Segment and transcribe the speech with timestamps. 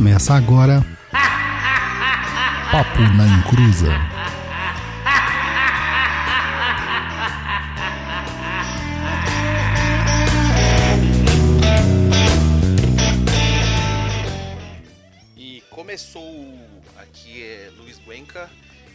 [0.00, 0.80] Começa agora.
[2.72, 3.92] Papo na Encruza.
[15.36, 16.58] E começou
[16.96, 18.48] aqui é Luiz Guenca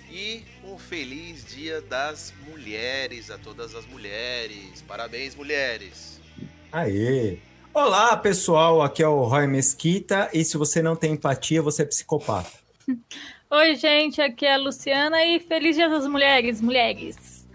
[0.10, 4.84] e um feliz Dia das Mulheres a todas as mulheres.
[4.88, 6.20] Parabéns, mulheres.
[6.72, 7.38] Aê!
[7.76, 11.86] Olá, pessoal, aqui é o Roy Mesquita e se você não tem empatia, você é
[11.86, 12.50] psicopata.
[13.52, 17.46] Oi, gente, aqui é a Luciana e feliz Dia das Mulheres, mulheres.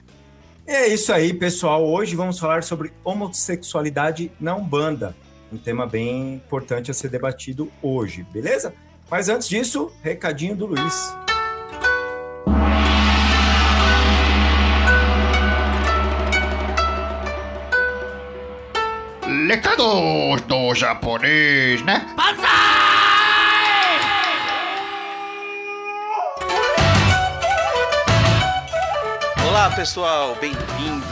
[0.67, 1.89] É isso aí, pessoal.
[1.89, 5.17] Hoje vamos falar sobre homossexualidade na Umbanda,
[5.51, 8.75] um tema bem importante a ser debatido hoje, beleza?
[9.11, 11.15] Mas antes disso, recadinho do Luiz.
[19.49, 22.07] Recados do japonês, né?
[29.49, 31.11] Olá, pessoal, bem-vindo.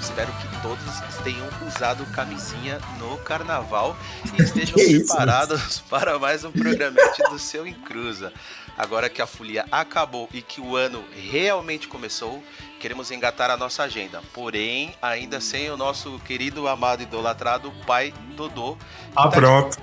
[0.00, 3.96] Espero que todos tenham usado camisinha no carnaval
[4.36, 8.32] e estejam preparados para mais um programete do seu Encruza.
[8.76, 12.42] Agora que a folia acabou e que o ano realmente começou,
[12.80, 14.22] queremos engatar a nossa agenda.
[14.32, 18.76] Porém, ainda sem o nosso querido, amado, idolatrado pai Dodô.
[19.14, 19.78] Ah, Tá de- pronto.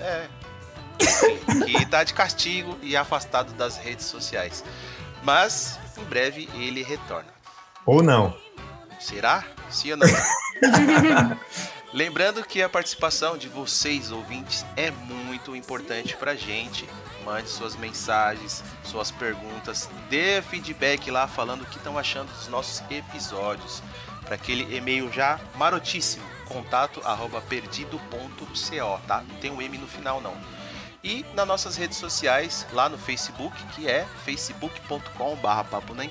[0.00, 0.26] É.
[1.00, 4.64] Enfim, que tá de castigo e afastado das redes sociais.
[5.22, 7.28] Mas em breve ele retorna.
[7.86, 8.36] Ou não.
[8.98, 9.44] Será?
[9.70, 10.06] Sim ou não?
[11.92, 16.88] Lembrando que a participação de vocês, ouvintes, é muito importante pra gente.
[17.24, 22.88] Mande suas mensagens, suas perguntas, dê feedback lá falando o que estão achando dos nossos
[22.88, 23.82] episódios.
[24.24, 29.22] Para aquele e-mail já marotíssimo, contato arroba perdido.co, tá?
[29.28, 30.36] Não tem um M no final não.
[31.02, 36.04] E nas nossas redes sociais, lá no Facebook, que é facebook.com.br papo na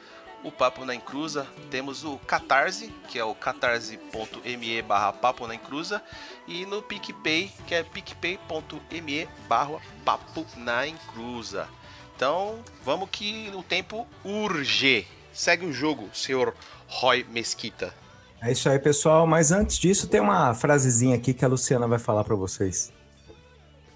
[0.43, 6.03] o Papo na Encruza, temos o Catarse, que é o catarse.me barra Papo na Encruza,
[6.47, 11.67] e no PicPay, que é picpay.me barra Papo na Encruza.
[12.15, 15.07] Então, vamos que o tempo urge.
[15.35, 16.55] Segue o jogo, senhor
[16.87, 17.93] Roy Mesquita.
[18.41, 19.27] É isso aí, pessoal.
[19.27, 22.93] Mas antes disso, tem uma frasezinha aqui que a Luciana vai falar pra vocês.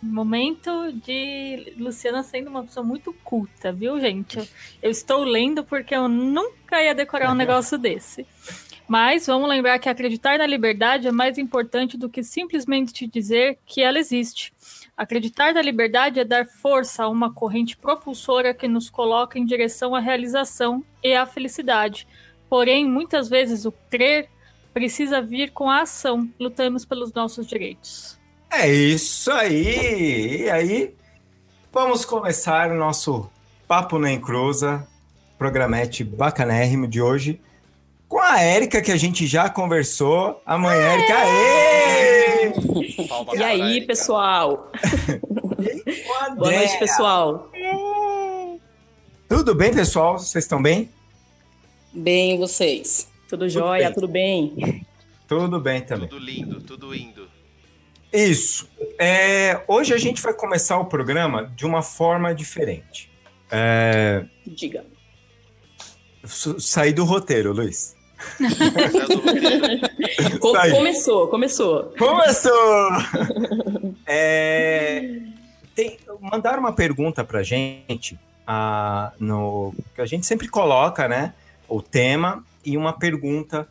[0.02, 4.38] Momento de Luciana sendo uma pessoa muito culta, viu, gente?
[4.38, 4.48] Eu,
[4.84, 8.28] eu estou lendo porque eu nunca ia decorar um negócio desse.
[8.86, 13.60] Mas vamos lembrar que acreditar na liberdade é mais importante do que simplesmente te dizer
[13.66, 14.52] que ela existe.
[15.00, 19.96] Acreditar na liberdade é dar força a uma corrente propulsora que nos coloca em direção
[19.96, 22.06] à realização e à felicidade.
[22.50, 24.28] Porém, muitas vezes o crer
[24.74, 26.30] precisa vir com a ação.
[26.38, 28.20] Lutamos pelos nossos direitos.
[28.52, 30.42] É isso aí!
[30.42, 30.94] E aí,
[31.72, 33.30] vamos começar o nosso
[33.70, 34.86] Papo na Encruza,
[35.38, 37.40] programete bacanérrimo de hoje,
[38.06, 40.42] com a Érica, que a gente já conversou.
[40.46, 42.19] Amanhã, Érica, aê!
[43.38, 43.88] E aí, Erika.
[43.88, 44.72] pessoal?
[46.38, 47.52] Boa noite, pessoal.
[49.28, 50.18] Tudo bem, pessoal?
[50.18, 50.90] Vocês estão bem?
[51.94, 53.10] Bem, vocês?
[53.28, 53.86] Tudo jóia?
[53.86, 53.94] bem.
[53.94, 54.86] Tudo bem?
[55.28, 56.08] Tudo bem também.
[56.08, 57.28] Tudo lindo, tudo indo.
[58.12, 58.70] Isso.
[58.98, 63.12] É, hoje a gente vai começar o programa de uma forma diferente.
[63.52, 64.86] É, Diga.
[66.26, 67.96] sair do roteiro, Luiz.
[70.40, 71.94] Começou, começou.
[71.98, 72.90] Começou!
[74.12, 75.20] É,
[75.76, 81.34] tem, mandaram uma pergunta pra gente, ah, no, que a gente sempre coloca, né?
[81.68, 83.68] O tema e uma pergunta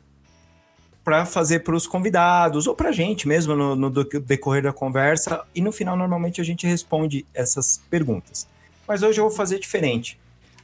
[1.03, 5.43] para fazer para os convidados ou para a gente mesmo no, no decorrer da conversa.
[5.55, 8.47] E no final, normalmente, a gente responde essas perguntas.
[8.87, 10.19] Mas hoje eu vou fazer diferente.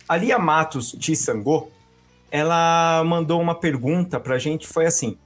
[0.08, 1.68] A Lia Matos Tissangô,
[2.34, 5.16] ela mandou uma pergunta para a gente, foi assim,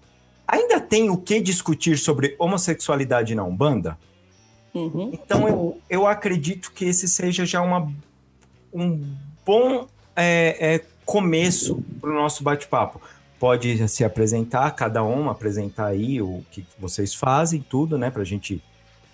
[0.46, 3.96] ainda tem o que discutir sobre homossexualidade na Umbanda?
[4.75, 5.08] Uhum.
[5.14, 7.90] Então eu, eu acredito que esse seja já uma,
[8.70, 9.10] um
[9.43, 13.00] bom é, é, começo para o nosso bate-papo.
[13.40, 18.10] Pode se apresentar, cada um apresentar aí o que vocês fazem, tudo, né?
[18.10, 18.62] Para a gente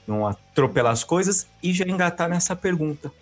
[0.05, 3.13] não atropelar as coisas e já engatar nessa pergunta.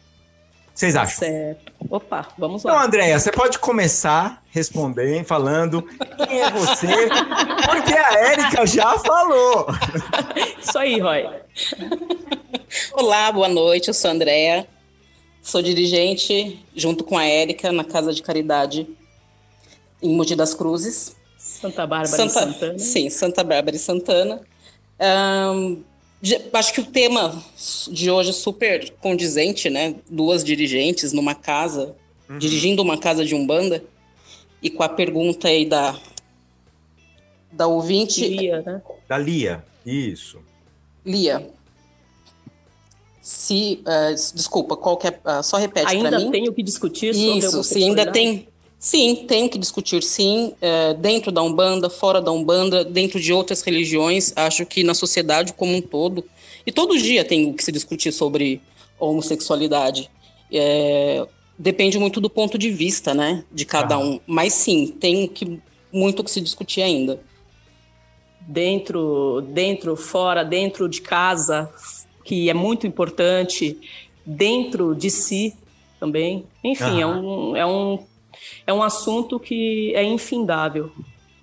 [0.74, 1.19] Vocês acham?
[1.19, 1.72] Certo.
[1.90, 2.84] Opa, vamos Então, lá.
[2.84, 5.82] Andréia, você pode começar respondendo, falando
[6.26, 6.86] quem é você,
[7.70, 9.66] porque a Érica já falou.
[10.60, 11.28] Isso aí, Roy.
[12.94, 14.66] Olá, boa noite, eu sou a Andrea.
[15.42, 18.86] Sou dirigente, junto com a Érica, na Casa de Caridade
[20.00, 21.16] em Mogi das Cruzes.
[21.36, 22.78] Santa Bárbara Santa, e Santana.
[22.78, 24.40] Sim, Santa Bárbara e Santana.
[24.98, 25.82] De-
[26.52, 27.42] acho que o tema
[27.90, 29.94] de hoje é super condizente, né?
[30.08, 31.96] Duas dirigentes numa casa,
[32.38, 33.82] dirigindo uma casa de Umbanda.
[34.62, 35.98] E com a pergunta aí da,
[37.50, 38.80] da ouvinte, Lia, né?
[39.08, 39.64] Da Lia.
[39.84, 40.38] Isso.
[41.04, 41.50] Lia.
[43.20, 46.30] Se, ah, desculpa, qual que é, ah, só repete para Ainda mim.
[46.30, 48.12] tem o que discutir sobre Isso, sim, ainda homossexualidade?
[48.12, 48.48] tem.
[48.84, 53.62] Sim, tem que discutir, sim, é, dentro da Umbanda, fora da Umbanda, dentro de outras
[53.62, 54.32] religiões.
[54.34, 56.25] Acho que na sociedade como um todo.
[56.67, 58.61] E todo dia tem que se discutir sobre
[58.99, 60.11] homossexualidade.
[60.52, 61.25] É,
[61.56, 63.99] depende muito do ponto de vista, né, de cada Ah.
[64.00, 64.19] um.
[64.26, 65.61] Mas sim, tem que,
[65.93, 67.20] muito que se discutir ainda.
[68.44, 71.70] dentro, dentro, fora, dentro de casa,
[72.25, 73.79] que é muito importante,
[74.26, 75.55] dentro de si
[76.00, 76.44] também.
[76.64, 78.00] Enfim, é um, é, um,
[78.66, 80.90] é um assunto que é infindável,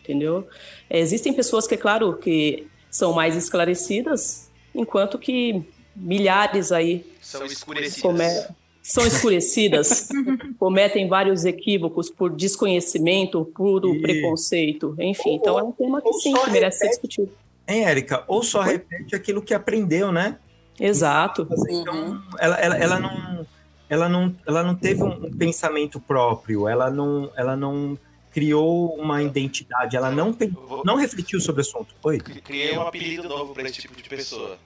[0.02, 0.48] entendeu?
[0.90, 5.62] É, existem pessoas que, é claro, que são mais esclarecidas, enquanto que
[5.96, 8.02] milhares aí São escurecidas.
[8.02, 10.08] come- são escurecidas,
[10.58, 15.32] cometem vários equívocos por desconhecimento, puro E- preconceito, enfim.
[15.32, 17.32] Ou- então é um tema que sim, que merece ser discutido.
[17.68, 18.24] Hein, Érica?
[18.28, 20.40] Ou só repete aquilo que aprendeu, né?
[20.80, 21.48] Exato.
[21.70, 23.46] Então, ela, ela, ela não,
[23.90, 27.98] ela não, ela não teve um um pensamento próprio, ela não, ela não
[28.32, 30.32] criou uma identidade, ela não,
[30.68, 31.96] Vou- não refletiu sobre o assunto.
[32.04, 32.20] Oi?
[32.20, 34.58] Criei um apelido novo pra esse tipo de pessoa.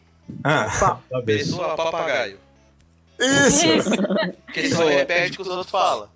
[0.43, 1.21] Ah, tá.
[1.25, 2.37] Pessoa papagaio.
[3.19, 3.65] Isso!
[4.45, 6.09] Porque só repete o que os outros falam.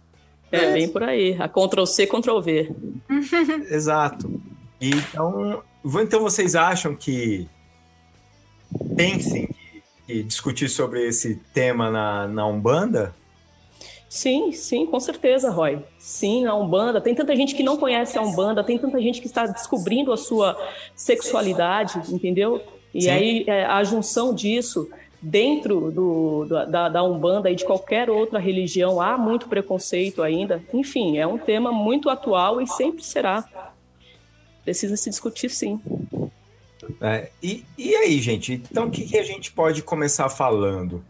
[0.52, 1.36] É bem por aí.
[1.40, 2.72] A Ctrl C, Ctrl V.
[3.70, 4.42] Exato.
[4.80, 5.64] Então,
[6.02, 7.48] então vocês acham que
[8.96, 9.48] tem sim
[10.08, 13.14] que discutir sobre esse tema na, na Umbanda?
[14.10, 15.80] Sim, sim, com certeza, Roy.
[16.00, 17.02] Sim, a Umbanda.
[17.02, 20.18] Tem tanta gente que não conhece a Umbanda, tem tanta gente que está descobrindo a
[20.18, 20.58] sua
[20.96, 22.62] sexualidade, entendeu?
[22.94, 23.10] E Sim.
[23.10, 24.90] aí é, a junção disso
[25.22, 30.64] dentro do, da, da Umbanda e de qualquer outra religião há muito preconceito ainda.
[30.74, 33.44] Enfim, é um tema muito atual e sempre será.
[34.64, 35.82] Precisa se discutir, sim.
[37.02, 38.54] É, e, e aí, gente?
[38.54, 41.04] Então, o que, que a gente pode começar falando?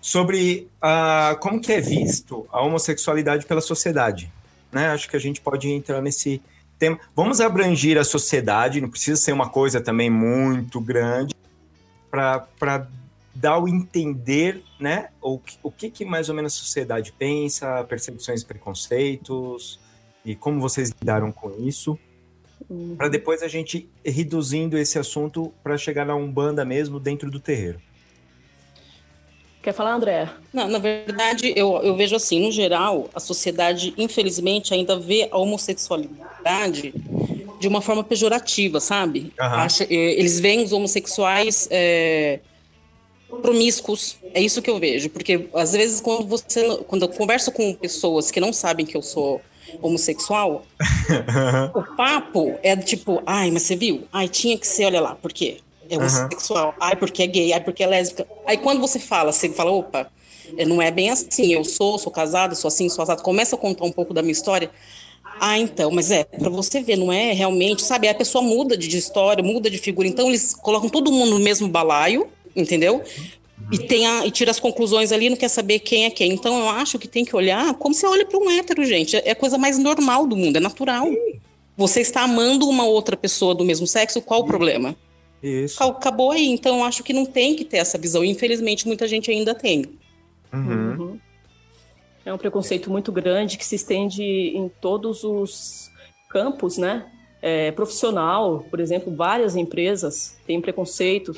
[0.00, 4.30] Sobre ah, como que é visto a homossexualidade pela sociedade.
[4.70, 4.88] Né?
[4.88, 6.40] Acho que a gente pode entrar nesse
[6.78, 6.98] tema.
[7.14, 11.34] Vamos abranger a sociedade, não precisa ser uma coisa também muito grande,
[12.10, 12.86] para
[13.34, 15.08] dar o entender né?
[15.20, 19.80] o, que- o que, que mais ou menos a sociedade pensa, percepções e preconceitos,
[20.24, 21.98] e como vocês lidaram com isso
[22.96, 27.40] para depois a gente ir reduzindo esse assunto para chegar na Umbanda mesmo dentro do
[27.40, 27.80] terreiro.
[29.62, 30.28] Quer falar, André?
[30.52, 35.36] Não, na verdade, eu, eu vejo assim, no geral, a sociedade, infelizmente, ainda vê a
[35.36, 36.94] homossexualidade
[37.58, 39.32] de uma forma pejorativa, sabe?
[39.38, 39.56] Aham.
[39.62, 42.40] Acha- eh, eles veem os homossexuais eh,
[43.42, 47.74] promíscuos, é isso que eu vejo, porque às vezes quando você, quando eu converso com
[47.74, 49.40] pessoas que não sabem que eu sou
[49.80, 50.64] homossexual,
[51.74, 54.06] o papo é tipo, ai, mas você viu?
[54.12, 55.58] Ai, tinha que ser, olha lá, por quê?
[55.88, 58.26] É homossexual, ai, porque é gay, ai, porque é lésbica.
[58.46, 60.10] Aí quando você fala, você fala, opa,
[60.56, 63.58] é, não é bem assim, eu sou, sou casado, sou assim, sou assado, começa a
[63.58, 64.70] contar um pouco da minha história.
[65.40, 68.08] Ah, então, mas é, pra você ver, não é realmente, sabe?
[68.08, 71.68] A pessoa muda de história, muda de figura, então eles colocam todo mundo no mesmo
[71.68, 73.02] balaio, entendeu?
[73.70, 76.32] E, tem a, e tira as conclusões ali, não quer saber quem é quem.
[76.32, 79.16] Então eu acho que tem que olhar como você olha para um hétero, gente.
[79.16, 81.06] É a coisa mais normal do mundo, é natural.
[81.76, 84.96] Você está amando uma outra pessoa do mesmo sexo, qual o problema?
[85.42, 85.82] Isso.
[85.82, 86.46] Acabou aí.
[86.46, 88.24] Então eu acho que não tem que ter essa visão.
[88.24, 89.84] Infelizmente, muita gente ainda tem.
[90.52, 90.96] Uhum.
[90.98, 91.20] Uhum.
[92.24, 95.90] É um preconceito muito grande que se estende em todos os
[96.28, 97.06] campos, né?
[97.40, 101.34] É, profissional, por exemplo, várias empresas têm preconceito,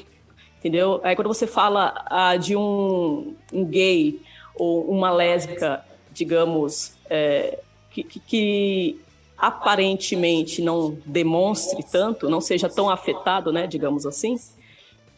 [0.61, 1.01] entendeu?
[1.03, 4.21] Aí quando você fala ah, de um, um gay
[4.55, 7.59] ou uma lésbica, digamos, é,
[7.91, 9.01] que, que- que
[9.37, 14.39] aparentemente não demonstre tanto, não seja tão afetado, né, digamos assim,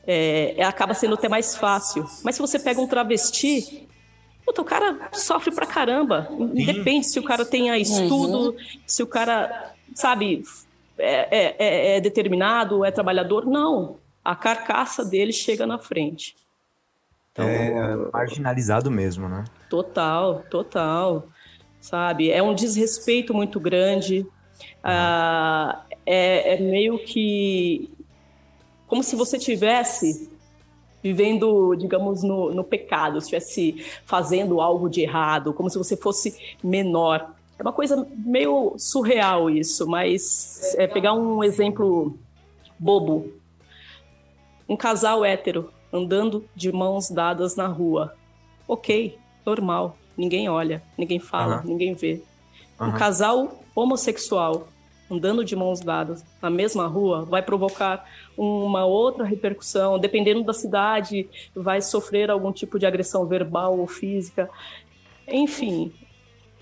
[0.07, 2.05] é, é- acaba sendo até mais fácil.
[2.25, 3.89] Mas se você pega um travesti,
[4.47, 6.29] puta, o cara sofre pra caramba.
[6.55, 8.57] Independe se o cara tenha estudo,
[8.87, 10.43] se o cara, sabe,
[10.99, 13.45] é, é- é- é determinado, é trabalhador.
[13.47, 13.97] Não.
[14.25, 16.37] A carcaça dele chega na frente.
[17.33, 19.45] Então, É marginalizado mesmo, né?
[19.69, 21.29] Total, total.
[21.81, 22.31] Sabe?
[22.31, 24.27] É um desrespeito muito grande.
[24.85, 27.91] Ah, é, é meio que
[28.87, 30.31] como se você tivesse
[31.03, 36.39] vivendo, digamos, no, no pecado, se estivesse fazendo algo de errado, como se você fosse
[36.63, 37.35] menor.
[37.59, 42.19] É uma coisa meio surreal isso, mas é pegar um exemplo
[42.79, 43.33] bobo.
[44.73, 48.17] Um casal hétero andando de mãos dadas na rua.
[48.67, 49.99] Ok, normal.
[50.17, 51.65] Ninguém olha, ninguém fala, Aham.
[51.67, 52.23] ninguém vê.
[52.81, 52.99] Um Aham.
[52.99, 54.67] casal homossexual
[55.11, 59.99] andando de mãos dadas na mesma rua vai provocar uma outra repercussão.
[59.99, 64.49] Dependendo da cidade, vai sofrer algum tipo de agressão verbal ou física.
[65.29, 65.93] Enfim,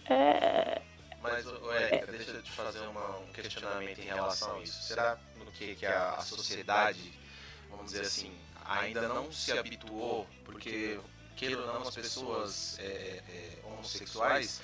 [0.08, 0.80] é,
[1.22, 1.46] Mas,
[1.92, 4.82] Érica, deixa eu te fazer uma- um questionamento em relação a isso.
[4.82, 6.98] Será no que, que a, a sociedade,
[7.80, 8.32] vamos dizer assim,
[8.64, 11.00] ainda não se habituou, porque,
[11.34, 14.60] queira ou não, as pessoas é, é, homossexuais,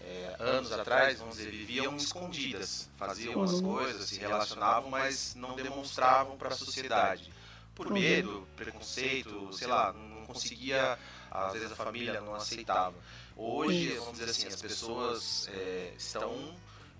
[0.00, 3.62] é, anos atrás, vamos dizer, viviam escondidas, faziam as Uhum.
[3.62, 7.32] coisas, se relacionavam, mas não demonstravam para a sociedade.
[7.74, 7.94] Por Uhum.
[7.94, 10.98] medo, preconceito, sei lá, não conseguia,
[11.30, 12.94] às vezes a família não aceitava.
[13.36, 16.54] Hoje, vamos dizer assim, as pessoas é, estão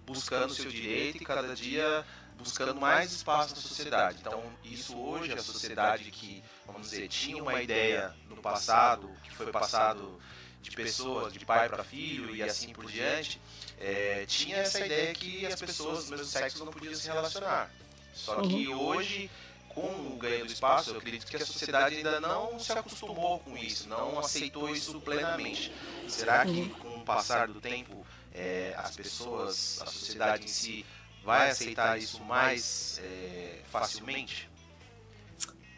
[0.06, 2.04] buscando o seu direito e cada dia
[2.42, 4.18] buscando mais espaço na sociedade.
[4.20, 9.50] Então, isso hoje, a sociedade que, vamos dizer, tinha uma ideia no passado, que foi
[9.50, 10.20] passado
[10.60, 13.40] de pessoas, de pai para filho e assim por diante,
[13.78, 17.70] é, tinha essa ideia que as pessoas do mesmo sexo não podiam se relacionar.
[18.14, 19.30] Só que hoje,
[19.68, 23.56] com o ganho do espaço, eu acredito que a sociedade ainda não se acostumou com
[23.56, 25.72] isso, não aceitou isso plenamente.
[26.08, 30.86] Será que com o passar do tempo, é, as pessoas, a sociedade em si,
[31.24, 34.50] vai aceitar isso mais é, facilmente?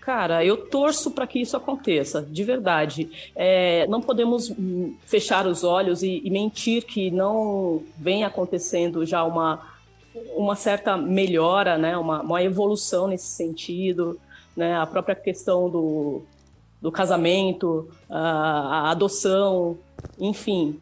[0.01, 3.31] Cara, eu torço para que isso aconteça, de verdade.
[3.35, 9.25] É, não podemos hum, fechar os olhos e, e mentir que não vem acontecendo já
[9.25, 9.67] uma,
[10.37, 11.97] uma certa melhora, né?
[11.97, 14.21] uma, uma evolução nesse sentido.
[14.55, 14.77] Né?
[14.77, 16.23] A própria questão do,
[16.83, 19.79] do casamento, a, a adoção,
[20.19, 20.79] enfim,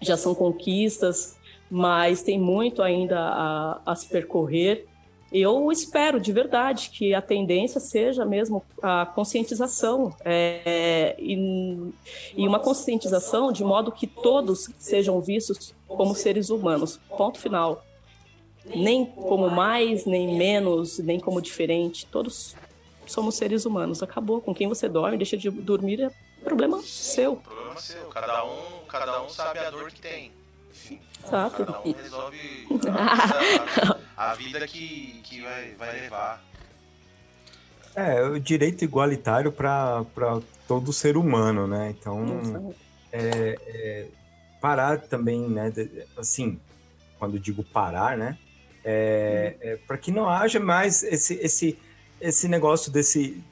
[0.00, 1.36] já são conquistas,
[1.74, 4.86] mas tem muito ainda a, a se percorrer.
[5.32, 11.90] Eu espero de verdade que a tendência seja mesmo a conscientização é, e,
[12.36, 17.00] e uma conscientização de modo que todos sejam vistos como seres humanos.
[17.16, 17.82] Ponto final.
[18.66, 22.04] Nem como mais, nem menos, nem como diferente.
[22.04, 22.54] Todos
[23.06, 24.02] somos seres humanos.
[24.02, 24.42] Acabou.
[24.42, 26.10] Com quem você dorme, deixa de dormir é
[26.44, 27.36] problema seu.
[27.36, 28.08] Problema seu.
[28.08, 30.41] Cada um, cada um sabe a dor que tem.
[31.24, 31.64] Exato.
[31.64, 36.42] cada um resolve a, vida- a vida que, que vai, vai levar.
[37.94, 40.04] É, o direito igualitário para
[40.66, 41.94] todo ser humano, né?
[41.98, 42.74] Então, Exato.
[44.60, 45.72] parar também, né?
[46.16, 46.58] Assim,
[47.18, 48.38] quando digo parar, né?
[48.84, 51.78] É, para que não haja mais esse, esse,
[52.20, 53.42] esse negócio desse,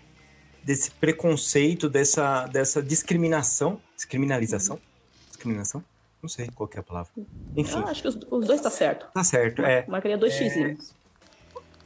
[0.65, 3.81] desse preconceito, dessa, dessa discriminação.
[3.95, 4.81] Descriminalização?
[5.29, 5.85] Discriminação?
[6.23, 7.11] Não sei qual que é a palavra.
[7.57, 9.07] Enfim, Eu acho que os, os dois tá certo.
[9.13, 9.63] tá certo.
[9.63, 10.95] É, Marcaria dois xizinhos.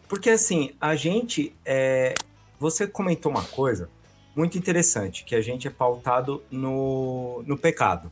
[0.09, 1.55] Porque assim, a gente.
[1.65, 2.15] É...
[2.59, 3.91] Você comentou uma coisa
[4.35, 8.11] muito interessante, que a gente é pautado no, no pecado.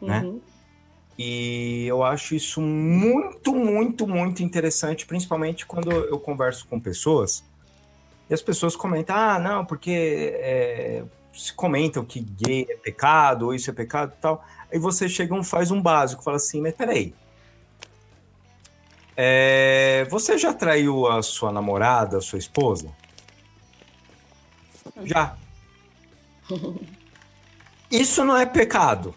[0.00, 0.20] né?
[0.20, 0.40] Uhum.
[1.18, 7.44] E eu acho isso muito, muito, muito interessante, principalmente quando eu converso com pessoas
[8.32, 9.90] e as pessoas comentam: ah, não, porque
[10.34, 14.44] é, se comentam que gay é pecado, ou isso é pecado e tal.
[14.72, 17.14] Aí você chega e faz um básico, fala assim: mas peraí.
[19.16, 22.90] É, você já traiu a sua namorada, a sua esposa?
[25.04, 25.36] Já.
[27.90, 29.14] Isso não é pecado,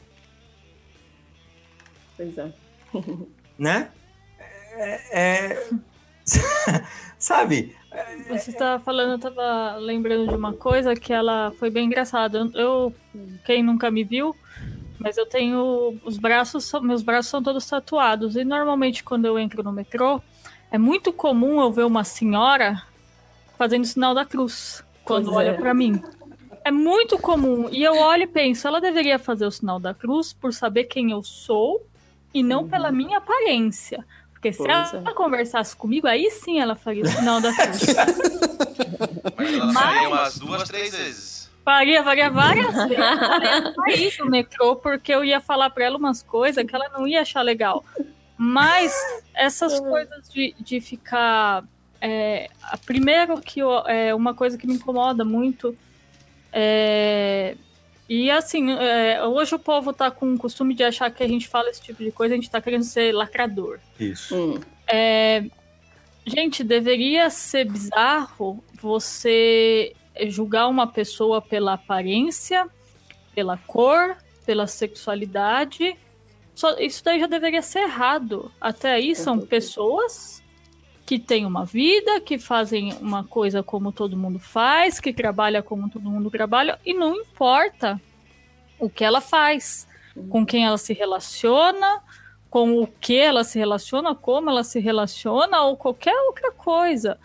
[2.18, 2.52] Pois é.
[3.58, 3.90] né?
[4.78, 5.70] É, é-
[7.18, 7.76] Sabe?
[8.28, 12.50] Você estava falando, eu tava lembrando de uma coisa que ela foi bem engraçada.
[12.54, 12.94] Eu,
[13.46, 14.36] quem nunca me viu,
[15.00, 18.36] mas eu tenho os braços, meus braços são todos tatuados.
[18.36, 20.22] E normalmente quando eu entro no metrô,
[20.72, 22.82] é muito comum eu ver uma senhora
[23.58, 25.50] fazendo o sinal da cruz quando Pois é.
[25.52, 26.02] olha pra mim.
[26.64, 27.70] É muito comum.
[27.72, 31.12] E eu olho e penso, ela deveria fazer o sinal da cruz por saber quem
[31.12, 31.86] eu sou
[32.34, 34.04] e não pela minha aparência.
[34.34, 34.68] Porque se Uhum.
[34.68, 35.14] Pois ela é.
[35.14, 37.86] conversasse comigo, aí sim ela faria o sinal da cruz.
[39.38, 41.35] Mas ela faria umas duas, três vezes.
[41.66, 42.98] Faria, faria várias vezes.
[42.98, 47.08] Ia sair do metrô porque eu ia falar pra ela umas coisas que ela não
[47.08, 47.84] ia achar legal.
[48.38, 48.94] Mas
[49.34, 51.64] essas coisas de, de ficar.
[52.00, 55.76] É, a- primeiro que eu- é uma coisa que me incomoda muito.
[56.54, 57.56] É,
[58.08, 61.48] e assim, é, hoje o povo tá com o costume de achar que a gente
[61.48, 63.80] fala esse tipo de coisa, a gente tá querendo ser lacrador.
[64.00, 64.36] Isso.
[64.36, 64.60] Hum.
[64.88, 65.44] É,
[66.26, 69.94] gente, deveria ser bizarro você
[70.28, 72.68] julgar uma pessoa pela aparência,
[73.34, 75.98] pela cor, pela sexualidade.
[76.54, 78.52] Só, isso daí já deveria ser errado.
[78.62, 80.42] Até aí são pessoas
[81.06, 85.90] que têm uma vida, que fazem uma coisa como todo mundo faz, que trabalha como
[85.90, 88.02] todo mundo trabalha, e não importa
[88.80, 89.88] o que ela faz,
[90.30, 92.02] com quem ela se relaciona,
[92.50, 97.20] com o que ela se relaciona, como ela se relaciona, ou qualquer outra coisa.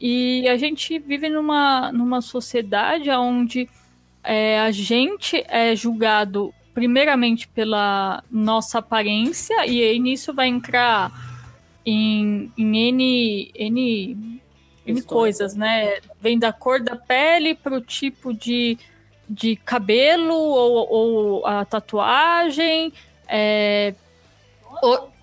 [0.00, 3.68] E a gente vive numa, numa sociedade onde
[4.22, 11.12] é, a gente é julgado primeiramente pela nossa aparência, e aí nisso vai entrar
[11.86, 14.40] em, em N, N,
[14.84, 15.98] N coisas, né?
[16.20, 18.76] Vem da cor da pele para o tipo de,
[19.28, 22.92] de cabelo ou, ou a tatuagem.
[23.28, 23.94] É,
[24.82, 25.13] Ou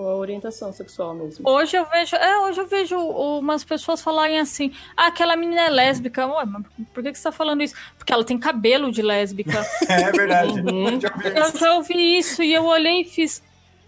[0.00, 1.48] a orientação sexual mesmo.
[1.48, 5.70] Hoje eu vejo, é, hoje eu vejo umas pessoas falarem assim: ah, aquela menina é
[5.70, 6.26] lésbica.
[6.26, 7.74] Ué, mas por que, que você tá falando isso?
[7.96, 9.64] Porque ela tem cabelo de lésbica.
[9.88, 10.60] É verdade.
[10.60, 11.00] Uhum.
[11.00, 13.42] Já eu já ouvi isso e eu olhei e fiz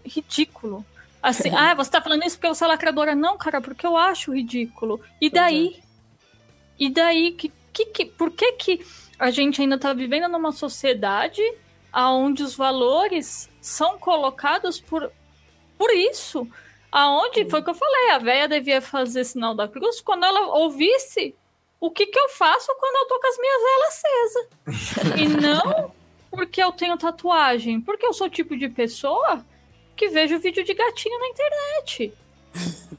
[0.05, 0.85] ridículo.
[1.23, 3.15] Assim, ah, você tá falando isso porque você é lacradora.
[3.15, 5.01] Não, cara, porque eu acho ridículo.
[5.21, 5.77] E daí?
[6.79, 7.33] E daí?
[7.33, 8.87] Que, que, que, por que, que
[9.19, 11.43] a gente ainda tá vivendo numa sociedade
[11.93, 15.11] onde os valores são colocados por,
[15.79, 16.47] por isso?
[16.91, 18.11] Aonde foi o que eu falei?
[18.11, 21.35] A véia devia fazer sinal da cruz quando ela ouvisse
[21.81, 25.21] o que, que eu faço quando eu tô com as minhas velas acesas.
[25.21, 25.93] e não
[26.31, 29.45] porque eu tenho tatuagem, porque eu sou o tipo de pessoa
[29.97, 32.13] que vejo vídeo de gatinho na internet.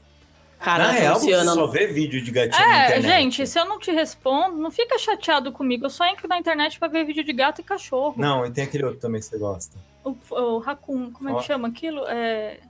[0.60, 3.06] Cara, Na real, Luciana, você só vê vídeo de gatinho na É, internet.
[3.06, 5.86] gente, se eu não te respondo, não fica chateado comigo.
[5.86, 8.14] Eu só entro na internet pra ver vídeo de gato e cachorro.
[8.18, 9.74] Não, e tem aquele outro também que você gosta.
[10.04, 12.04] O, o Raccoon, como é que chama aquilo?
[12.06, 12.60] É.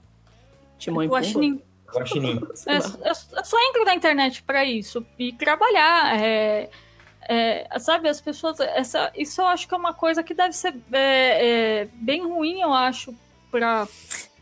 [0.81, 1.19] Timão e Pumba?
[1.19, 1.61] Guaxinim.
[1.93, 2.41] Guaxinim.
[2.65, 6.19] É, eu, eu só entro na internet pra isso e trabalhar.
[6.19, 6.69] É,
[7.29, 8.59] é, sabe, as pessoas.
[8.59, 12.61] Essa, isso eu acho que é uma coisa que deve ser é, é, bem ruim,
[12.61, 13.13] eu acho,
[13.49, 13.87] pra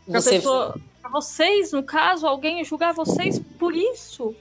[0.08, 0.74] Você, pessoa.
[1.00, 4.34] Pra vocês, no caso, alguém julgar vocês por isso.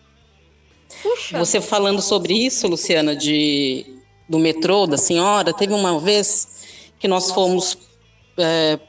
[1.03, 1.37] Puxa.
[1.37, 3.85] você falando sobre isso, Luciana, de,
[4.27, 7.77] do metrô, da senhora, teve uma vez que nós fomos
[8.35, 8.79] é,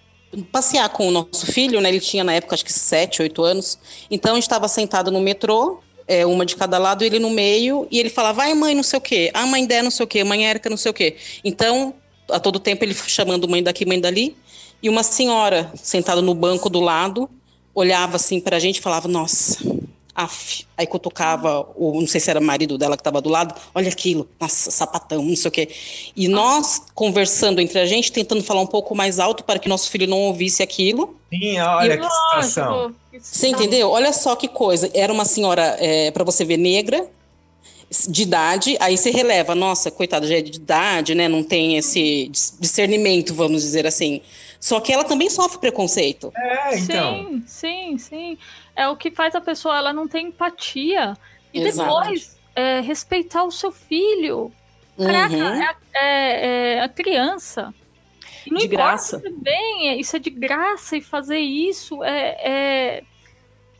[0.52, 1.88] passear com o nosso filho, né?
[1.88, 3.78] Ele tinha na época acho que 7, 8 anos.
[4.10, 7.98] Então a estava sentado no metrô, é, uma de cada lado, ele no meio, e
[7.98, 10.24] ele falava, vai mãe, não sei o quê, a mãe dela não sei o quê,
[10.24, 11.16] mãe Érica não sei o quê.
[11.44, 11.94] Então,
[12.28, 14.36] a todo tempo ele chamando mãe daqui, mãe dali,
[14.82, 17.28] e uma senhora sentada no banco do lado,
[17.74, 19.58] olhava assim pra gente e falava, nossa,
[20.22, 20.66] af.
[20.76, 23.88] Aí cutucava, o, não sei se era o marido dela que estava do lado, olha
[23.88, 25.68] aquilo, nossa, sapatão, não sei o quê.
[26.16, 29.90] E nós, conversando entre a gente, tentando falar um pouco mais alto para que nosso
[29.90, 31.16] filho não ouvisse aquilo.
[31.32, 32.72] Sim, olha E que situação.
[32.72, 33.90] Lógico, Você entendeu?
[33.90, 34.90] Olha só que coisa.
[34.94, 37.06] Era uma senhora, é, para você ver, negra,
[38.08, 41.28] de idade, aí você releva, nossa, coitada, já é de idade, né?
[41.28, 44.20] Não tem esse dis- discernimento, vamos dizer assim.
[44.60, 46.30] Só que ela também sofre preconceito.
[46.36, 47.42] É, então.
[47.46, 48.38] Sim, sim, sim.
[48.80, 51.14] É o que faz a pessoa, ela não tem empatia.
[51.52, 51.88] E Exato.
[51.88, 54.50] depois, é, respeitar o seu filho.
[54.96, 55.42] Caraca, Uhum.
[55.42, 57.74] é, a- é- é a criança.
[58.50, 59.20] Não De graça.
[59.20, 62.18] Também, é- isso é de graça e fazer isso é,
[62.54, 63.02] é,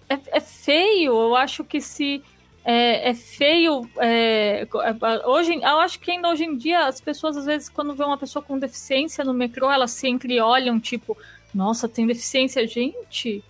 [0.09, 1.13] é, é feio.
[1.19, 2.23] Eu acho que se
[2.65, 3.89] é, é feio.
[3.97, 7.95] é, é, hoje, eu acho que ainda hoje em dia as pessoas, às vezes, quando
[7.95, 11.17] vê uma pessoa com deficiência no metrô, elas se entreolham, tipo,
[11.55, 13.43] nossa, tem deficiência, gente.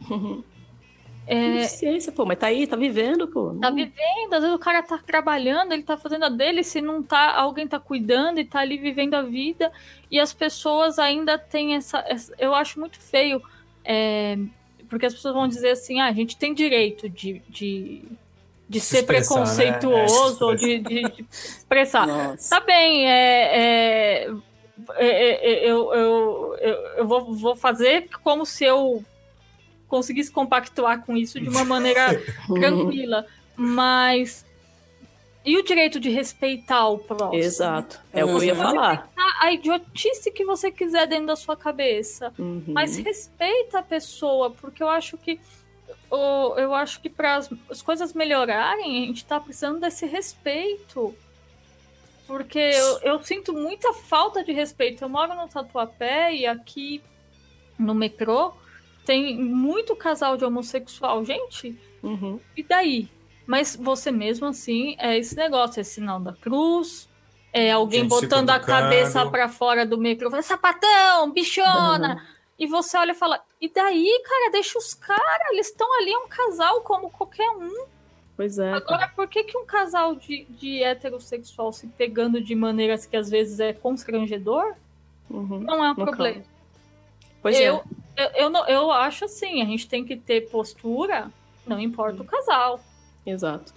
[1.26, 3.54] É, Deficiência, pô, mas tá aí, tá vivendo, pô.
[3.60, 7.02] Tá vivendo, às vezes o cara tá trabalhando, ele tá fazendo a dele, se não
[7.02, 9.70] tá, alguém tá cuidando e tá ali vivendo a vida,
[10.10, 12.04] e as pessoas ainda têm essa.
[12.08, 13.40] essa- eu acho muito feio,
[13.84, 14.36] é,
[14.88, 18.02] porque as pessoas vão dizer assim: ah, a gente tem direito de, de,
[18.68, 19.06] de Se ser né?
[19.06, 22.06] preconceituoso, É, ou de, de- de expressar.
[22.06, 22.50] Nossa.
[22.58, 23.58] Tá bem, é,
[24.26, 24.30] é,
[24.96, 29.04] é, é, eu, eu, eu, eu vou, vou fazer como se eu
[29.92, 33.26] conseguisse compactuar com isso de uma maneira tranquila.
[33.54, 34.46] Mas.
[35.44, 37.34] E o direito de respeitar o próximo?
[37.34, 38.00] Exato.
[38.12, 38.62] É o que eu ia Uhum.
[38.62, 39.10] falar.
[39.40, 42.32] A idiotice que você quiser dentro da sua cabeça.
[42.38, 42.62] Uhum.
[42.68, 45.38] Mas respeita a pessoa, porque eu acho que.
[46.56, 47.36] Eu acho que para
[47.70, 51.14] as coisas melhorarem, a gente tá precisando desse respeito.
[52.26, 55.02] Porque eu, eu sinto muita falta de respeito.
[55.04, 57.02] Eu moro no Tatuapé e aqui
[57.78, 58.52] no metrô
[59.04, 61.24] tem muito casal de homossexual.
[61.24, 62.38] Gente, Uhum.
[62.56, 63.08] e daí?
[63.46, 67.08] Mas você mesmo assim, é esse negócio, é sinal da cruz,
[67.52, 69.96] é alguém Gente botando a cabeça pra fora do
[70.30, 72.24] fala, sapatão, bichona.
[72.58, 76.18] E você olha e fala, e daí, cara, deixa os caras, eles estão ali, é
[76.18, 77.86] um casal como qualquer um.
[78.36, 78.72] Pois é.
[78.72, 83.28] Agora, por que, que um casal de, de heterossexual se pegando de maneiras que às
[83.28, 84.74] vezes é constrangedor
[85.28, 85.60] Uhum.
[85.60, 86.42] não é um No problema?
[87.42, 87.82] Pois eu, é.
[88.16, 91.30] Eu, eu, não- eu acho assim, a gente tem que ter postura,
[91.66, 92.80] não importa o casal.
[93.24, 93.72] Exato.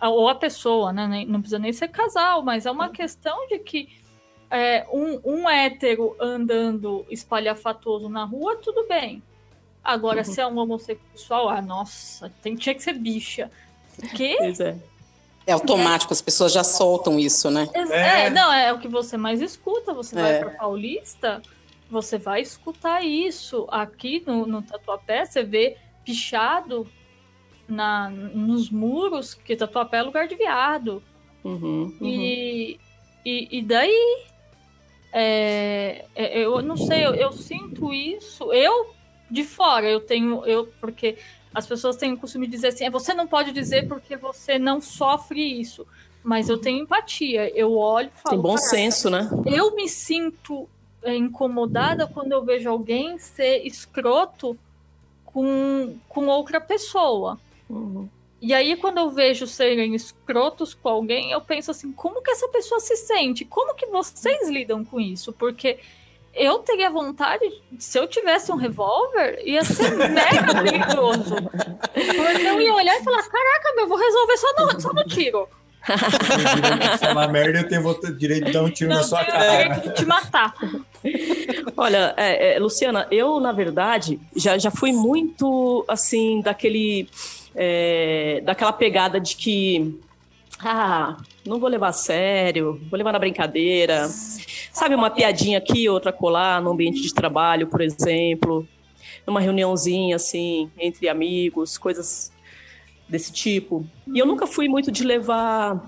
[0.00, 1.24] ou a pessoa, né?
[1.26, 3.88] Não precisa nem ser casal, mas é uma questão de que
[4.50, 9.22] é, um, um hétero andando espalhafatoso na rua, tudo bem.
[9.82, 13.50] Agora, se é um homossexual, ah, nossa, tem, tinha que ser bicha.
[14.16, 14.36] Que?
[14.38, 14.76] Pois é.
[15.46, 17.68] É automático, as pessoas já soltam isso, né?
[17.72, 18.30] É, É.
[18.30, 19.94] não, é o que você mais escuta.
[19.94, 20.38] Você vai É.
[20.40, 21.40] para Paulista,
[21.90, 23.66] você vai escutar isso.
[23.70, 26.86] Aqui no, no Tatuapé, você vê pichado
[27.68, 31.02] na, nos muros, que Tatuapé é lugar de viado.
[31.44, 32.06] Uhum, uhum.
[32.06, 32.78] E,
[33.24, 34.26] e, e daí?
[35.12, 38.52] É, é, eu não sei, eu, eu sinto isso.
[38.52, 38.90] Eu,
[39.30, 40.44] de fora, eu tenho.
[40.44, 41.16] Eu, porque
[41.54, 44.58] as pessoas têm o costume de dizer assim: "É, você não pode dizer porque você
[44.58, 45.86] não sofre isso.
[46.22, 47.48] Mas eu tenho empatia.
[47.56, 48.34] Eu olho e falo.
[48.34, 49.30] Tem bom "Caraca, senso, né?
[49.46, 50.68] Eu me sinto
[51.06, 54.58] incomodada quando eu vejo alguém ser escroto
[55.24, 57.38] com, com outra pessoa.
[57.68, 58.08] Uhum.
[58.40, 62.48] E aí, quando eu vejo serem escrotos com alguém, eu penso assim: como que essa
[62.48, 63.44] pessoa se sente?
[63.44, 65.32] Como que vocês lidam com isso?
[65.32, 65.78] Porque
[66.32, 67.44] eu teria vontade,
[67.78, 71.34] se eu tivesse um revólver, ia ser mega perigoso.
[71.34, 75.48] Porque eu ia olhar e falar: caraca, meu, vou resolver só no, só no tiro.
[77.00, 79.62] Falar merda, eu tenho direito de dar um tiro na Não, sua tenho cara.
[79.62, 80.54] direito de te matar.
[81.76, 87.08] Olha, é, é, Luciana, eu, na verdade, já, já fui muito, assim, daquele...
[87.54, 89.98] é, daquela pegada de que...
[90.60, 94.08] Ah, não vou levar a sério, vou levar na brincadeira.
[94.72, 98.66] Sabe, uma piadinha aqui, outra colar, no ambiente de trabalho, por exemplo.
[99.24, 102.32] Numa reuniãozinha, assim, entre amigos, coisas
[103.08, 103.86] desse tipo.
[104.12, 105.80] E eu nunca fui muito de levar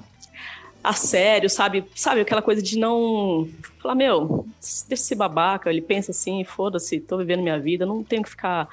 [0.83, 1.85] a sério, sabe?
[1.95, 4.47] Sabe, aquela coisa de não falar, meu,
[4.89, 8.69] deixa esse babaca, ele pensa assim, foda-se, tô vivendo minha vida, não tenho que ficar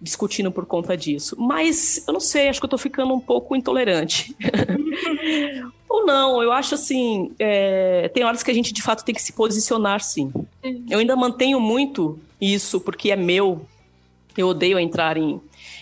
[0.00, 1.36] discutindo por conta disso.
[1.38, 4.34] Mas eu não sei, acho que eu tô ficando um pouco intolerante.
[5.88, 9.22] Ou não, eu acho assim, é, tem horas que a gente de fato tem que
[9.22, 10.32] se posicionar sim.
[10.90, 13.66] Eu ainda mantenho muito isso, porque é meu.
[14.36, 15.40] Eu odeio entrar em,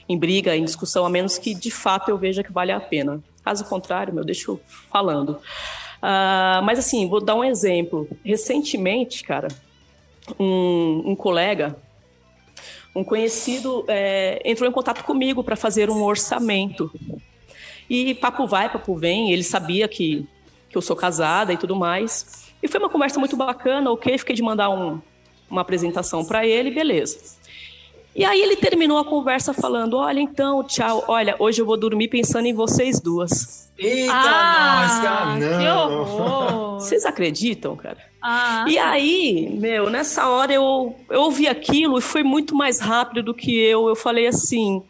[0.08, 3.20] em briga, em discussão, a menos que de fato eu veja que vale a pena.
[3.44, 4.58] Caso contrário, meu, deixo
[4.90, 5.38] falando.
[6.00, 8.08] Ah, mas assim, vou dar um exemplo.
[8.24, 9.48] Recentemente, cara,
[10.38, 11.76] um, um colega,
[12.94, 16.90] um conhecido, é, entrou em contato comigo para fazer um orçamento.
[17.88, 20.26] E papo vai, papo vem, ele sabia que,
[20.70, 22.50] que eu sou casada e tudo mais.
[22.62, 24.16] E foi uma conversa muito bacana, ok?
[24.16, 25.00] Fiquei de mandar um,
[25.50, 27.36] uma apresentação para ele, beleza.
[28.14, 32.08] E aí ele terminou a conversa falando: Olha, então, tchau, olha, hoje eu vou dormir
[32.08, 33.64] pensando em vocês duas.
[33.76, 36.00] Eita, ah, nossa, que não.
[36.00, 36.74] horror.
[36.74, 37.98] Vocês acreditam, cara?
[38.22, 43.22] Ah, E aí, meu, nessa hora eu, eu ouvi aquilo e foi muito mais rápido
[43.22, 43.88] do que eu.
[43.88, 44.82] Eu falei assim.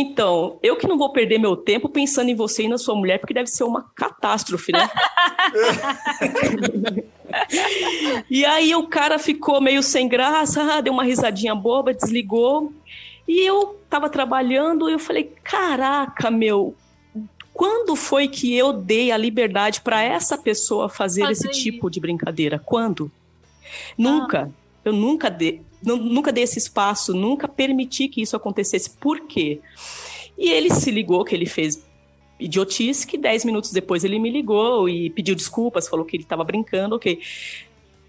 [0.00, 3.18] Então, eu que não vou perder meu tempo pensando em você e na sua mulher,
[3.18, 4.88] porque deve ser uma catástrofe, né?
[8.30, 12.72] e aí o cara ficou meio sem graça, ah, deu uma risadinha boba, desligou.
[13.26, 16.76] E eu tava trabalhando e eu falei: caraca, meu,
[17.52, 21.98] quando foi que eu dei a liberdade para essa pessoa fazer, Fazer esse tipo de
[21.98, 22.62] brincadeira?
[22.64, 23.10] Quando?
[23.98, 24.48] Nunca.
[24.84, 28.90] Eu nunca dei, nu- nunca dei esse espaço, nunca permiti que isso acontecesse.
[28.90, 29.60] Por quê?
[30.36, 31.82] E ele se ligou que ele fez
[32.38, 36.44] idiotice, que dez minutos depois ele me ligou e pediu desculpas, falou que ele estava
[36.44, 37.18] brincando, ok.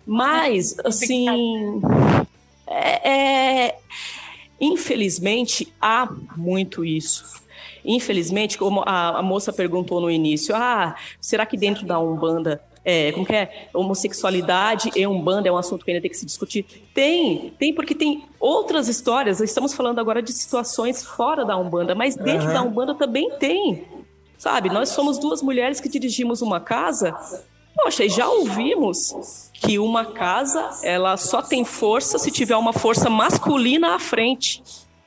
[0.06, 1.28] Mas, assim,
[2.68, 3.80] é, é-
[4.60, 7.40] infelizmente, há muito isso.
[7.84, 13.12] Infelizmente, como a, a moça perguntou no início, ah, será que dentro da Umbanda, é,
[13.12, 16.66] como que é, homossexualidade e Umbanda é um assunto que ainda tem que se discutir?
[16.94, 22.16] Tem, tem porque tem outras histórias, estamos falando agora de situações fora da Umbanda, mas
[22.16, 22.54] dentro Aham.
[22.54, 23.86] da Umbanda também tem,
[24.38, 24.70] sabe?
[24.70, 27.16] Nós somos duas mulheres que dirigimos uma casa,
[27.76, 33.10] poxa, e já ouvimos que uma casa, ela só tem força se tiver uma força
[33.10, 34.64] masculina à frente.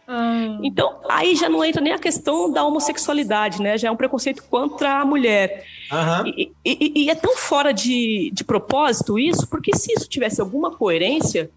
[0.07, 3.79] hum, Então, aí já não entra nem a questão da homossexualidade, né?
[3.79, 5.65] Já é um preconceito contra a mulher.
[5.93, 6.25] Aham.
[6.35, 10.71] E, e- e é tão fora de, de propósito isso, porque se isso tivesse alguma
[10.71, 11.51] coerência,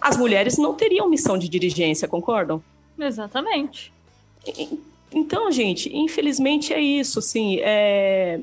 [0.00, 2.62] as mulheres não teriam missão de dirigência, concordam?
[2.98, 3.92] exatamente.
[5.10, 8.40] Então, gente, infelizmente é isso, assim, é...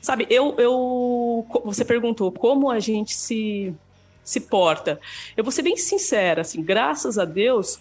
[0.00, 1.46] Sabe, eu, eu...
[1.64, 3.74] Você perguntou como a gente se,
[4.24, 4.98] se porta.
[5.36, 7.78] Eu vou ser bem sincera, assim, graças a Deus,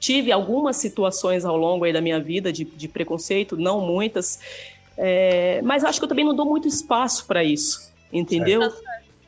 [0.00, 4.38] tive algumas situações ao longo aí da minha vida de, de preconceito, não muitas,
[4.96, 8.72] é, mas acho que eu também não dou muito espaço para isso, entendeu?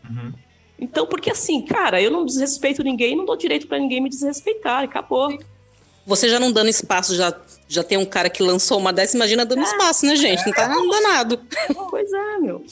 [0.08, 0.32] Uhum.
[0.78, 4.84] Então, porque assim, cara, eu não desrespeito ninguém, não dou direito para ninguém me desrespeitar,
[4.84, 5.36] acabou.
[6.06, 7.34] Você já não dando espaço, já,
[7.66, 10.44] já tem um cara que lançou uma dessa, imagina dando espaço, né, gente?
[10.46, 11.40] Não tá danado.
[11.90, 12.64] Pois é, meu.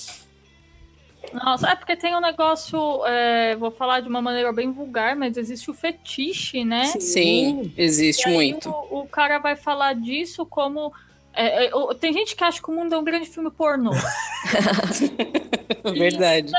[1.33, 5.37] Nossa, é porque tem um negócio, é, vou falar de uma maneira bem vulgar, mas
[5.37, 6.85] existe o fetiche, né?
[6.85, 8.71] Sim, existe E aí muito.
[8.71, 10.93] O, o cara vai falar disso como.
[11.35, 13.91] É, é, tem gente que acha que o mundo é um grande filme pornô.
[15.93, 16.53] Verdade.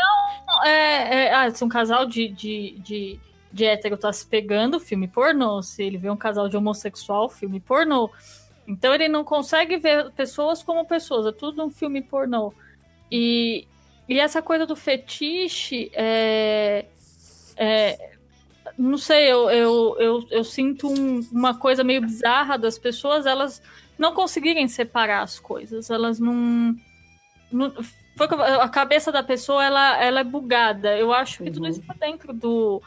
[0.63, 0.69] é,
[1.25, 3.19] é, ah, se um casal de, de, de,
[3.51, 5.61] de hétero tá se pegando, filme pornô.
[5.61, 8.09] Se ele vê um casal de homossexual, filme pornô.
[8.67, 12.53] Então ele não consegue ver pessoas como pessoas, é tudo um filme pornô.
[13.11, 13.67] E,
[14.09, 16.85] e essa coisa do fetiche é.
[17.55, 18.11] é,
[18.77, 23.61] não sei, eu, eu, eu, eu sinto um- uma coisa meio bizarra das pessoas, elas
[23.97, 26.75] não conseguirem separar as coisas, elas não.
[27.51, 27.73] não
[28.17, 28.27] foi
[28.62, 30.97] a cabeça da pessoa ela, ela é bugada.
[30.97, 32.81] Eu acho que tudo isso tá dentro do,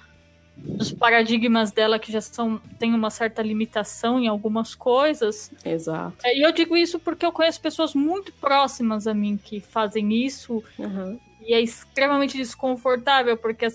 [0.56, 5.52] dos paradigmas dela que já são tem uma certa limitação em algumas coisas.
[5.64, 6.16] Exato.
[6.24, 10.14] É, E eu digo isso porque eu conheço pessoas muito próximas a mim que fazem
[10.14, 11.18] isso Uhum.
[11.42, 13.68] e é extremamente desconfortável, porque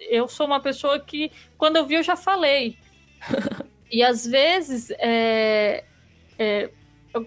[0.00, 2.78] eu sou uma pessoa que, quando eu vi, eu já falei.
[3.92, 5.84] e às vezes, é,
[6.38, 6.70] é,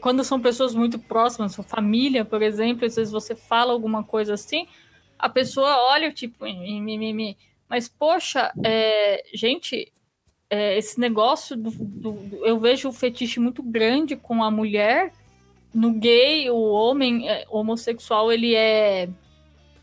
[0.01, 4.33] quando são pessoas muito próximas, sua família, por exemplo, às vezes você fala alguma coisa
[4.35, 4.67] assim,
[5.17, 7.37] a pessoa olha, tipo, "Mi, mi, mi, mi".
[7.67, 9.91] mas poxa, é, gente,
[10.49, 15.11] é, esse negócio do, do- do- eu vejo um fetiche muito grande com a mulher.
[15.73, 19.09] No gay, o homem é, homossexual, ele é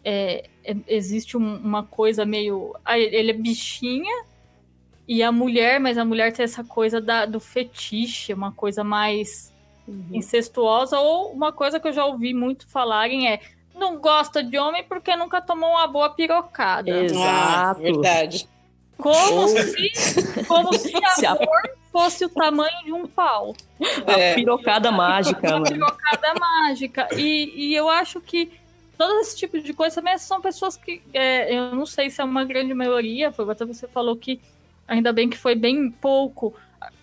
[0.04, 2.74] é, é- existe um- uma coisa meio.
[2.84, 4.24] ah, ele é bichinha
[5.08, 9.52] e a mulher, mas a mulher tem essa coisa da, do fetiche, uma coisa mais
[10.12, 13.40] incestuosa, ou uma coisa que eu já ouvi muito falarem é
[13.74, 16.90] não gosta de homem porque nunca tomou uma boa pirocada.
[17.04, 17.20] Exato.
[17.28, 18.48] Ah, verdade.
[18.96, 19.92] Como Ou- se,
[20.48, 20.92] como se
[21.26, 23.54] a- amor fosse o tamanho de um pau.
[24.06, 24.34] A É.
[24.34, 25.66] pirocada mágica, uma mano.
[25.66, 27.08] pirocada mágica.
[27.14, 28.50] E, e eu acho que
[28.96, 31.02] todo esse tipo de coisa também são pessoas que.
[31.12, 34.40] é, eu não sei se é uma grande maioria, foi até você falou que
[34.87, 36.55] ainda bem que foi bem pouco.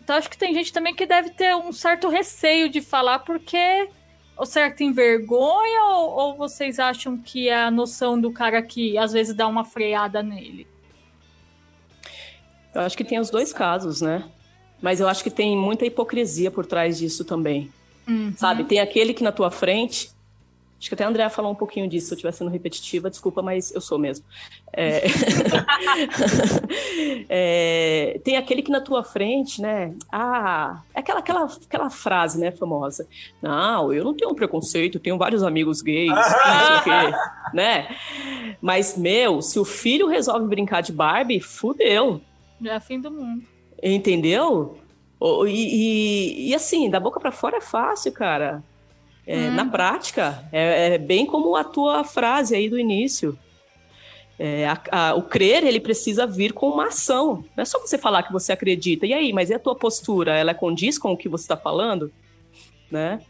[0.04, 3.90] Então acho que tem gente também que deve ter um certo receio de falar, porque.
[4.36, 8.62] Ou será que tem vergonha, ou, ou vocês acham que é a noção do cara
[8.64, 10.68] que às vezes dá uma freada nele?
[12.74, 14.28] Eu acho que tem os dois casos, né?
[14.82, 17.72] Mas eu acho que tem muita hipocrisia por trás disso também.
[18.08, 18.34] Uhum.
[18.36, 18.64] Sabe?
[18.64, 20.10] Tem aquele que na tua frente.
[20.84, 23.42] Acho que até a Andrea falou um pouquinho disso, se eu estiver sendo repetitiva, desculpa,
[23.42, 24.26] mas eu sou mesmo.
[24.74, 25.04] É...
[27.30, 29.94] É, Tem aquele que na tua frente, né?
[30.12, 33.08] Ah, é aquela, aquela, aquela frase, né, famosa.
[33.42, 37.18] Não, eu não tenho um preconceito, tenho vários amigos gays, não sei o quê,
[37.54, 37.96] né?
[38.62, 42.22] Mas, meu, se o filho resolve brincar de Barbie, fudeu.
[42.62, 43.44] Já é fim do mundo.
[43.82, 44.78] Entendeu?
[45.48, 45.50] E,
[46.48, 48.62] e- e, assim, da boca pra fora é fácil, cara.
[49.26, 53.38] É, Na prática, é, é bem como a tua frase aí do início.
[54.38, 57.46] É, a- a- o crer, ele precisa vir com uma ação.
[57.56, 59.06] Não é só você falar que você acredita.
[59.06, 60.36] E aí, mas e a tua postura?
[60.36, 62.12] Ela condiz com o que você está falando?
[62.92, 63.22] Né?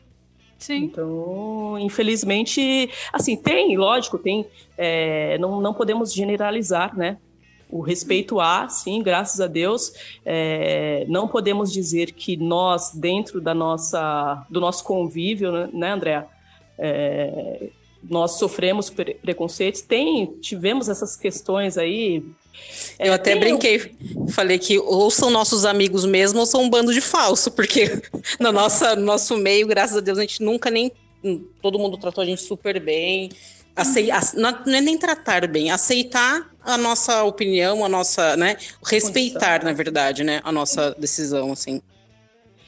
[0.58, 0.86] Sim.
[0.86, 4.45] Então, infelizmente, assim, tem, lógico, tem.
[4.77, 7.17] é, não, não podemos generalizar, né?
[7.73, 9.93] O respeito há, sim, graças a Deus.
[10.23, 16.23] É, não podemos dizer que nós, dentro da nossa, do nosso convívio, né, né André?
[16.77, 17.69] É,
[18.07, 19.81] nós sofremos pre- preconceitos.
[19.81, 22.23] Tem, tivemos essas questões aí.
[22.99, 23.95] É, Eu até brinquei,
[24.29, 28.03] falei que ou são nossos amigos mesmo ou são um bando de falso, porque
[28.39, 30.91] no nossa, no nosso meio, graças a Deus, a gente nunca nem.
[31.59, 33.31] Todo mundo tratou a gente super bem.
[33.75, 38.55] Acei, ace- não é nem tratar bem, aceitar a nossa opinião, a nossa, né?
[38.86, 40.41] Respeitar, na verdade, né?
[40.43, 41.81] A nossa decisão, assim.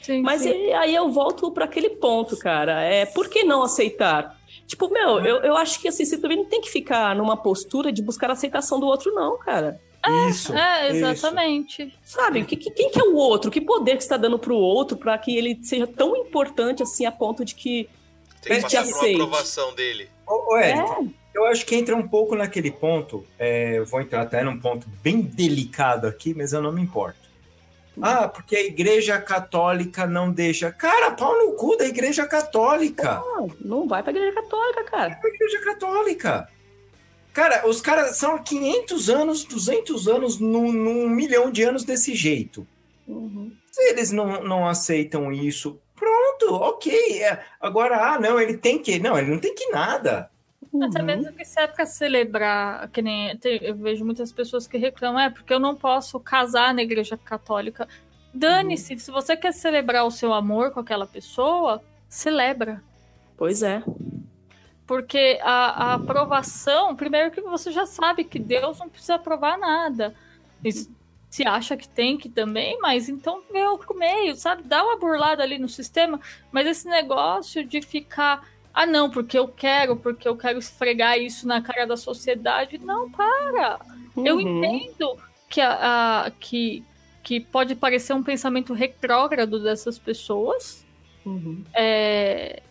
[0.02, 0.50] Sim, Mas sim.
[0.50, 2.82] e- aí eu volto para aquele ponto, cara.
[2.82, 4.36] É, por que não aceitar?
[4.66, 7.92] Tipo, meu, eu, eu acho que assim, você também não tem que ficar numa postura
[7.92, 9.80] de buscar a aceitação do outro, não, cara.
[10.28, 10.52] Isso.
[10.54, 10.96] É, isso.
[11.06, 11.92] exatamente.
[12.04, 12.44] Sabe?
[12.44, 13.50] Que, que- quem que é o outro?
[13.50, 17.06] Que poder que você está dando pro outro para que ele seja tão importante assim
[17.06, 17.88] a ponto de que.
[18.42, 20.08] Tem que passar por uma aprovação dele.
[20.26, 20.74] Ô, ô, É,
[21.34, 23.24] eu acho que entra um pouco naquele ponto.
[23.38, 27.26] é, eu vou entrar até num ponto bem delicado aqui, mas eu não me importo.
[28.00, 30.70] Ah, porque a igreja católica não deixa.
[30.70, 33.22] Cara, pau no cu da igreja católica.
[33.24, 35.18] não, não vai pra igreja católica, cara.
[35.22, 36.48] A igreja católica.
[37.32, 42.14] Cara, os caras são há 500 anos, 200 anos, num, num milhão de anos desse
[42.14, 42.66] jeito.
[43.06, 43.52] Uhum.
[43.70, 47.22] Se eles não, não aceitam isso, pronto, ok.
[47.22, 48.98] É, agora, ah, não, ele tem que.
[48.98, 50.30] Não, ele não tem que nada.
[50.82, 54.76] Até mesmo que se é pra celebrar, que nem tem- eu vejo muitas pessoas que
[54.76, 57.88] reclamam, é porque eu não posso casar na igreja católica.
[58.34, 62.82] Dane-se, se você quer celebrar o seu amor com aquela pessoa, celebra.
[63.38, 63.82] Pois é.
[64.86, 70.14] Porque a, a aprovação, primeiro que você já sabe que Deus não precisa aprovar nada.
[70.64, 70.90] S-
[71.28, 74.62] se acha que tem que também, mas então vê outro meio, sabe?
[74.62, 76.20] Dá uma burlada ali no sistema,
[76.52, 81.46] mas esse negócio de ficar, ah não, porque eu quero, porque eu quero esfregar isso
[81.46, 83.78] na cara da sociedade, não, para!
[84.24, 84.40] Eu Uhum.
[84.64, 86.82] entendo que, a, a- que,
[87.22, 90.86] que pode parecer um pensamento retrógrado dessas pessoas,
[91.24, 91.62] Uhum.
[91.74, 92.62] é,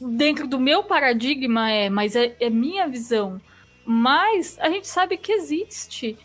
[0.00, 3.40] dentro do meu paradigma é, mas é, é minha visão.
[3.84, 6.16] Mas a gente sabe que existe.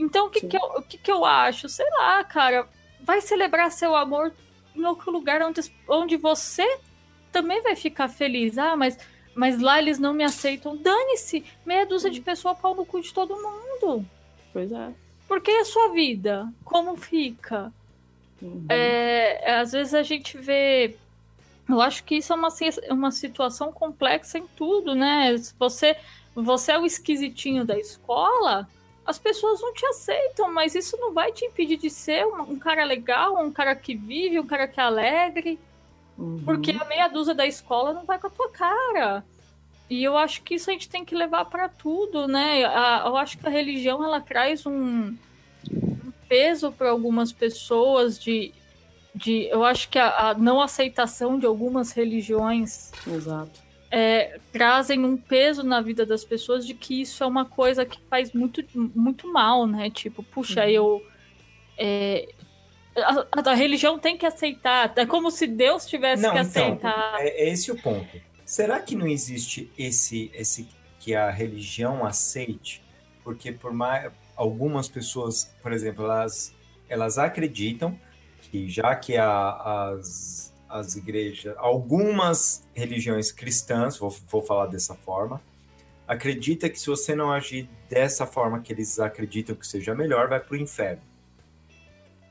[0.00, 0.48] Então o que, Sim.
[0.48, 1.68] que, eu, o que, que eu acho?
[1.68, 2.66] Sei lá, cara.
[3.02, 4.32] Vai celebrar seu amor
[4.74, 6.78] em outro lugar onde, onde você
[7.32, 8.58] também vai ficar feliz.
[8.58, 8.98] Ah, mas,
[9.34, 10.76] mas lá eles não me aceitam.
[10.76, 11.44] Dane-se!
[11.64, 14.04] Meia dúzia de pessoa pau no cu de todo mundo.
[14.52, 14.90] Pois é.
[15.28, 16.52] Porque e a sua vida?
[16.64, 17.72] Como fica?
[18.42, 18.66] Uhum.
[18.68, 20.96] É, às vezes a gente vê.
[21.68, 22.48] Eu acho que isso é uma,
[22.90, 25.36] uma situação complexa em tudo, né?
[25.58, 25.96] Você,
[26.34, 28.68] você é o esquisitinho da escola,
[29.10, 32.58] as pessoas não te aceitam, mas isso não vai te impedir de ser um, um
[32.58, 35.58] cara legal, um cara que vive, um cara que é alegre,
[36.18, 36.42] Uhum.
[36.44, 39.24] porque a meia dúzia da escola não vai com a tua cara.
[39.88, 42.62] E eu acho que isso a gente tem que levar para tudo, né?
[42.66, 45.16] A- eu acho que a religião ela traz um,
[45.72, 48.52] um peso para algumas pessoas de,
[49.14, 53.58] de eu acho que a, a não aceitação de algumas religiões Exato.
[53.90, 57.98] É, trazem um peso na vida das pessoas de que isso é uma coisa que
[58.08, 59.90] faz muito, muito mal, né?
[59.90, 60.68] Tipo, puxa, Uhum.
[60.70, 61.02] eu.
[61.78, 62.28] é,
[62.96, 64.92] a, a religião tem que aceitar.
[64.96, 67.20] É como se Deus tivesse Não, que então, aceitar.
[67.20, 68.20] É, é esse o ponto.
[68.44, 72.82] Será que não existe esse, esse que a religião aceite?
[73.22, 76.54] Porque por mais algumas pessoas, por exemplo, elas,
[76.88, 77.98] elas acreditam
[78.42, 85.40] que já que a- as, as igrejas, algumas religiões cristãs, vou, vou falar dessa forma,
[86.06, 90.40] acredita que se você não agir dessa forma que eles acreditam que seja melhor, vai
[90.40, 91.02] para o inferno.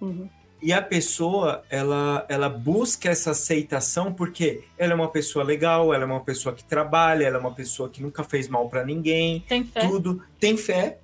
[0.02, 0.30] Uhum.
[0.62, 6.04] E a pessoa, ela, ela busca essa aceitação porque ela é uma pessoa legal, ela
[6.04, 9.40] é uma pessoa que trabalha, ela é uma pessoa que nunca fez mal para ninguém,
[9.48, 9.80] Tem fé.
[9.80, 10.22] tudo.
[10.38, 10.98] Tem fé.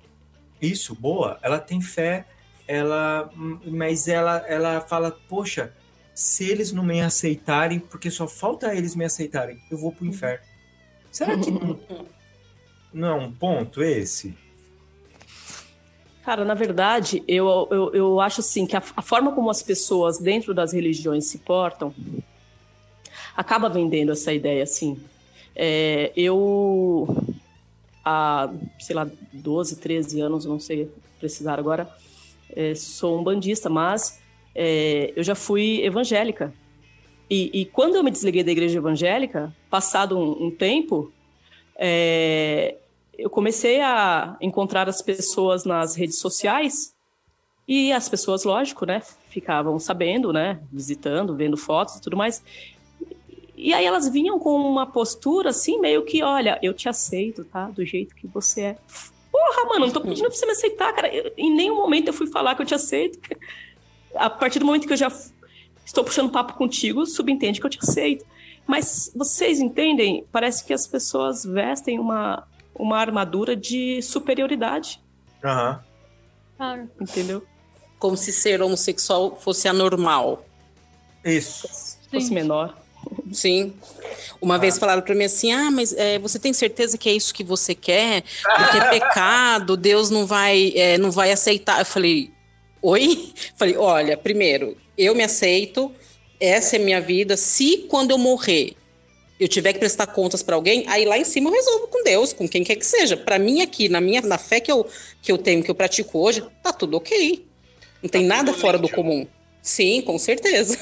[0.60, 1.38] Isso, boa.
[1.42, 2.26] Ela tem fé,
[2.68, 3.30] ela,
[3.64, 5.72] mas ela, ela fala, poxa,
[6.16, 10.42] se eles não me aceitarem, porque só falta eles me aceitarem, eu vou pro inferno.
[11.12, 11.78] Será que não,
[12.90, 14.34] não é um ponto esse?
[16.24, 20.18] Cara, na verdade, eu, eu, eu acho assim que a, a forma como as pessoas
[20.18, 21.94] dentro das religiões se portam
[23.36, 24.98] acaba vendendo essa ideia, assim.
[25.54, 27.06] É, eu,
[28.02, 28.50] há,
[28.80, 31.94] sei lá, 12, 13 anos, não sei precisar agora,
[32.50, 34.18] é, sou um bandista, mas
[34.56, 36.52] é, eu já fui evangélica.
[37.28, 41.12] E, e quando eu me desliguei da igreja evangélica, passado um, um tempo,
[41.76, 42.76] é,
[43.18, 46.94] eu comecei a encontrar as pessoas nas redes sociais
[47.68, 52.42] e as pessoas, lógico, né, ficavam sabendo, né, visitando, vendo fotos e tudo mais.
[53.56, 57.66] E aí elas vinham com uma postura assim, meio que, olha, eu te aceito, tá?
[57.70, 58.76] Do jeito que você é.
[59.32, 61.12] Porra, mano, não tô pedindo pra você me aceitar, cara.
[61.12, 63.18] Eu- em nenhum momento eu fui falar que eu te aceito.
[64.18, 65.10] A partir do momento que eu já
[65.84, 68.24] estou puxando papo contigo, subentende que eu te aceito.
[68.66, 70.24] Mas vocês entendem?
[70.32, 75.00] Parece que as pessoas vestem uma, uma armadura de superioridade,
[75.44, 75.80] Aham.
[76.58, 77.42] Cara, entendeu?
[77.98, 80.44] Como se ser homossexual fosse anormal.
[81.24, 81.68] Isso.
[82.10, 82.34] Fosse Sim.
[82.34, 82.76] menor.
[83.32, 83.74] Sim.
[84.40, 87.32] Uma vez falaram para mim assim: ah, mas é, você tem certeza que é isso
[87.32, 88.24] que você quer?
[88.42, 91.78] Porque é pecado, Deus não vai, é, não vai aceitar.
[91.78, 92.32] Eu falei:
[92.82, 93.32] oi?
[93.56, 95.92] Falei: olha, primeiro, eu me aceito,
[96.40, 97.36] essa é minha vida.
[97.36, 98.76] Se quando eu morrer
[99.38, 102.32] eu tiver que prestar contas para alguém, aí lá em cima eu resolvo com Deus,
[102.32, 103.16] com quem quer que seja.
[103.16, 104.86] Para mim aqui, na minha na fé que eu,
[105.20, 107.46] que eu tenho, que eu pratico hoje, tá tudo ok.
[108.02, 109.26] Não tem nada fora do comum.
[109.60, 110.78] Sim, com certeza.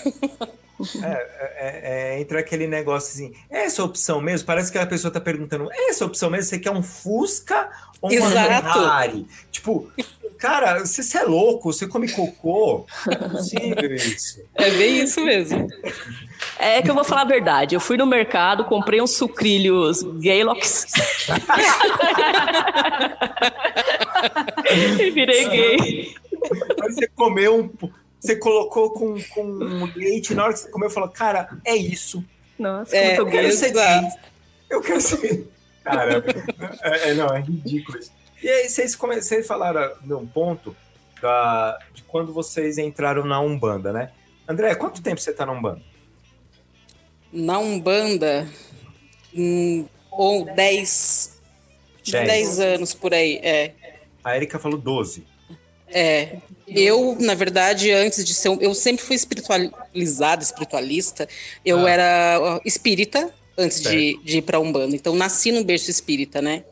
[1.03, 4.45] É, é, entra aquele negócio assim, é essa opção mesmo?
[4.45, 6.51] Parece que a pessoa tá perguntando, é essa opção mesmo?
[6.51, 7.71] Você quer um Fusca
[8.01, 8.33] ou Exato.
[8.35, 9.27] Ferrari?
[9.53, 9.91] Tipo,
[10.45, 12.85] cara, você, você é louco, você come cocô?
[13.11, 14.43] É possível isso.
[14.55, 15.67] É bem isso mesmo.
[16.59, 17.75] É que eu vou falar a verdade.
[17.75, 20.85] Eu fui no mercado, comprei uns sucrilhos Gaylox.
[25.01, 26.15] e virei gay.
[26.83, 27.71] Aí você comeu um.
[28.21, 32.23] você colocou com, com leite, na hora que você comeu, falou, cara, é isso.
[32.59, 34.09] Nossa, É, eu quero ser gay.
[34.69, 35.49] Eu quero ser.
[35.83, 36.23] Cara,
[36.83, 38.13] é, é, não, é ridículo isso.
[38.45, 40.77] E aí, vocês, vocês falaram de um ponto
[41.23, 41.79] da...
[41.95, 44.11] de quando vocês entraram na Umbanda, né?
[44.47, 45.81] André, quanto tempo você tá na Umbanda?
[47.33, 48.47] Na Umbanda,
[49.35, 51.41] hum, ou 10,
[51.95, 52.27] acho que Dez.
[52.27, 53.73] 10 anos por aí, é.
[54.23, 55.27] A Erika falou 12.
[55.89, 56.37] É,
[56.69, 58.51] eu, na verdade, antes de ser.
[58.51, 61.27] um- Eu sempre fui espiritualizada, espiritualista.
[61.65, 61.91] Eu Ah.
[61.91, 64.25] era espírita antes de, Certo.
[64.25, 64.95] de ir pra Umbanda.
[64.95, 66.65] Então, nasci no berço espírita, né?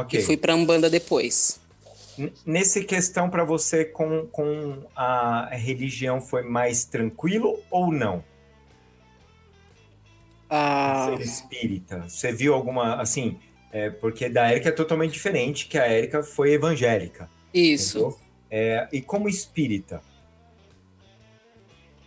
[0.00, 0.18] Ok.
[0.18, 1.60] E fui pra Umbanda depois.
[2.44, 8.22] Nesse questão para você com, com a religião foi mais tranquilo ou não?
[10.48, 12.04] Ah, Ser espírita.
[12.08, 13.38] Você viu alguma, assim,
[13.72, 17.30] é, porque da Érica é totalmente diferente, que a Érica foi evangélica.
[17.54, 18.18] isso.
[18.50, 20.02] É, e como espírita?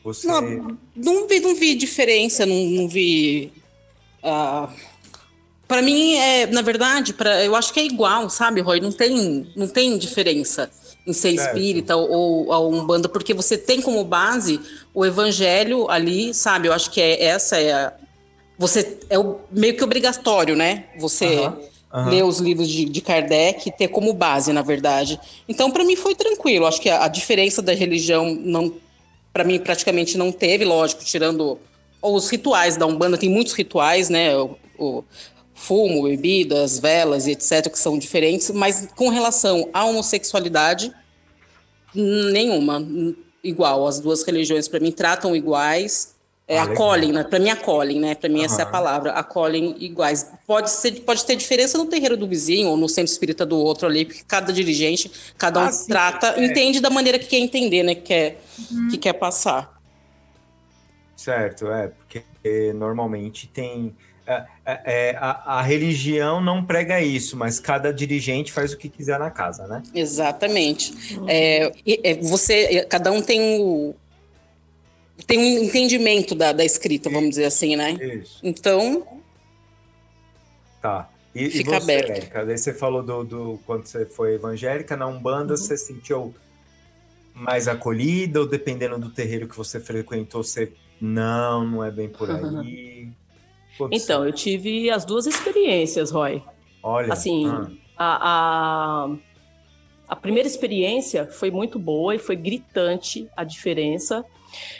[0.04, 0.28] Você.
[0.28, 3.54] Não, não vi, não vi diferença, não, não vi.
[4.22, 4.70] ah,
[5.74, 8.80] para mim, é, na verdade, pra, eu acho que é igual, sabe, Roy?
[8.80, 10.70] Não tem, não tem diferença
[11.04, 11.58] em ser Certo.
[11.58, 14.62] espírita ou, ou a Umbanda, porque você tem como base
[14.94, 16.68] o evangelho ali, sabe?
[16.68, 17.94] Eu acho que é, essa é a.
[18.56, 20.84] Você é o, meio que obrigatório, né?
[21.00, 21.58] Você Aham,
[21.92, 22.10] aham.
[22.12, 25.20] ler os livros de, de Kardec e ter como base, na verdade.
[25.50, 26.68] Então, para mim, foi tranquilo.
[26.68, 28.76] Acho que a, a diferença da religião não
[29.34, 31.58] para mim praticamente não teve, lógico, tirando
[32.00, 34.38] os rituais da Umbanda, tem muitos rituais, né?
[34.38, 35.04] O, o
[35.54, 40.92] fumo, bebidas, velas e etc, que são diferentes, mas com relação à homossexualidade,
[41.94, 42.86] nenhuma,
[43.44, 43.86] igual.
[43.88, 46.14] As duas religiões para mim tratam iguais.
[46.46, 47.24] É, Ah, acolhem, né?
[47.24, 48.16] Para mim acolhem, né?
[48.16, 50.30] Para mim essa é a palavra, acolhem iguais.
[50.46, 53.88] Pode ser, pode ter diferença no terreiro do vizinho ou no centro espírita do outro
[53.88, 56.46] ali, porque cada dirigente, cada um Ah, sim, trata, é.
[56.46, 57.96] entende da maneira que quer entender, né?
[57.96, 58.42] Que quer,
[58.92, 59.80] que quer passar.
[61.16, 63.96] Certo, é, porque normalmente tem.
[64.28, 68.88] é, é, é, a, a religião não prega isso, mas cada dirigente faz o que
[68.90, 69.84] quiser na casa, né?
[69.94, 70.94] Exatamente.
[71.28, 73.96] É, e- é, você, cada um tem o
[75.28, 77.92] tem um entendimento da, da escrita, vamos dizer assim, né?
[77.94, 78.40] Isso.
[78.44, 79.06] Então,
[80.82, 81.10] Tá.
[81.34, 82.10] E, e Fica você, aberto.
[82.12, 82.46] Érica?
[82.46, 86.36] Daí você falou do, do quando você foi evangélica, na Umbanda, você se sentiu
[87.34, 92.30] mais acolhida ou dependendo do terreiro que você frequentou, você não, não é bem por
[92.30, 93.10] aí?
[93.76, 94.04] Aconteceu.
[94.16, 96.42] Então, eu tive as duas experiências, Roy.
[96.82, 99.16] olha, assim, ah, A, a,
[100.10, 104.24] a primeira experiência foi muito boa e foi gritante a diferença,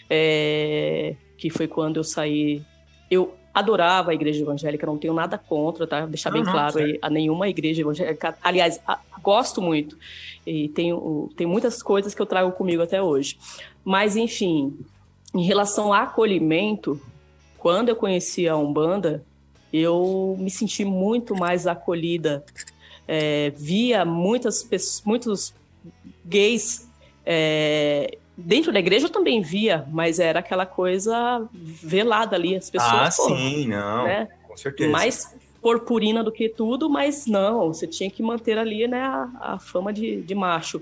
[0.10, 2.62] é, que foi quando eu saí.
[3.10, 6.06] Eu adorava a igreja evangélica, não tenho nada contra, tá?
[6.08, 8.36] Deixar bem não, claro aí, a nenhuma igreja evangélica.
[8.44, 9.98] Aliás, a- gosto muito
[10.46, 13.38] e tenho, tem muitas coisas que eu trago comigo até hoje.
[13.86, 14.78] Mas, enfim,
[15.36, 17.00] em relação a acolhimento,
[17.64, 19.24] quando eu conheci a Umbanda,
[19.72, 22.44] eu me senti muito mais acolhida.
[23.08, 25.56] É, via muitas pessoas, muitos
[26.26, 26.90] gays
[27.26, 33.18] é, dentro da igreja eu também via, mas era aquela coisa velada ali, as pessoas.
[33.18, 34.28] ah, pô, sim, não, né?
[34.46, 34.92] com certeza.
[34.92, 39.60] mais purpurina do que tudo, mas não, você tinha que manter ali né, a, a
[39.60, 40.82] fama de, de macho.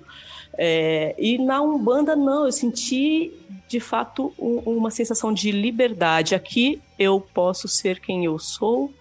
[0.58, 3.32] É, e na Umbanda, não, eu senti
[3.68, 6.36] de fato um- uma sensação de liberdade.
[6.36, 8.93] Aqui eu posso ser quem eu sou,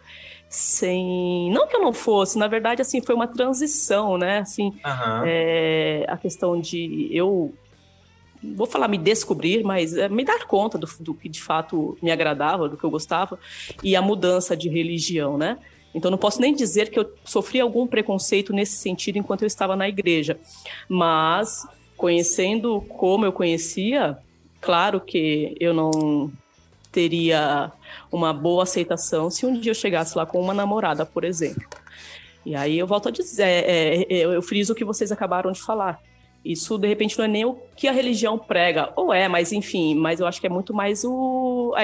[0.48, 1.50] sem.
[1.52, 4.38] Não que eu não fosse, na verdade, assim, foi uma transição, né?
[4.38, 5.24] Assim, Aham.
[5.26, 7.52] é, a questão de eu
[8.56, 12.10] vou falar me descobrir, mas é, me dar conta do, do que de fato me
[12.10, 13.38] agradava, do que eu gostava
[13.82, 15.58] e a mudança de religião, né?
[15.94, 19.74] Então não posso nem dizer que eu sofri algum preconceito nesse sentido enquanto eu estava
[19.74, 20.38] na igreja,
[20.88, 21.66] mas
[21.96, 24.16] conhecendo como eu conhecia,
[24.60, 26.32] claro que eu não
[26.92, 27.72] teria
[28.10, 31.68] uma boa aceitação se um dia eu chegasse lá com uma namorada, por exemplo.
[32.44, 35.60] E aí eu volto a dizer, é, é, eu friso o que vocês acabaram de
[35.60, 36.00] falar.
[36.44, 39.94] Isso, de repente, não é nem o que a religião prega, ou é, mas enfim,
[39.94, 41.82] mas eu acho que é muito mais o, a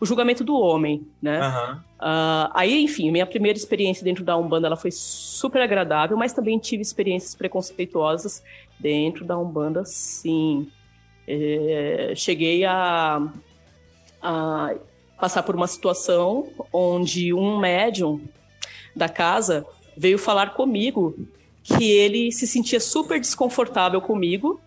[0.00, 1.38] o julgamento do homem, né?
[1.38, 1.84] Aham.
[2.00, 6.58] Ah, aí, enfim, minha primeira experiência dentro da Umbanda ela foi super agradável, mas também
[6.58, 8.42] tive experiências preconceituosas
[8.78, 10.68] dentro da Umbanda, sim.
[11.28, 13.22] É, cheguei a,
[14.20, 14.74] a
[15.20, 18.20] passar por uma situação onde um médium
[18.96, 19.64] da casa
[19.96, 21.14] veio falar comigo
[21.62, 24.60] que ele se sentia super desconfortável comigo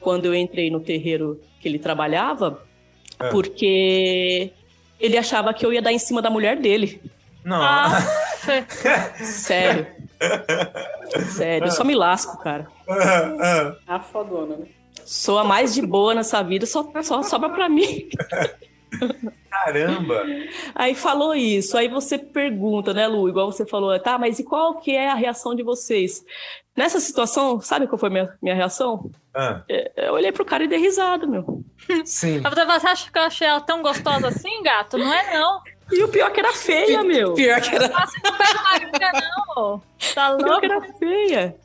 [0.00, 2.62] quando eu entrei no terreiro que ele trabalhava,
[3.18, 3.28] É.
[3.30, 4.52] porque
[5.00, 7.00] ele achava que eu ia dar em cima da mulher dele.
[7.44, 7.60] Não.
[7.62, 7.98] Ah,
[9.22, 9.86] Sério.
[11.36, 12.68] Sério, eu só me lasco, cara.
[13.86, 14.66] a fodona, né?
[15.04, 18.08] Sou a mais de boa nessa vida, só, só sobra pra mim.
[19.50, 20.22] Caramba!
[20.74, 23.28] Aí falou isso, aí você pergunta, né, Lu?
[23.28, 26.24] Igual você falou, tá, mas e qual que é a reação de vocês?
[26.76, 29.10] Nessa situação, sabe qual foi a minha, minha reação?
[29.34, 29.62] Ah,
[29.96, 31.64] Eu olhei pro cara e dei risada, meu.
[32.04, 32.40] sim.
[32.40, 34.96] Você acha que eu achei ela tão gostosa assim, gato?
[34.96, 35.60] Não é não.
[35.90, 37.34] E o pior é que era feia, meu.
[37.34, 37.88] Pior que era.
[37.88, 39.12] Maria,
[39.56, 39.82] não.
[40.14, 40.60] Tá O pior louco?
[40.60, 41.56] que era feia.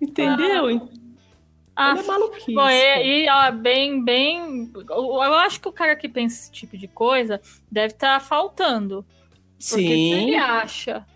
[0.00, 0.66] Entendeu?
[0.68, 0.88] Ah,
[1.78, 2.54] Ele é maluquice.
[2.54, 4.70] Bom, e, e, ó, bem, bem.
[4.90, 9.04] Eu, acho que o cara que pensa esse tipo de coisa deve estar faltando.
[9.58, 10.36] Porque se ele Sim.
[10.36, 11.06] acha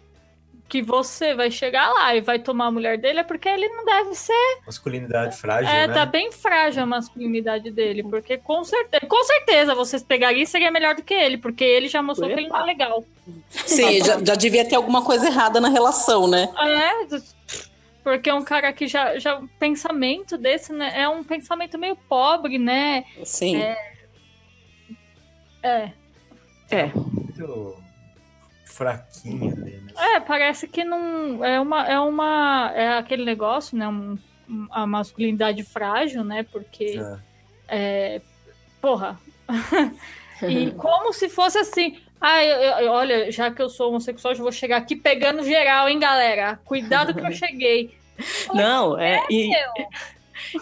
[0.69, 3.85] que você vai chegar lá e vai tomar a mulher dele, é porque ele não
[3.85, 4.33] deve ser.
[4.65, 5.93] Masculinidade frágil, É, né?
[5.93, 8.03] tá bem frágil a masculinidade dele.
[8.03, 11.89] Porque com certeza, com certeza vocês pegariam e seria melhor do que ele, porque ele
[11.89, 12.67] já mostrou que ele não é Epa.
[12.67, 13.05] legal.
[13.51, 16.49] Sim, já, já devia ter alguma coisa errada na relação, né?
[16.59, 17.19] É,
[18.03, 22.59] porque um cara que já, já o pensamento desse, né, é um pensamento meio pobre,
[22.59, 23.05] né?
[23.25, 23.57] Sim.
[25.63, 25.93] É.
[26.71, 26.87] É.
[26.95, 27.77] Muito
[28.65, 29.93] fraquinho ali, né?
[30.17, 34.19] É, parece que não é uma é uma é aquele negócio, né, um-
[34.71, 36.43] a masculinidade frágil, né?
[36.43, 36.99] Porque
[37.69, 38.17] É.
[38.17, 38.23] é,
[38.81, 39.19] porra.
[40.43, 44.39] e como se fosse assim, ah, eu- eu- olha, já que eu sou homossexual, eu
[44.41, 46.59] vou chegar aqui pegando geral, hein, galera?
[46.65, 47.95] Cuidado que eu cheguei.
[48.55, 49.23] Não, é.
[49.31, 49.51] E,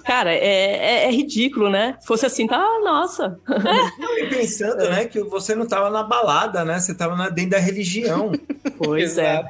[0.04, 1.96] cara, é, é, é ridículo, né?
[2.00, 3.38] Se fosse assim, tá, ah, nossa.
[4.18, 6.78] E pensando, né, que você não tava na balada, né?
[6.80, 8.32] Você tava na, dentro da religião.
[8.78, 9.44] Pois é.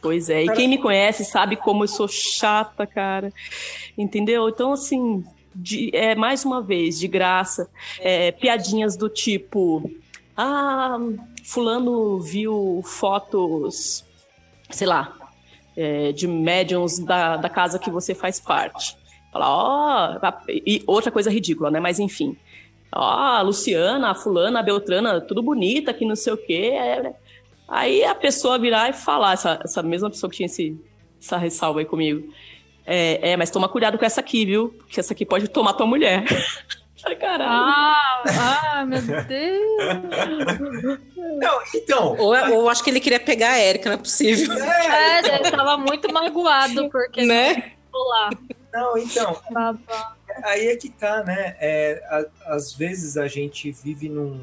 [0.00, 0.44] Pois é.
[0.44, 3.32] E quem me conhece sabe como eu sou chata, cara.
[3.96, 4.48] Entendeu?
[4.48, 9.90] Então, assim, de- é, mais uma vez, de graça, é, piadinhas do tipo:
[10.40, 10.96] Ah,
[11.44, 14.04] Fulano viu fotos,
[14.70, 15.12] sei lá,
[15.76, 18.96] é, de médiums da, da casa que você faz parte.
[19.32, 21.80] Falar, ó, a- e outra coisa ridícula, né?
[21.80, 22.36] Mas enfim.
[22.94, 26.72] Ó, a Luciana, a Fulana, a Beltrana, tudo bonita, que não sei o quê.
[26.74, 27.14] é,
[27.66, 30.74] Aí a pessoa virar e falar, essa, essa mesma pessoa que tinha esse,
[31.20, 32.32] essa ressalva aí comigo.
[32.86, 34.70] É, é, mas toma cuidado com essa aqui, viu?
[34.78, 36.24] Porque essa aqui pode tomar tua mulher.
[37.04, 37.50] Ai, Caralho.
[37.50, 40.98] Ah, ah, meu Deus.
[41.16, 42.16] Não, então.
[42.18, 44.52] Ou, ou acho que ele queria pegar a Erika, não é possível.
[44.58, 47.72] É, É, ele tava muito magoado porque Né?
[47.92, 48.30] não lá.
[48.72, 49.40] não, então.
[49.50, 50.16] Babá.
[50.44, 51.56] Aí é que tá, né?
[51.58, 54.40] É, a- às vezes a gente vive num.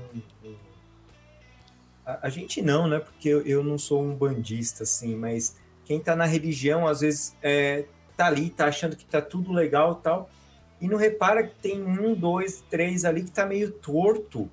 [2.05, 2.99] A, a gente não, né?
[2.99, 7.35] Porque eu, eu não sou um bandista, assim, mas quem tá na religião, às vezes,
[7.41, 7.85] é,
[8.17, 10.29] tá ali, tá achando que tá tudo legal e tal,
[10.85, 14.49] e não repara que tem um, dois, três ali que tá meio torto,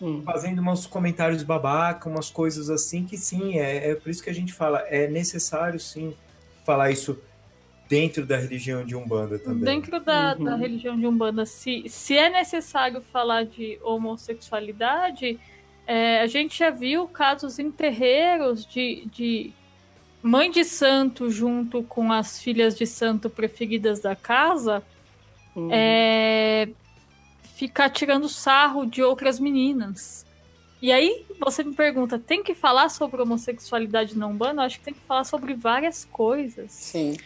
[0.00, 0.20] Hum.
[0.24, 4.34] fazendo uns comentários babaca, umas coisas assim, que sim, é, é por isso que a
[4.34, 6.12] gente fala, é necessário sim
[6.66, 7.16] falar isso
[7.88, 9.62] dentro da religião de Umbanda também.
[9.62, 10.44] Dentro da, Uhum.
[10.44, 15.38] da religião de Umbanda, se, se é necessário falar de homossexualidade,
[15.86, 19.52] é, a gente já viu casos em terreiros de, de
[20.22, 24.82] mãe de santo junto com as filhas de santo preferidas da casa
[25.56, 25.68] Hum.
[25.70, 26.68] é,
[27.54, 30.26] ficar tirando sarro de outras meninas.
[30.80, 34.62] E aí você me pergunta, tem que falar sobre homossexualidade na Umbanda?
[34.62, 36.72] Eu acho que tem que falar sobre várias coisas.
[36.72, 37.16] Sim.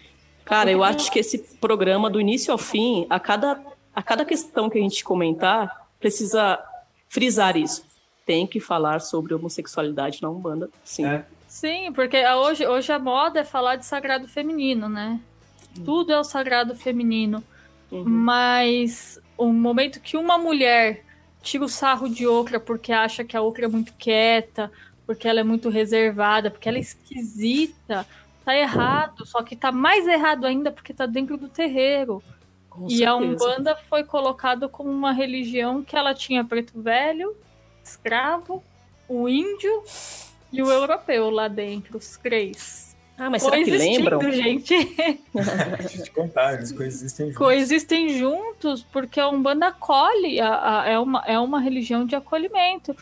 [0.44, 3.60] Cara, eu acho que esse programa, do início ao fim, a cada,
[3.94, 6.62] a cada questão que a gente comentar, precisa
[7.08, 7.84] frisar isso.
[8.24, 11.06] Tem que falar sobre homossexualidade na Umbanda, sim.
[11.06, 11.24] É.
[11.48, 15.18] Sim, porque hoje, hoje a moda é falar de sagrado feminino, né?
[15.84, 17.42] Tudo é o sagrado feminino.
[17.90, 18.04] Uhum.
[18.04, 21.04] Mas o momento que uma mulher
[21.42, 24.70] tira o sarro de outra porque acha que a outra é muito quieta,
[25.06, 28.06] porque ela é muito reservada, porque ela é esquisita,
[28.44, 29.24] tá errado.
[29.24, 32.22] Só que tá mais errado ainda porque tá dentro do terreiro.
[32.68, 33.16] Com E a certeza.
[33.16, 37.34] Umbanda foi colocado como uma religião que ela tinha preto velho,
[37.82, 38.62] escravo,
[39.08, 39.82] o índio
[40.52, 42.85] e o europeu lá dentro, os três.
[43.18, 44.20] Ah, mas será que lembram?
[44.30, 44.74] gente.
[45.34, 47.38] Deixa eu te contar, eles coexistem juntos.
[47.38, 52.94] Coexistem juntos porque a Umbanda acolhe, a- a- é, uma, é uma religião de acolhimento.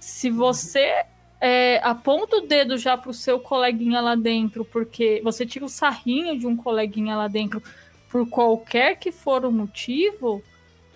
[0.00, 1.04] Se você
[1.40, 6.38] é, aponta o dedo já pro seu coleguinha lá dentro, porque você tira o sarrinho
[6.38, 7.62] de um coleguinha lá dentro
[8.10, 10.42] por qualquer que for o motivo,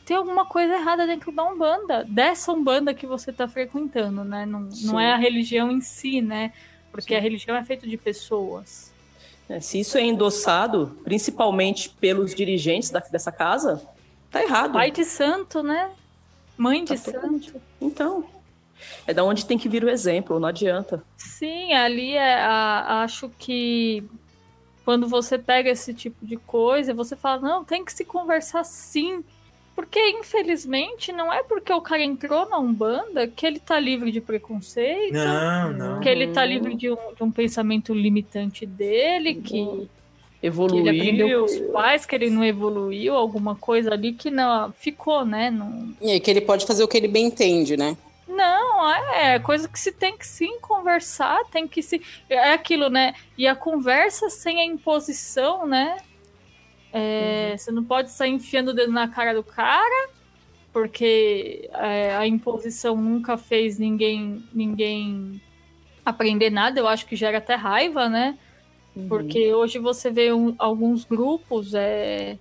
[0.05, 4.47] tem alguma coisa errada dentro da Umbanda, dessa Umbanda que você está frequentando, né?
[4.47, 4.87] Não, Sim.
[4.87, 6.53] não é a religião em si, né?
[6.93, 8.93] Porque a religião é feita de pessoas.
[9.49, 13.83] É, Se isso é endossado, principalmente pelos dirigentes da- dessa casa,
[14.31, 14.75] tá errado.
[14.75, 15.91] Pai de santo, né?
[16.57, 17.61] Mãe de Tá santo.
[17.81, 18.25] Então,
[19.07, 21.03] é da onde tem que vir o exemplo, não adianta.
[21.17, 24.05] Sim, ali é a- acho que
[24.85, 29.25] quando você pega esse tipo de coisa, você fala, não, tem que se conversar sim.
[29.75, 34.21] Porque, infelizmente, não é porque o cara entrou na Umbanda que ele tá livre de
[34.21, 36.01] preconceito, Não, não.
[36.01, 39.89] que ele tá livre de um, de um pensamento limitante dele, que,
[40.41, 41.73] que ele aprendeu com os Evoluiu.
[41.73, 45.51] pais, que ele não evoluiu, alguma coisa ali que não ficou, né?
[45.51, 47.97] Não, E aí que ele pode fazer o que ele bem entende, né?
[48.29, 52.01] Não, é coisa que se tem que sim conversar, tem que se.
[52.31, 53.15] É aquilo, né?
[53.37, 55.97] E a conversa sem a imposição, né?
[56.93, 60.11] É, Você não pode sair enfiando o dedo na cara do cara,
[60.73, 65.41] porque é, a imposição nunca fez ninguém, ninguém
[66.05, 66.79] aprender nada.
[66.81, 68.39] Eu acho que gera até raiva, né?
[69.09, 72.37] Porque hoje você vê um- alguns grupos é,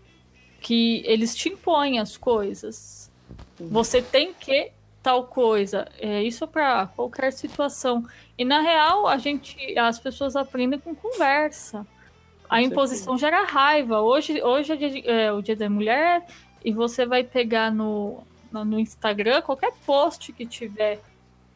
[0.60, 3.10] que eles te impõem as coisas.
[3.60, 4.72] Você tem que
[5.02, 5.88] tal coisa.
[6.00, 8.06] É isso para qualquer situação.
[8.38, 11.88] E na real, a gente, as pessoas aprendem com conversa.
[12.52, 14.02] A Com imposição gera raiva.
[14.02, 16.26] Hoje, hoje é, dia é o Dia da Mulher
[16.66, 21.00] e você vai pegar no, no, Instagram qualquer post que tiver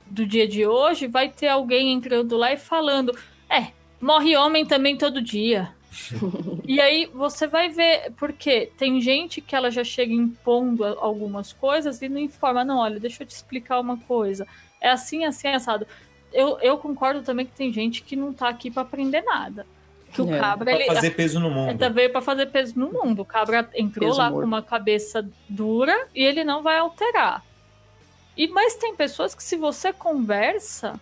[0.05, 3.13] do dia de hoje, vai ter alguém entrando lá e falando:
[3.49, 5.75] é, morre homem também todo dia.
[6.65, 12.01] e aí você vai ver, porque tem gente que ela já chega impondo algumas coisas
[12.01, 14.47] e não informa, não, olha, deixa eu te explicar uma coisa.
[14.79, 15.85] É assim, assim, assado.
[16.31, 19.65] Eu, eu concordo também que tem gente que não tá aqui para aprender nada.
[20.15, 21.77] Que o É, cabra, Pra ele, fazer peso no ele mundo.
[21.77, 23.21] tá veio para fazer peso no mundo.
[23.21, 24.41] O cabra entrou Peso lá morto.
[24.41, 27.43] com uma cabeça dura e ele não vai alterar.
[28.37, 30.99] E mas tem pessoas que se você conversa,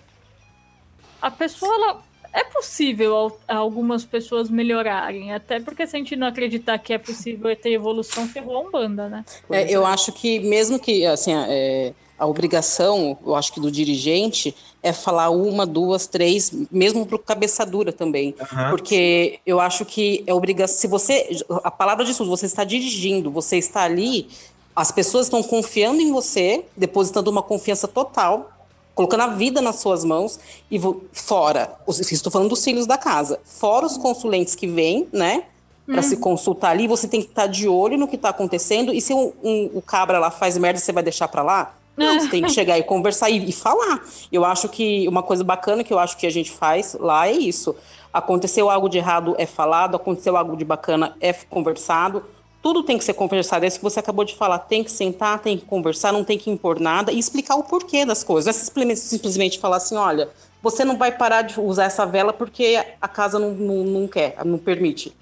[1.22, 2.02] a pessoa ela
[2.34, 6.98] é possível al- algumas pessoas melhorarem, até porque se a gente não acreditar que é
[6.98, 9.24] possível ter evolução, ferrou a Umbanda, né?
[9.52, 11.94] É, eu acho que mesmo que assim, é,
[12.24, 17.20] a obrigação, eu acho que do dirigente é falar uma, duas, três, mesmo para o
[17.20, 18.34] cabeça dura também.
[18.40, 18.70] Aham.
[18.70, 20.78] Porque eu acho que é obrigação.
[20.78, 21.44] Se você.
[21.64, 24.30] A palavra tudo, você está dirigindo, você está ali,
[24.74, 28.52] as pessoas estão confiando em você, depositando uma confiança total,
[28.96, 30.40] colocando a vida nas suas mãos,
[30.72, 30.80] e
[31.12, 35.44] fora, os, estou falando dos filhos da casa, fora os consulentes que vêm, né?
[35.86, 38.94] Para se consultar ali, você tem que estar de olho no que está acontecendo.
[38.94, 41.76] E se um, um- o cabra lá faz merda, você vai deixar para lá?
[41.96, 44.04] Não, você tem que chegar e conversar e, e falar.
[44.32, 47.34] Eu acho que uma coisa bacana que eu acho que a gente faz lá é
[47.34, 47.76] isso.
[48.12, 49.96] Aconteceu algo de errado, é falado.
[49.96, 52.24] Aconteceu algo de bacana, é conversado.
[52.62, 53.66] Tudo tem que ser conversado.
[53.66, 54.60] É isso que você acabou de falar.
[54.60, 58.06] Tem que sentar, tem que conversar, não tem que impor nada e explicar o porquê
[58.06, 58.72] das coisas.
[58.76, 60.30] Não é simplesmente, falar assim: olha,
[60.62, 64.38] você não vai parar de usar essa vela porque a casa não, não, não quer,
[64.46, 65.14] não permite.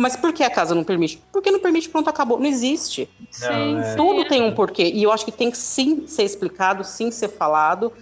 [0.00, 1.22] Mas por que a casa não permite?
[1.30, 2.38] Porque não permite, pronto, acabou.
[2.38, 3.06] Não existe.
[3.30, 3.90] Sim, é.
[3.90, 3.96] sim.
[3.98, 4.84] Tudo tem um porquê.
[4.84, 7.92] E eu acho que tem que sim ser explicado, sim ser falado.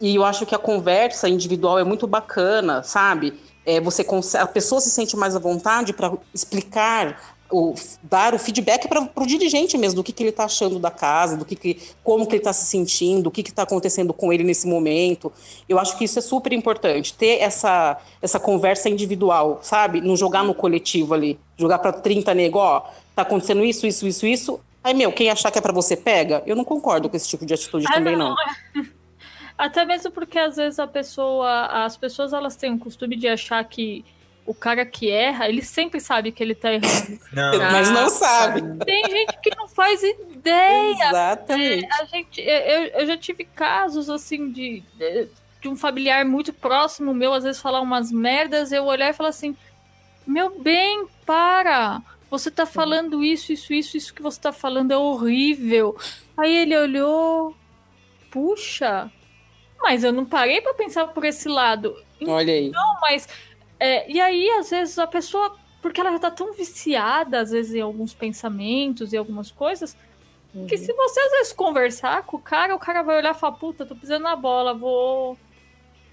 [0.00, 3.38] E eu acho que a conversa individual é muito bacana, sabe?
[3.64, 8.38] É, você consegue, a pessoa se sente mais à vontade para explicar, o, dar o
[8.38, 11.54] feedback para o dirigente mesmo, do que, que ele está achando da casa, do que,
[11.54, 15.32] que como que ele está se sentindo, o que está acontecendo com ele nesse momento.
[15.68, 20.00] Eu acho que isso é super importante, ter essa, essa conversa individual, sabe?
[20.00, 22.80] Não jogar no coletivo ali, jogar para 30 nego, ó,
[23.14, 24.60] tá acontecendo isso, isso, isso, isso.
[24.82, 26.42] Aí, meu, quem achar que é para você, pega.
[26.44, 28.34] Eu não concordo com esse tipo de atitude Ah, também, não.
[28.74, 28.84] não.
[29.56, 33.62] Até mesmo porque às vezes a pessoa, as pessoas elas têm o costume de achar
[33.64, 34.04] que
[34.46, 37.18] o cara que erra, ele sempre sabe que ele tá errando.
[37.32, 38.84] Não, Mas não sabe.
[38.84, 41.08] Tem gente que não faz ideia.
[41.08, 41.88] Exatamente.
[41.92, 44.82] A gente, eu, eu já tive casos assim de,
[45.60, 49.30] de, um familiar muito próximo meu, às vezes falar umas merdas, eu olhar e falar
[49.30, 49.56] assim:
[50.26, 52.02] Meu bem, para!
[52.30, 55.96] Você tá falando isso, isso, isso, isso que você tá falando é horrível.
[56.36, 57.56] Aí ele olhou,
[58.28, 59.10] puxa,
[59.80, 61.94] mas eu não parei pra pensar por esse lado.
[62.26, 62.70] Olha aí.
[62.70, 63.28] Não, mas.
[63.78, 65.56] É, e aí, às vezes, a pessoa.
[65.82, 69.94] Porque ela já tá tão viciada, às vezes, em alguns pensamentos e algumas coisas,
[70.66, 73.56] que se você às vezes conversar com o cara, o cara vai olhar e falar,
[73.56, 75.36] puta, tô pisando na bola, vou.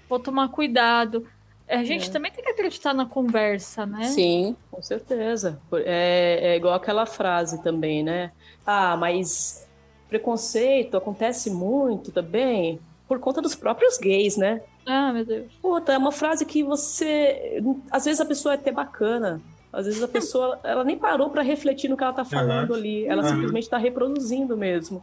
[0.08, 1.26] Vou tomar cuidado.
[1.66, 4.04] A gente também tem que acreditar na conversa, né?
[4.04, 4.54] Sim.
[4.70, 5.58] Com certeza.
[5.72, 8.30] É, é igual aquela frase também, né?
[8.66, 9.66] Ah, mas
[10.06, 14.60] preconceito acontece muito também por conta dos próprios gays, né?
[14.86, 15.52] Ah, meu Deus.
[15.60, 17.62] Puta, é uma frase que você.
[17.90, 19.40] Às vezes a pessoa é até bacana.
[19.72, 23.06] Às vezes a pessoa ela nem parou para refletir no que ela tá falando ali.
[23.06, 23.30] Ela Aham.
[23.34, 25.02] simplesmente tá reproduzindo mesmo.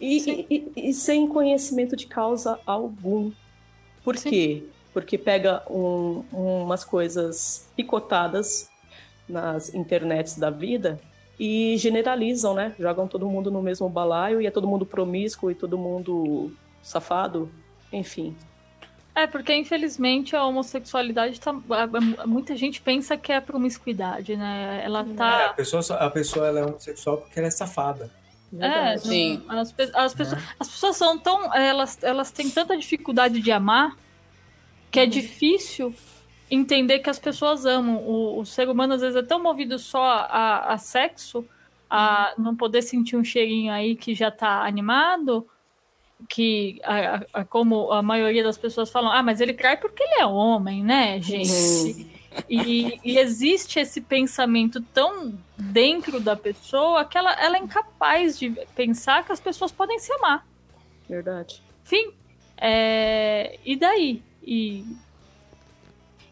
[0.00, 3.30] E, e- e- e sem conhecimento de causa algum.
[4.02, 4.30] Por Sim.
[4.30, 4.62] quê?
[4.94, 8.70] Porque pega um- umas coisas picotadas
[9.28, 10.98] nas internets da vida
[11.38, 12.74] e generalizam, né?
[12.78, 16.50] Jogam todo mundo no mesmo balaio e é todo mundo promíscuo e todo mundo
[16.82, 17.50] safado,
[17.92, 18.36] enfim.
[19.14, 21.52] É, porque infelizmente a homossexualidade tá.
[22.26, 24.82] Muita gente pensa que é promiscuidade, né?
[24.84, 25.42] Ela tá.
[25.42, 28.10] É, a pessoa, a pessoa ela é homossexual porque ela é safada.
[28.58, 29.44] É, Sim.
[29.48, 31.54] as, as pessoas, as pessoas são tão.
[31.54, 33.96] Elas, elas têm tanta dificuldade de amar
[34.90, 35.94] que é difícil
[36.50, 37.96] entender que as pessoas amam.
[37.98, 41.44] O, o ser humano, às vezes, é tão movido só a, a sexo,
[41.88, 45.46] a não poder sentir um cheirinho aí que já tá animado,
[46.28, 50.20] que, a- a- como a maioria das pessoas falam, ah, mas ele cai porque ele
[50.20, 52.06] é homem, né, gente?
[52.48, 58.50] E, e existe esse pensamento tão dentro da pessoa que ela, ela é incapaz de
[58.74, 60.46] pensar que as pessoas podem se amar.
[61.08, 61.60] Verdade.
[61.84, 62.12] Enfim,
[62.56, 64.22] é, e daí?
[64.44, 64.84] E,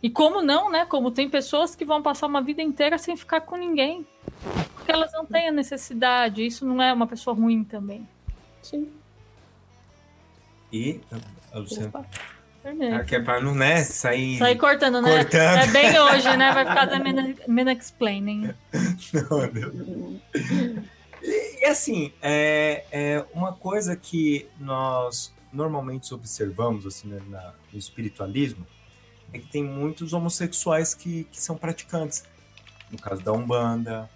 [0.00, 0.86] e como não, né?
[0.86, 4.06] Como tem pessoas que vão passar uma vida inteira sem ficar com ninguém.
[4.76, 6.46] Porque elas não têm a necessidade.
[6.46, 8.08] Isso não é uma pessoa ruim também.
[8.62, 8.88] Sim.
[10.72, 11.00] E
[11.52, 12.04] a Luciana,
[12.62, 12.92] Verdade.
[12.94, 14.38] ah, que é pra não né, sair.
[14.38, 15.16] Sair cortando, né?
[15.22, 15.58] Cortando.
[15.58, 16.52] É bem hoje, né?
[16.52, 18.52] Vai ficar da men- men-explaining.
[19.12, 20.20] Não, não.
[21.22, 27.78] E, e assim, é, é uma coisa que nós normalmente observamos assim, né, na- no
[27.78, 28.66] espiritualismo
[29.32, 32.24] é que tem muitos homossexuais que, que são praticantes.
[32.90, 34.08] No caso da Umbanda,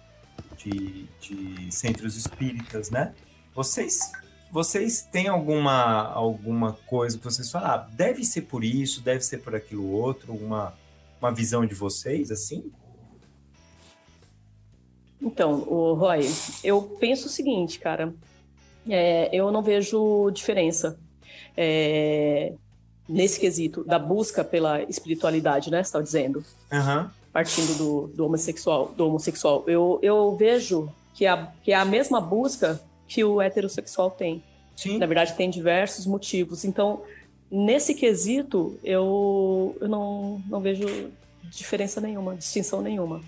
[0.57, 3.13] de, de centros espíritas, né?
[3.53, 4.11] Vocês,
[4.53, 9.39] vocês têm alguma, alguma coisa que vocês falam, ah, deve ser por isso, deve ser
[9.39, 10.75] por aquilo outro, uma,
[11.19, 12.71] uma visão de vocês, assim?
[15.19, 16.29] Então, o Roy,
[16.63, 18.13] eu penso o seguinte, cara.
[18.87, 20.99] É, eu não vejo diferença
[21.57, 22.53] é,
[23.09, 25.81] nesse quesito da busca pela espiritualidade, né?
[25.81, 27.11] Você está dizendo, Aham.
[27.31, 29.63] partindo do, do homossexual, do homossexual.
[29.65, 34.43] Eu, eu vejo que, a, que é a mesma busca que o heterossexual tem.
[34.75, 34.97] Sim.
[34.97, 36.65] Na verdade, tem diversos motivos.
[36.65, 37.03] Então,
[37.51, 41.11] nesse quesito, eu, eu não, não vejo
[41.43, 43.21] diferença nenhuma, distinção nenhuma.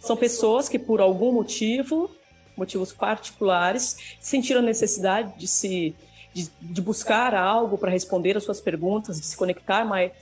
[0.00, 2.10] São pessoas que, por algum motivo,
[2.56, 5.94] motivos particulares, sentiram a necessidade de se
[6.36, 10.12] de, de buscar algo para responder às suas perguntas, de se conectar mais,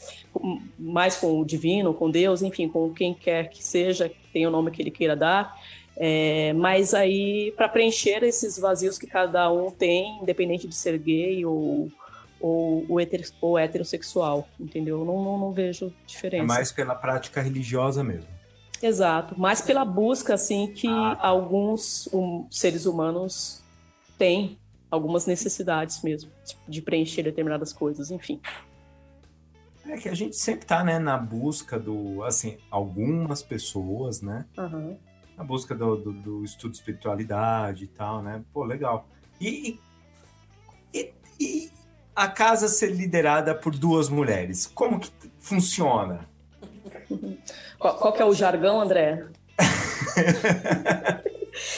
[0.79, 4.53] mais com o divino, com Deus, enfim, com quem quer que seja, que tenha o
[4.53, 5.61] nome que ele queira dar.
[5.97, 11.45] É, mas aí, para preencher esses vazios que cada um tem, independente de ser gay
[11.47, 11.88] ou,
[12.40, 15.05] ou, ou, heter, ou heterossexual, entendeu?
[15.05, 16.42] Não, não, não vejo diferença.
[16.42, 18.28] É mais pela prática religiosa mesmo.
[18.82, 21.16] Exato, mais pela busca assim que Ah.
[21.20, 23.62] alguns um, seres humanos
[24.18, 24.59] têm
[24.90, 26.30] algumas necessidades mesmo
[26.68, 28.40] de preencher determinadas coisas, enfim.
[29.86, 34.97] É que a gente sempre tá, né, na busca do, assim, algumas pessoas, né, Aham.
[35.37, 39.07] Na busca do, do, do estudo de espiritualidade e tal, né, pô, legal.
[39.41, 39.78] E,
[40.93, 41.70] e, e-
[42.14, 46.28] a casa ser liderada por duas mulheres, como que funciona?
[47.78, 49.24] Qual, qual que é o jargão, André?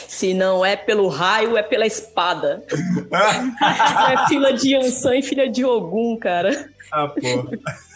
[0.07, 2.63] Se não é pelo raio, é pela espada.
[2.71, 6.69] é filha de Yansan e filha de Ogum, cara.
[6.91, 7.17] ah, pô.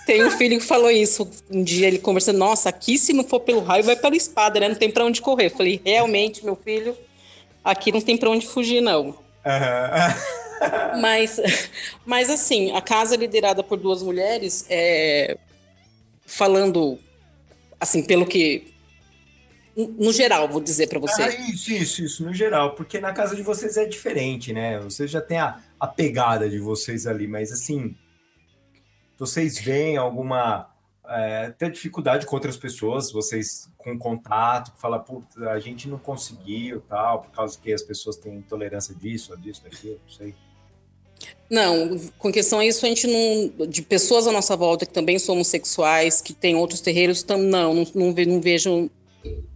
[0.05, 3.39] Tem um filho que falou isso um dia, ele conversando, nossa, aqui se não for
[3.39, 4.67] pelo raio, vai pela espada, né?
[4.67, 5.47] Não tem pra onde correr.
[5.47, 6.97] Eu falei, realmente, meu filho,
[7.63, 9.15] aqui não tem pra onde fugir, não.
[9.45, 10.15] Aham.
[11.01, 11.39] Mas,
[12.05, 15.35] mas assim, a casa liderada por duas mulheres, é,
[16.23, 16.99] falando,
[17.79, 18.71] assim, pelo que.
[19.75, 21.23] No geral, vou dizer pra você.
[21.23, 24.79] Ah, isso, isso, isso, no geral, porque na casa de vocês é diferente, né?
[24.79, 27.95] Vocês já tem a, a pegada de vocês ali, mas assim,
[29.21, 30.67] vocês veem alguma
[31.07, 37.21] é, dificuldade com outras pessoas, vocês com contato, fala, puta, a gente não conseguiu, tal,
[37.21, 40.33] por causa que as pessoas têm intolerância disso, disso, daquilo, não sei.
[41.47, 43.67] Não, com questão a isso, a gente não.
[43.67, 47.75] De pessoas à nossa volta que também são homossexuais, que têm outros terreiros, tam, não,
[47.93, 48.89] não, não vejo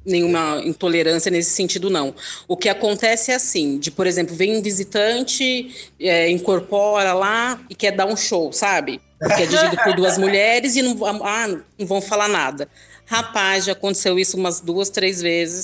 [0.06, 2.14] nenhuma intolerância nesse sentido, não.
[2.48, 7.76] O que acontece é assim: de, por exemplo, vem um visitante, é, incorpora lá e
[7.76, 9.02] quer dar um show, sabe?
[9.36, 12.68] Que é dirigido por duas mulheres e não, vão- ah, não vão falar nada.
[13.06, 15.64] Rapaz, já aconteceu isso umas duas, três vezes.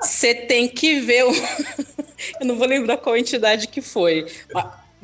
[0.00, 1.32] Você tem que ver o.
[2.40, 4.26] Eu não vou lembrar qual entidade que foi.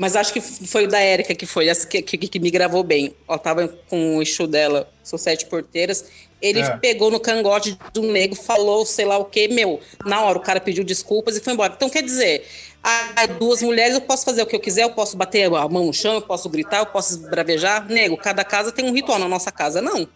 [0.01, 2.51] Ma- Mas acho que foi o da Érica que foi, essa que, que, que me
[2.51, 3.15] gravou bem.
[3.29, 6.05] Ela tava com o eixo dela, são sete porteiras.
[6.43, 6.71] Ele É.
[6.79, 9.79] pegou no cangote um nego, falou sei lá o quê, meu.
[10.07, 11.75] Na hora o cara pediu desculpas e foi embora.
[11.77, 12.47] Então quer dizer,
[12.83, 15.85] ah, duas mulheres eu posso fazer o que eu quiser, eu posso bater a mão
[15.87, 17.87] no chão, eu posso gritar, eu posso bravejar.
[17.89, 20.09] Nego, cada casa tem um ritual, na nossa casa não.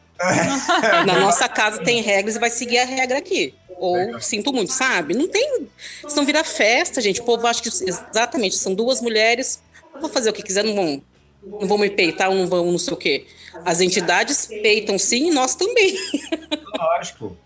[1.07, 3.55] Na nossa casa tem regras e vai seguir a regra aqui.
[3.76, 5.12] Ou sinto muito, sabe?
[5.14, 5.68] Não tem.
[6.09, 7.20] Senão vira festa, gente.
[7.20, 9.61] O povo acha que exatamente são duas mulheres.
[10.01, 11.03] Vou fazer o que quiser, não vão
[11.47, 13.26] não vão me peitar não vão não sei o quê.
[13.64, 15.97] As entidades peitam sim e nós também.
[16.78, 17.36] Lógico.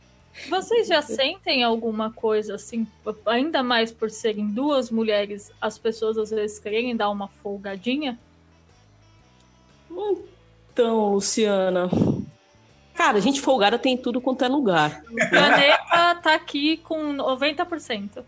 [0.48, 2.86] Vocês já sentem alguma coisa assim,
[3.26, 8.18] ainda mais por serem duas mulheres, as pessoas às vezes querem dar uma folgadinha?
[10.72, 11.90] Então, Luciana.
[12.94, 15.02] Cara, gente folgada tem tudo quanto é lugar.
[15.10, 18.24] O planeta tá aqui com 90%.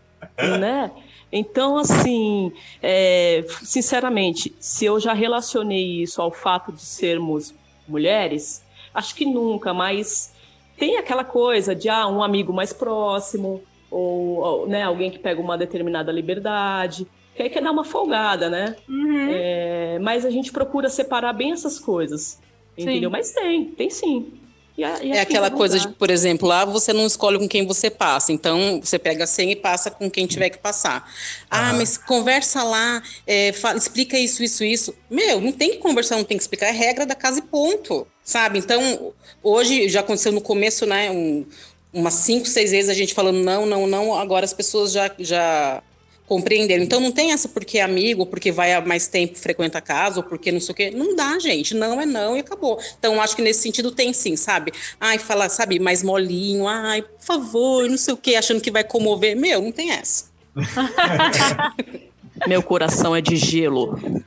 [0.59, 0.91] né?
[1.31, 2.51] Então, assim,
[2.81, 7.53] é, sinceramente, se eu já relacionei isso ao fato de sermos
[7.87, 8.63] mulheres,
[8.93, 10.33] acho que nunca, mas
[10.77, 15.57] tem aquela coisa de ah, um amigo mais próximo, ou, né, alguém que pega uma
[15.57, 18.75] determinada liberdade, que aí quer dar uma folgada, né?
[18.87, 19.29] Uhum.
[19.31, 22.41] É, mas a gente procura separar bem essas coisas,
[22.77, 23.09] entendeu?
[23.09, 23.15] Sim.
[23.15, 24.33] Mas tem, tem sim.
[24.81, 27.47] E a- e É aqui aquela coisa de, por exemplo, lá você não escolhe com
[27.47, 31.07] quem você passa, então você pega a senha e passa com quem tiver que passar.
[31.51, 31.77] Ah, Aham.
[31.77, 34.95] mas conversa lá, é, fala- explica isso, isso, isso.
[35.07, 38.07] Meu, não tem que conversar, não tem que explicar, é regra da casa e ponto,
[38.23, 38.57] sabe?
[38.57, 39.13] Então,
[39.43, 41.45] hoje já aconteceu no começo, né, um-
[41.93, 45.83] umas cinco, seis vezes a gente falando não, não, não, agora as pessoas já, já
[46.31, 46.81] compreenderam.
[46.81, 50.21] Então não tem essa porque é amigo, porque vai há mais tempo frequenta a casa,
[50.21, 50.89] ou porque não sei o quê.
[50.89, 51.75] Não dá, gente.
[51.75, 52.79] Não é não e acabou.
[52.97, 54.71] Então acho que nesse sentido tem sim, sabe?
[54.97, 58.85] Ai, falar, sabe, mais molinho, ai, por favor, não sei o quê, achando que vai
[58.85, 59.35] comover.
[59.35, 60.31] Meu, não tem essa.
[62.47, 63.99] Meu coração é de gelo.
[64.01, 64.23] Não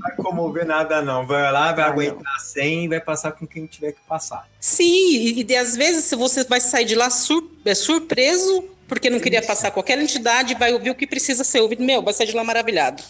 [0.00, 1.26] vai comover nada, não.
[1.26, 4.46] Vai lá, vai aguentar sem e vai passar com quem tiver que passar.
[4.60, 4.84] Sim,
[5.16, 9.18] e, e às vezes se você vai sair de lá sur- é, surpreso, porque não
[9.18, 11.82] queria passar com aquela entidade, vai ouvir o que precisa ser ouvido.
[11.82, 13.02] Meu, vai sair de lá maravilhado.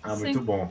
[0.00, 0.20] Ah, Sim.
[0.20, 0.70] muito bom.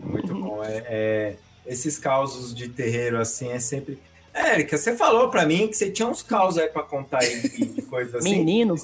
[0.00, 0.64] Muito bom.
[0.64, 1.36] É, é,
[1.66, 3.98] esses causos de terreiro, assim, é sempre.
[4.32, 7.42] É, Érica, você falou pra mim que você tinha uns causos aí pra contar aí
[7.42, 8.30] de, de coisas assim.
[8.30, 8.74] Menino.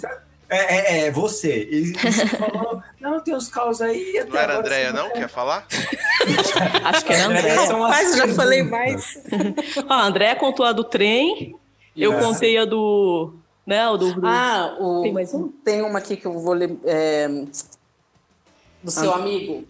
[0.51, 1.67] É, é, é, você.
[1.71, 4.19] E, e você falou, não, tem uns causos aí.
[4.19, 5.11] até Não era Andréia, não?
[5.11, 5.67] Quer falar?
[6.85, 9.19] Acho que era Andréia Mas eu já falei mais.
[9.89, 11.57] Ah, a André contou a do trem.
[11.97, 12.21] Eu É.
[12.21, 13.42] contei a do.
[13.67, 14.15] Né, o do.
[14.15, 15.03] do- Ah, o...
[15.03, 15.49] Tem mais um?
[15.49, 16.77] Tem uma aqui que eu vou ler.
[16.85, 17.29] é,
[18.83, 19.17] Do seu Ah.
[19.17, 19.65] amigo.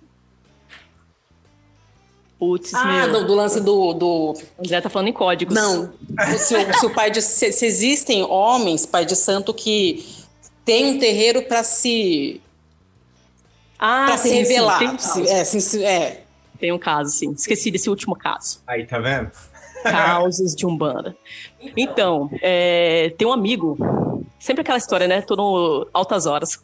[2.38, 3.12] Putz, Ah, meu.
[3.20, 3.93] do, do lance do.
[3.93, 4.34] do...
[4.59, 5.55] André tá falando em códigos.
[5.55, 5.93] Não.
[6.38, 7.22] Se o, se o pai de.
[7.22, 10.05] Se, se existem homens, pai de santo, que
[10.64, 12.40] tem um terreiro para se.
[13.78, 14.78] Ah, para se sim, sim, revelar.
[14.78, 15.32] tem, um Se- caso.
[15.32, 16.24] é, se- se- é.
[16.59, 17.30] Tem um caso, sim.
[17.32, 18.61] Esqueci desse último caso.
[18.66, 19.30] Aí, tá vendo?
[19.82, 21.16] Causos de Umbanda.
[21.76, 23.76] Então, é, tem um amigo.
[24.38, 25.20] Sempre aquela história, né?
[25.22, 26.60] Tô no altas horas.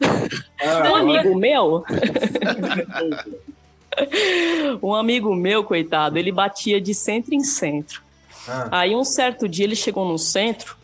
[0.61, 1.85] Ah, Um amigo meu.
[4.83, 8.03] um amigo meu, coitado, ele batia de centro em centro.
[8.49, 10.77] ah, Aí um certo dia ele chegou no centro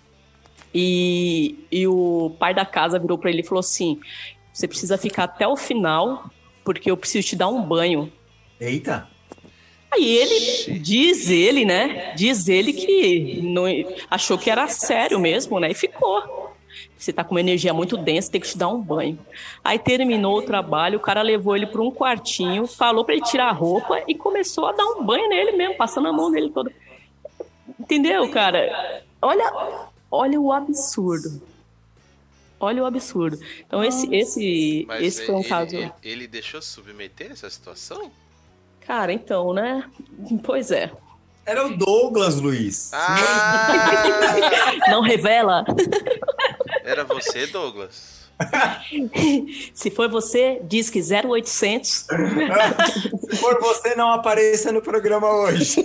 [0.75, 4.01] e, e o pai da casa virou pra ele e falou assim:
[4.53, 6.31] Você precisa ficar até o final,
[6.65, 8.13] porque eu preciso te dar um banho.
[8.61, 9.09] Eita.
[9.95, 12.13] Aí ele, diz ele, né?
[12.17, 13.65] Diz ele que não,
[14.11, 15.71] achou que era sério mesmo, né?
[15.71, 16.53] E ficou.
[16.99, 19.19] Você tá com uma energia muito densa, tem que te dar um banho.
[19.63, 23.51] Aí terminou o trabalho, o cara levou ele para um quartinho, falou para ele tirar
[23.51, 26.73] a roupa e começou a dar um banho nele mesmo, passando a mão nele toda.
[27.79, 29.05] Entendeu, cara?
[29.23, 29.79] Olha,
[30.11, 31.41] olha o absurdo.
[32.59, 33.39] Olha o absurdo.
[33.67, 35.77] Então esse esse Mas esse foi um ele, caso.
[35.77, 38.11] ele, ele deixou se submeter essa situação?
[38.87, 39.85] Cara, então, né?
[40.43, 40.91] Pois é.
[41.47, 42.91] Era o Douglas, Luiz.
[42.93, 44.73] Ah!
[44.91, 45.65] Não revela.
[46.85, 48.15] Era você, Douglas?
[49.75, 51.89] Se for você, diz que 0800.
[51.89, 55.77] Se for você, não apareça no programa hoje.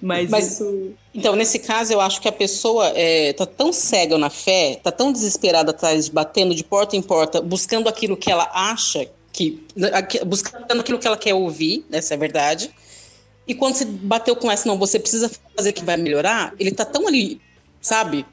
[0.00, 0.92] Mas, Mas- isso.
[1.12, 4.90] Então, nesse caso, eu acho que a pessoa é, tá tão cega na fé, tá
[4.90, 9.66] tão desesperada atrás, batendo de porta em porta, buscando aquilo que ela acha que.
[9.92, 12.70] aqui- buscando aquilo que ela quer ouvir, essa é a verdade.
[13.46, 16.84] E quando você bateu com essa, não, você precisa fazer que vai melhorar, ele tá
[16.84, 17.40] tão ali,
[17.80, 18.24] sabe?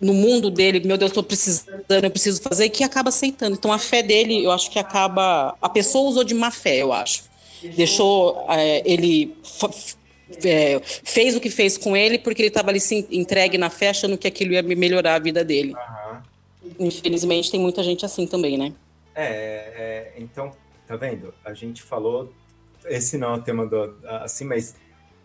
[0.00, 3.56] No mundo dele, meu Deus, tô precisando, eu preciso fazer, que acaba aceitando.
[3.56, 5.56] Então a fé dele, eu acho que acaba.
[5.60, 7.24] A pessoa usou de má fé, eu acho.
[7.76, 9.34] Deixou é, ele.
[10.44, 13.90] é, fez o que fez com ele porque ele estava ali se entregue na fé,
[13.90, 15.72] achando que aquilo ia melhorar a vida dele.
[15.74, 16.22] Aham.
[16.78, 18.72] Infelizmente, tem muita gente assim também, né?
[19.14, 20.52] É, é, então,
[20.86, 21.34] tá vendo?
[21.44, 22.32] A gente falou,
[22.86, 24.76] esse não é o tema do, assim, mas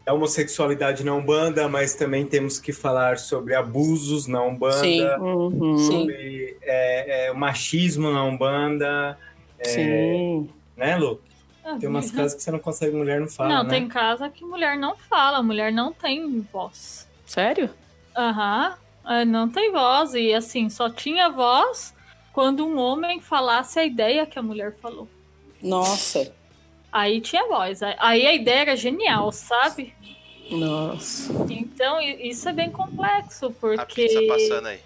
[0.05, 5.03] é homossexualidade na Umbanda, mas também temos que falar sobre abusos na Umbanda, Sim.
[5.19, 5.91] Uhum, Sim.
[5.91, 9.17] sobre é, é, o machismo na Umbanda,
[9.63, 10.49] Sim.
[10.75, 11.19] né, Lu?
[11.63, 12.15] Ah, Tem umas uhum.
[12.15, 13.69] casas que você não consegue, mulher não fala, não, né?
[13.69, 17.05] tem casa que mulher não fala, mulher não tem voz.
[17.25, 17.69] Sério?
[18.15, 20.13] Aham, é, não tem voz.
[20.13, 21.93] E assim, só tinha voz
[22.37, 25.07] quando um homem falasse a ideia que a mulher falou.
[25.59, 26.31] Nossa.
[26.91, 27.81] Aí tinha voz.
[27.81, 29.91] Aí a ideia era genial, sabe?
[30.51, 31.33] Nossa.
[31.49, 34.03] Então isso é bem complexo, A porque.
[34.03, 34.79] pizza passando aí.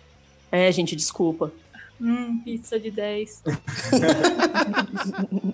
[0.49, 1.52] É, gente, desculpa.
[1.99, 3.43] Hum, pizza de 10.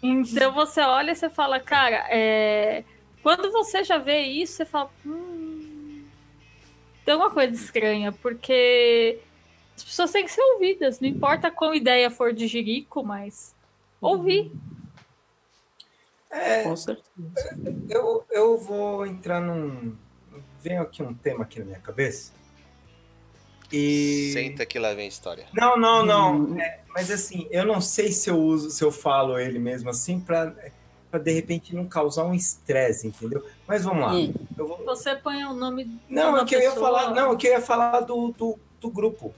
[0.00, 2.84] então você olha e você fala, cara, é...
[3.24, 6.04] quando você já vê isso, você fala, hum,
[7.04, 9.18] tem uma coisa estranha, porque
[9.80, 13.54] as pessoas têm que ser ouvidas, não importa qual ideia for de jirico, mas
[14.00, 14.52] ouvir.
[16.30, 17.08] É, Com certeza.
[17.88, 19.96] eu, eu vou entrar num.
[20.62, 22.32] Vem aqui um tema aqui na minha cabeça.
[23.72, 24.30] E.
[24.32, 25.46] Senta que lá vem a história.
[25.52, 26.60] Não, não, não.
[26.60, 30.20] É, mas assim, eu não sei se eu uso, se eu falo ele mesmo assim
[30.20, 30.54] pra,
[31.10, 33.44] pra de repente não causar um estresse, entendeu?
[33.66, 34.12] Mas vamos lá.
[34.12, 34.32] Hum.
[34.58, 37.14] Eu vou- Você põe o nome Não, uma é que eu ia falar.
[37.14, 39.34] Não, é que eu ia falar do, do, do grupo.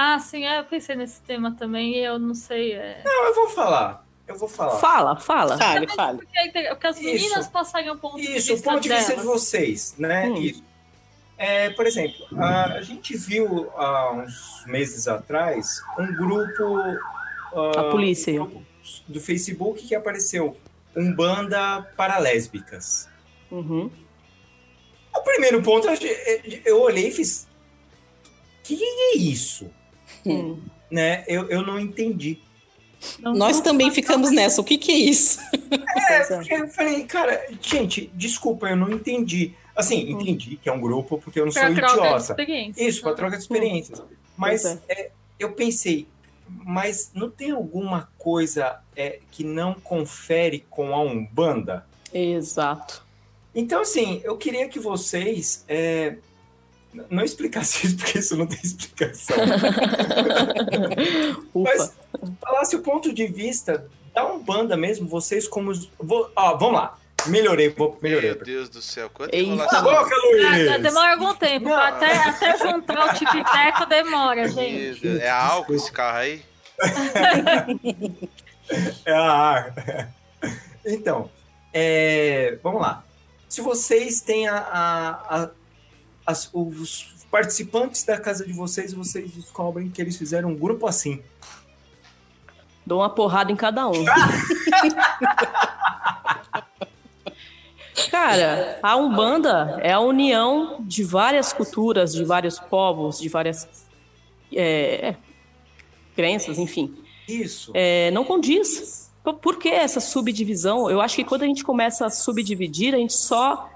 [0.00, 2.72] Ah, sim, é, eu pensei nesse tema também e eu não sei.
[2.72, 3.02] É...
[3.04, 4.06] Não, eu vou falar.
[4.28, 4.78] Eu vou falar.
[4.78, 5.58] Fala, fala.
[5.58, 6.18] Fale, fale.
[6.18, 7.50] Porque, porque as meninas Isso.
[7.50, 9.24] passariam um ponto de Isso, o vista ponto de vista de delas.
[9.24, 10.28] vocês, né?
[10.28, 10.36] Hum.
[10.36, 10.62] Isso.
[11.36, 16.78] É, por exemplo, a, a gente viu há uns meses atrás um grupo.
[17.56, 18.40] ah, A polícia.
[18.40, 18.62] um grupo
[19.08, 20.56] do Facebook que apareceu
[20.94, 23.08] um banda para lésbicas.
[23.50, 23.90] Uhum.
[25.12, 25.88] O primeiro ponto,
[26.64, 27.48] eu, olhei e fiz.
[28.62, 29.76] Que que é isso?
[30.32, 30.58] Hum.
[30.90, 31.24] Né?
[31.26, 32.38] Eu, eu não entendi.
[33.20, 34.60] Não- Nós não- também ficamos nessa.
[34.60, 35.38] O que que é isso?
[36.10, 36.36] É, é.
[36.36, 39.54] porque eu falei, cara, gente, desculpa, eu não entendi.
[39.76, 42.36] Assim, entendi que é um grupo porque eu não sou Pra troca de idiota.
[42.76, 44.02] Isso, para troca de experiências.
[44.36, 46.08] Mas Pois é, eu pensei,
[46.48, 51.86] mas não tem alguma coisa é, que não confere com a Umbanda?
[52.12, 53.06] Exato.
[53.54, 56.16] Então, assim, eu queria que vocês é,
[57.10, 59.36] não explicassem isso, porque isso não tem explicação.
[61.54, 61.92] Mas
[62.40, 65.72] falasse o ponto de vista da Umbanda mesmo, vocês como...
[65.98, 68.34] Vou, ó, vamos lá, melhorei, vou, melhorei.
[68.34, 69.78] Meu Deus do céu, enrolação.
[69.78, 70.82] A boca, Ah, Luiz!
[70.82, 71.68] demora algum tempo.
[71.68, 71.76] Não.
[71.76, 75.00] Até, até juntar o tic-tac demora, gente.
[75.00, 76.42] Deus, É álcool esse carro aí?
[79.06, 79.74] É a ar.
[80.84, 81.30] Então,
[81.72, 83.02] é, vamos lá.
[83.48, 85.50] Se vocês têm a, a- a-
[86.28, 91.22] as- os participantes da casa de vocês, vocês descobrem que eles fizeram um grupo assim.
[92.86, 94.04] Dou uma porrada em cada um.
[98.10, 103.68] Cara, a Umbanda é a união de várias culturas, de vários povos, de várias
[104.54, 105.16] é,
[106.14, 106.94] crenças, enfim.
[107.26, 107.72] Isso.
[107.74, 109.10] É, não condiz.
[109.24, 110.88] Por- Por que essa subdivisão?
[110.88, 113.68] Eu acho que quando a gente começa a subdividir, a gente só.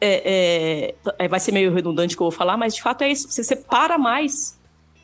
[0.00, 3.02] É, é, é, vai ser meio redundante o que eu vou falar, mas de fato
[3.02, 3.30] é isso.
[3.30, 4.58] Você separa mais.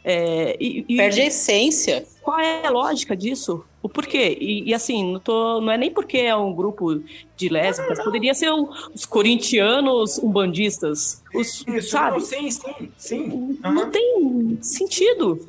[0.05, 2.07] É, e, e- Perde a essência.
[2.22, 3.64] qual é a lógica disso?
[3.82, 4.36] O porquê?
[4.40, 7.01] E, e, assim, não, tô, não é nem porque é um grupo
[7.36, 12.18] de lésbicas, poderia ser o- os corintianos umbandistas, os, Isso, sabe?
[12.18, 13.59] não, sim, sim, sim.
[13.62, 15.40] Não tem sentido,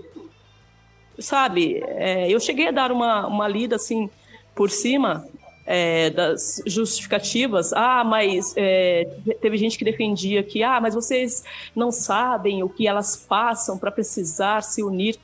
[1.20, 1.82] sabe?
[1.84, 4.10] É, eu cheguei a dar uma, uma lida assim
[4.56, 5.28] por cima
[5.68, 7.74] é, das justificativas.
[7.74, 9.06] Ah, mas é,
[9.42, 11.44] teve gente que defendia que, ah, mas vocês
[11.76, 15.18] não sabem o que elas passam para precisar se unir.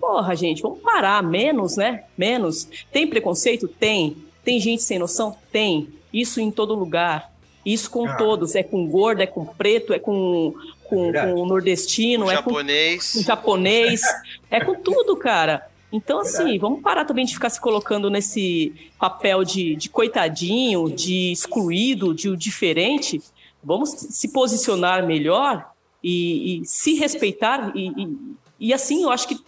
[0.00, 1.20] Porra, gente, vamos parar.
[1.22, 2.04] Menos, né?
[2.16, 2.68] Menos.
[2.92, 3.66] Tem preconceito?
[3.66, 4.16] Tem.
[4.44, 5.36] Tem gente sem noção?
[5.50, 5.88] Tem.
[6.12, 7.32] Isso em todo lugar.
[7.66, 8.14] Isso com Ah.
[8.14, 8.54] todos.
[8.54, 11.32] É com gordo, é com preto, é com, com, verdade.
[11.32, 13.12] com nordestino, O é com japonês.
[13.12, 14.00] com japonês,
[14.50, 15.67] é com tudo, cara.
[15.90, 21.32] Então, assim, vamos parar também de ficar se colocando nesse papel de, de coitadinho, de
[21.32, 23.22] excluído, de o diferente.
[23.64, 25.70] Vamos se posicionar melhor
[26.04, 27.72] e, e se respeitar.
[27.74, 28.16] E, e,
[28.60, 29.40] e, assim, eu acho que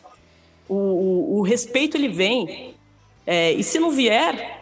[0.66, 2.74] o, o, o respeito ele vem.
[3.26, 4.60] É, e se não vier,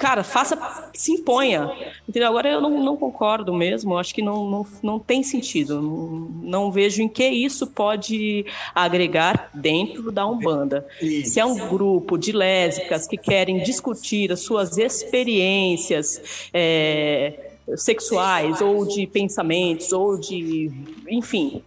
[0.00, 0.58] cara, faça,
[0.94, 1.70] se imponha.
[2.08, 2.28] Entendeu?
[2.28, 5.80] Agora eu não, não concordo mesmo, acho que não, não, não tem sentido.
[5.80, 10.86] Não, não vejo em que isso pode agregar dentro da Umbanda.
[11.02, 11.34] Isso.
[11.34, 18.86] Se é um grupo de lésbicas que querem discutir as suas experiências é, sexuais, ou
[18.86, 20.72] de pensamentos, ou de,
[21.08, 21.62] enfim,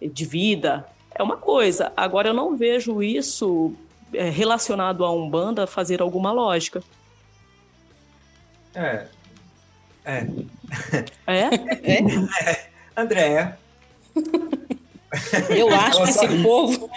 [0.00, 1.92] de vida, é uma coisa.
[1.96, 3.72] Agora eu não vejo isso
[4.12, 6.80] é, relacionado à Umbanda fazer alguma lógica.
[8.74, 9.06] É.
[10.04, 10.26] É.
[11.26, 12.66] É?
[12.96, 13.58] Andréia.
[15.56, 16.90] Eu acho que esse povo.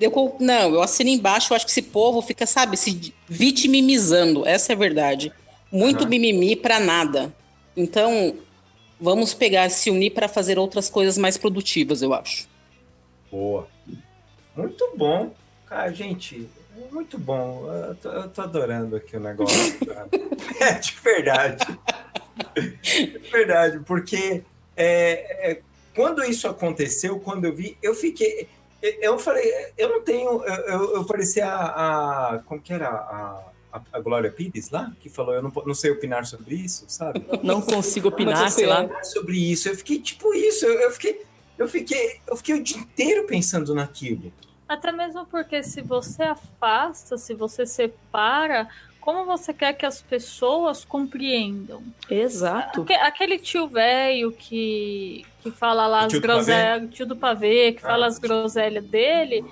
[0.00, 4.46] Eu- não, eu assino embaixo, eu acho que esse povo fica, sabe, se vitimizando.
[4.46, 5.32] Essa é a verdade.
[5.70, 6.10] Muito Aham.
[6.10, 7.32] mimimi pra nada.
[7.76, 8.34] Então,
[9.00, 12.46] vamos pegar, se unir para fazer outras coisas mais produtivas, eu acho.
[13.30, 13.68] Boa.
[14.56, 15.32] Muito bom.
[15.70, 16.61] Ah, gente, é
[16.92, 17.66] muito bom.
[17.72, 19.78] Eu tô, eu tô adorando aqui o negócio.
[20.60, 21.78] é, de verdade.
[22.54, 24.42] De verdade, porque
[24.76, 25.62] é, é,
[25.94, 28.48] quando isso aconteceu, quando eu vi, eu fiquei.
[29.00, 29.44] Eu falei,
[29.78, 30.44] eu não tenho.
[30.44, 32.38] Eu, eu, eu parecia a, a.
[32.40, 32.88] Como que era?
[32.88, 36.84] A, a, a Glória Pires lá, que falou: Eu não, não sei opinar sobre isso,
[36.88, 37.24] sabe?
[37.42, 38.82] Não consigo opinar, sei lá.
[38.82, 39.68] Opinar sobre isso.
[39.68, 40.66] Eu fiquei tipo isso.
[40.66, 41.22] Eu, eu fiquei.
[41.58, 44.32] Eu fiquei, eu fiquei o dia inteiro pensando naquilo.
[44.72, 48.68] Até mesmo porque se você afasta, se você separa,
[49.00, 51.82] como você quer que as pessoas compreendam?
[52.08, 52.82] Exato.
[52.82, 57.16] Aque- Aquele tio velho que, que fala lá O as tio do groselhas, tio do
[57.16, 57.88] pavê, que Ah.
[57.88, 59.44] fala as groselhas dele,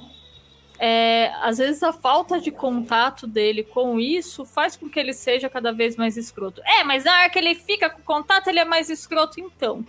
[0.78, 5.48] é, às vezes a falta de contato dele com isso faz com que ele seja
[5.50, 6.62] cada vez mais escroto.
[6.64, 9.84] É, mas na hora que ele fica com contato, ele é mais escroto então.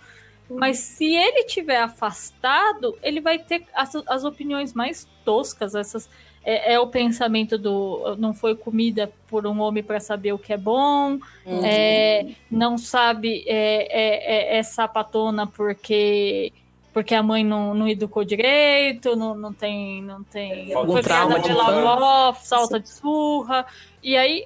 [0.58, 6.10] Mas se ele tiver afastado, ele vai ter as, as opiniões mais toscas, essas
[6.44, 10.52] é, é o pensamento do não foi comida por um homem para saber o que
[10.54, 11.64] é bom, Uhum.
[11.66, 16.52] é, não sabe é, é, é, é sapatona porque
[16.94, 21.04] porque a mãe não, não educou direito, não, não tem não tem Falta foi um
[21.04, 21.92] trauma criada de pela infância.
[21.92, 23.66] avó, salta de surra
[24.04, 24.46] e aí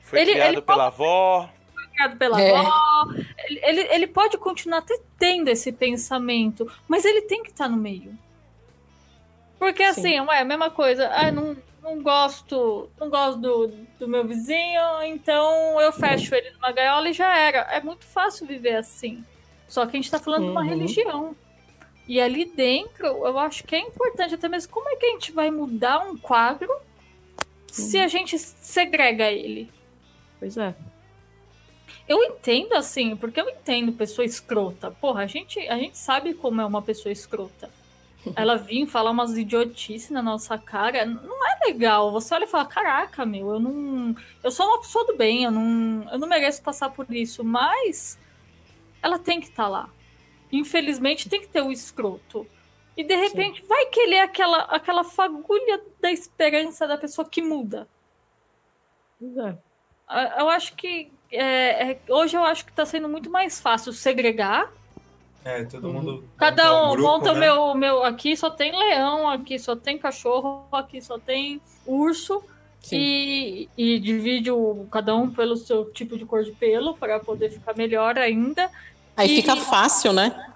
[0.00, 1.48] Foi Ele- criado ele- pela avó.
[1.92, 2.54] Criado pela É.
[2.56, 3.12] avó,
[3.46, 8.16] ele, ele, pode continuar até tendo esse pensamento, mas ele tem que estar no meio.
[9.58, 13.68] Porque assim, ué, a mesma coisa, ah, não, não gosto, não gosto do,
[13.98, 17.58] do meu vizinho, então eu fecho ele numa gaiola e já era.
[17.70, 19.24] É muito fácil viver assim.
[19.68, 20.68] Só que a gente tá falando de uma Uhum.
[20.68, 21.36] religião.
[22.08, 25.30] E ali dentro, eu acho que é importante até mesmo como é que a gente
[25.30, 26.68] vai mudar um quadro
[27.70, 29.70] se a gente segrega ele.
[30.40, 30.74] Pois é.
[32.08, 34.90] Eu entendo, assim, porque eu entendo pessoa escrota.
[34.90, 37.70] Porra, a gente, a gente sabe como é uma pessoa escrota.
[38.36, 42.12] Ela vir falar umas idiotices na nossa cara, não é legal.
[42.12, 44.14] Você olha e fala, caraca, meu, eu não.
[44.42, 48.18] Eu sou uma pessoa do bem, eu não, eu não mereço passar por isso, mas
[49.02, 49.88] ela tem que estar lá.
[50.50, 52.46] Infelizmente tem que ter o escroto.
[52.96, 57.40] E de repente, vai que ele é aquela, aquela fagulha da esperança da pessoa que
[57.40, 57.88] muda.
[59.20, 59.56] É.
[60.38, 64.70] Eu acho que é, é, hoje eu acho que tá sendo muito mais fácil segregar.
[65.44, 65.92] É, todo Uhum.
[65.94, 66.24] mundo.
[66.36, 67.40] Cada monta um grupo, monta o né?
[67.40, 68.04] meu, meu.
[68.04, 72.42] Aqui só tem leão, aqui só tem cachorro, aqui só tem urso.
[72.80, 72.96] Sim.
[72.98, 77.48] E, e divide o, cada um pelo seu tipo de cor de pelo para poder
[77.50, 78.68] ficar melhor ainda.
[79.16, 80.48] Aí E- fica fácil, né?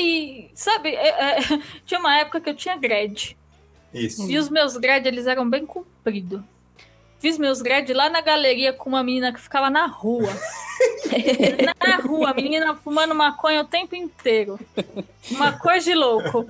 [0.00, 1.38] E, sabe, é- é,
[1.84, 3.36] tinha uma época que eu tinha grade.
[3.92, 4.30] Isso.
[4.30, 6.40] E os meus grad, eles eram bem compridos.
[7.20, 10.28] Fiz meus grad lá na galeria com uma menina que ficava na rua.
[11.86, 14.58] na rua, a menina fumando maconha o tempo inteiro.
[15.30, 16.44] Uma coisa de louco.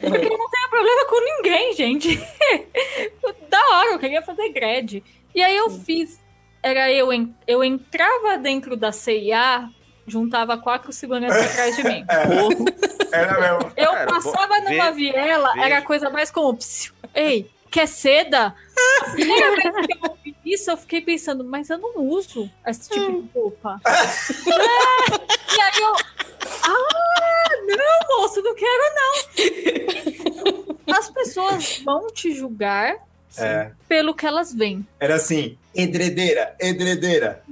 [0.00, 2.16] Porque eu não tenho problema com ninguém, gente.
[3.48, 4.94] da hora, eu queria fazer grad.
[5.34, 6.20] E aí eu fiz.
[6.62, 9.68] Era eu, en- eu entrava dentro da CIA,
[10.06, 12.04] juntava quatro seguranças atrás de mim.
[13.12, 13.72] Era mesmo.
[13.76, 15.66] Eu Cara, passava numa ve- viela, veja.
[15.66, 16.56] era a coisa mais como.
[16.56, 18.54] "Psiu, Ei, quer seda?
[19.00, 22.90] A primeira vez que eu ouvi isso, eu fiquei pensando, mas eu não uso esse
[22.90, 23.80] tipo de roupa.
[23.86, 25.94] É, e aí eu.
[26.64, 30.94] Ah, não, moço, não quero, não.
[30.96, 32.96] As pessoas vão te julgar
[33.38, 33.70] É.
[33.88, 34.86] pelo que elas veem.
[35.00, 37.42] Era assim, edredeira, edredeira.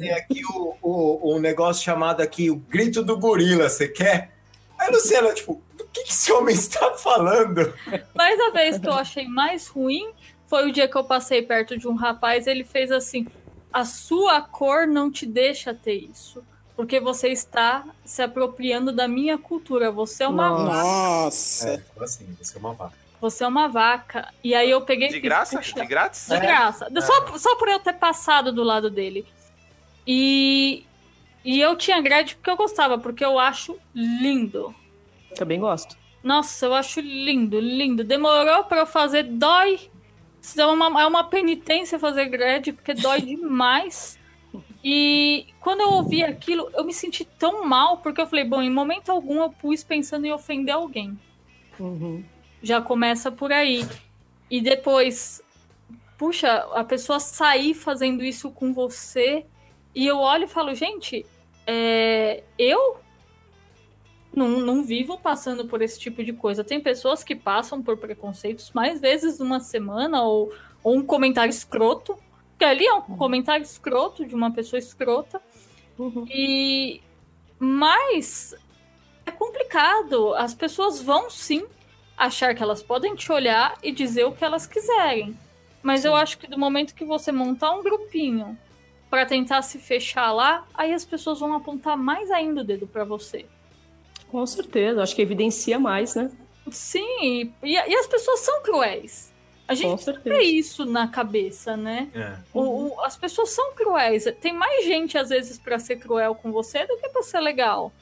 [0.00, 4.30] Tem aqui o, o, um negócio chamado aqui, o grito do gorila, você quer?
[4.78, 5.62] Aí, Luciana, tipo,
[5.92, 7.72] que, que esse homem está falando?
[8.14, 10.10] Mas a vez que eu achei mais ruim
[10.46, 13.26] foi o dia que eu passei perto de um rapaz, ele fez assim:
[13.72, 16.42] a sua cor não te deixa ter isso.
[16.74, 19.92] Porque você está se apropriando da minha cultura.
[19.92, 20.64] Você é uma Nossa.
[20.64, 20.82] vaca.
[20.82, 21.68] Nossa.
[21.68, 22.94] É, assim, você é uma vaca.
[23.20, 24.28] Você é uma vaca.
[24.42, 25.58] E aí eu peguei De graça?
[25.58, 26.26] "Puxa, De grátis?
[26.28, 26.88] de graça.
[27.02, 29.26] Só, só por eu ter passado do lado dele.
[30.06, 30.84] E,
[31.44, 34.74] e eu tinha grade porque eu gostava, porque eu acho lindo.
[35.34, 35.96] Também gosto.
[36.22, 38.04] Nossa, eu acho lindo, lindo.
[38.04, 39.80] Demorou eu fazer, dói.
[40.56, 44.18] É uma, é uma penitência fazer grade, porque dói demais.
[44.84, 48.70] E quando eu ouvi aquilo, eu me senti tão mal, porque eu falei, bom, em
[48.70, 51.18] momento algum eu pus pensando em ofender alguém.
[51.78, 52.24] Uhum.
[52.62, 53.86] Já começa por aí.
[54.50, 55.42] E depois,
[56.18, 59.46] puxa, a pessoa sair fazendo isso com você,
[59.94, 61.24] e eu olho e falo, gente,
[61.66, 62.98] é, eu
[64.34, 66.64] não, não vivo passando por esse tipo de coisa.
[66.64, 70.52] Tem pessoas que passam por preconceitos mais vezes numa semana, ou,
[70.82, 72.16] ou um comentário escroto,
[72.58, 75.40] que ali é um comentário escroto de uma pessoa escrota.
[75.98, 76.26] Uhum.
[76.28, 77.00] E
[77.58, 78.54] mas
[79.24, 80.34] é complicado.
[80.34, 81.64] As pessoas vão sim
[82.16, 85.36] achar que elas podem te olhar e dizer o que elas quiserem.
[85.82, 88.58] Mas eu acho que do momento que você montar um grupinho
[89.10, 93.04] para tentar se fechar lá, aí as pessoas vão apontar mais ainda o dedo para
[93.04, 93.46] você.
[94.32, 96.30] Com certeza, acho que evidencia mais, né?
[96.70, 99.30] Sim, e, e as pessoas são cruéis.
[99.68, 102.08] A gente tem isso na cabeça, né?
[102.14, 102.36] É.
[102.52, 104.24] O, o, as pessoas são cruéis.
[104.40, 107.92] Tem mais gente, às vezes, para ser cruel com você do que para ser legal.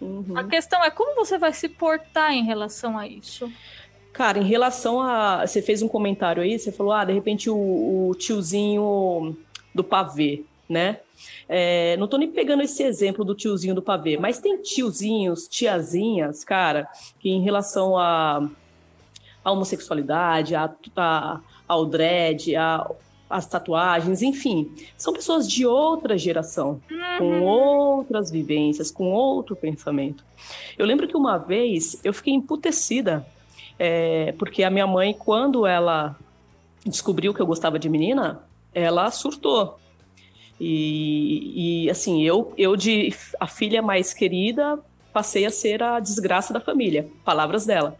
[0.00, 0.36] Uhum.
[0.36, 3.52] A questão é como você vai se portar em relação a isso.
[4.12, 5.44] Cara, em relação a.
[5.44, 9.36] Você fez um comentário aí, você falou, ah, de repente o, o tiozinho
[9.74, 10.98] do pavê, né?
[11.48, 16.44] É, não tô nem pegando esse exemplo do tiozinho do pavê, mas tem tiozinhos, tiazinhas,
[16.44, 16.88] cara,
[17.18, 18.48] que em relação a,
[19.44, 22.88] a homossexualidade, a, a, ao dread, a,
[23.28, 27.18] as tatuagens, enfim, são pessoas de outra geração, uhum.
[27.18, 30.24] com outras vivências, com outro pensamento.
[30.78, 33.26] Eu lembro que uma vez eu fiquei emputecida,
[33.76, 36.16] é, porque a minha mãe, quando ela
[36.86, 38.40] descobriu que eu gostava de menina,
[38.72, 39.79] ela surtou.
[40.60, 44.78] E, e, assim, eu, eu de a filha mais querida
[45.10, 47.96] passei a ser a desgraça da família, palavras dela.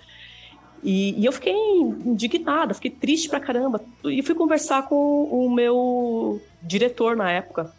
[0.84, 3.80] E, e, eu fiquei indignada, fiquei triste pra caramba.
[4.04, 7.74] E fui conversar com o meu diretor na época.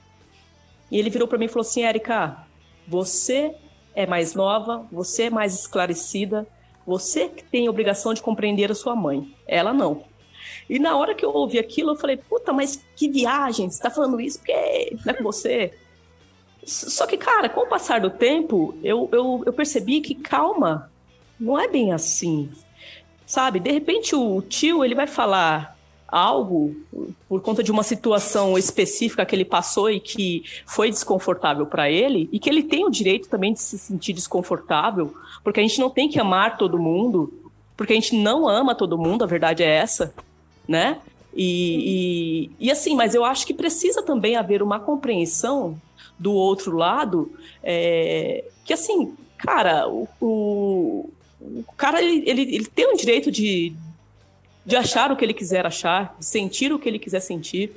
[0.89, 2.37] E ele virou para mim e falou assim: Érica,
[2.87, 3.55] você
[3.95, 6.47] é mais nova, você é mais esclarecida,
[6.85, 9.33] você que tem obrigação de compreender a sua mãe.
[9.47, 10.03] Ela não.
[10.71, 13.89] E na hora que eu ouvi aquilo, eu falei, puta, mas que viagem, você tá
[13.89, 15.73] falando isso porque não é com você.
[16.63, 20.89] Só que, cara, com o passar do tempo, eu, eu, eu percebi que, calma,
[21.37, 22.49] não é bem assim.
[23.25, 23.59] Sabe?
[23.59, 25.77] De repente o tio, ele vai falar
[26.07, 26.73] algo
[27.27, 32.29] por conta de uma situação específica que ele passou e que foi desconfortável para ele
[32.31, 35.89] e que ele tem o direito também de se sentir desconfortável, porque a gente não
[35.89, 37.33] tem que amar todo mundo,
[37.75, 40.13] porque a gente não ama todo mundo, a verdade é essa
[40.67, 40.99] né?
[41.33, 45.79] E, e, e, assim, mas eu acho que precisa também haver uma compreensão
[46.19, 47.31] do outro lado,
[47.63, 51.09] é, que assim, cara, o, o,
[51.39, 53.73] o cara ele, ele, ele, tem o direito de,
[54.65, 57.71] de achar o que ele quiser achar, de sentir o que ele quiser sentir.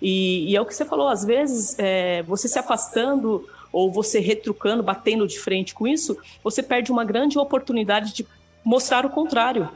[0.00, 4.20] E, e é o que você falou, às vezes é, você se afastando ou você
[4.20, 8.26] retrucando, batendo de frente com isso, você perde uma grande oportunidade de
[8.64, 9.68] mostrar o contrário.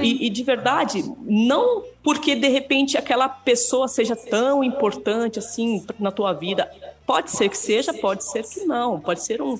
[0.00, 6.10] E, e, de verdade, não porque de repente aquela pessoa seja tão importante assim na
[6.10, 6.70] tua vida.
[7.06, 8.98] Pode ser que seja, pode ser que não.
[8.98, 9.58] Pode ser um,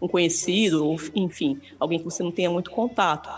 [0.00, 3.28] um conhecido, enfim, alguém que você não tenha muito contato.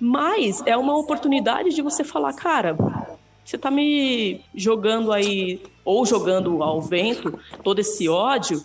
[0.00, 2.76] Mas é uma oportunidade de você falar, cara,
[3.44, 8.64] você está me jogando aí, ou jogando ao vento, todo esse ódio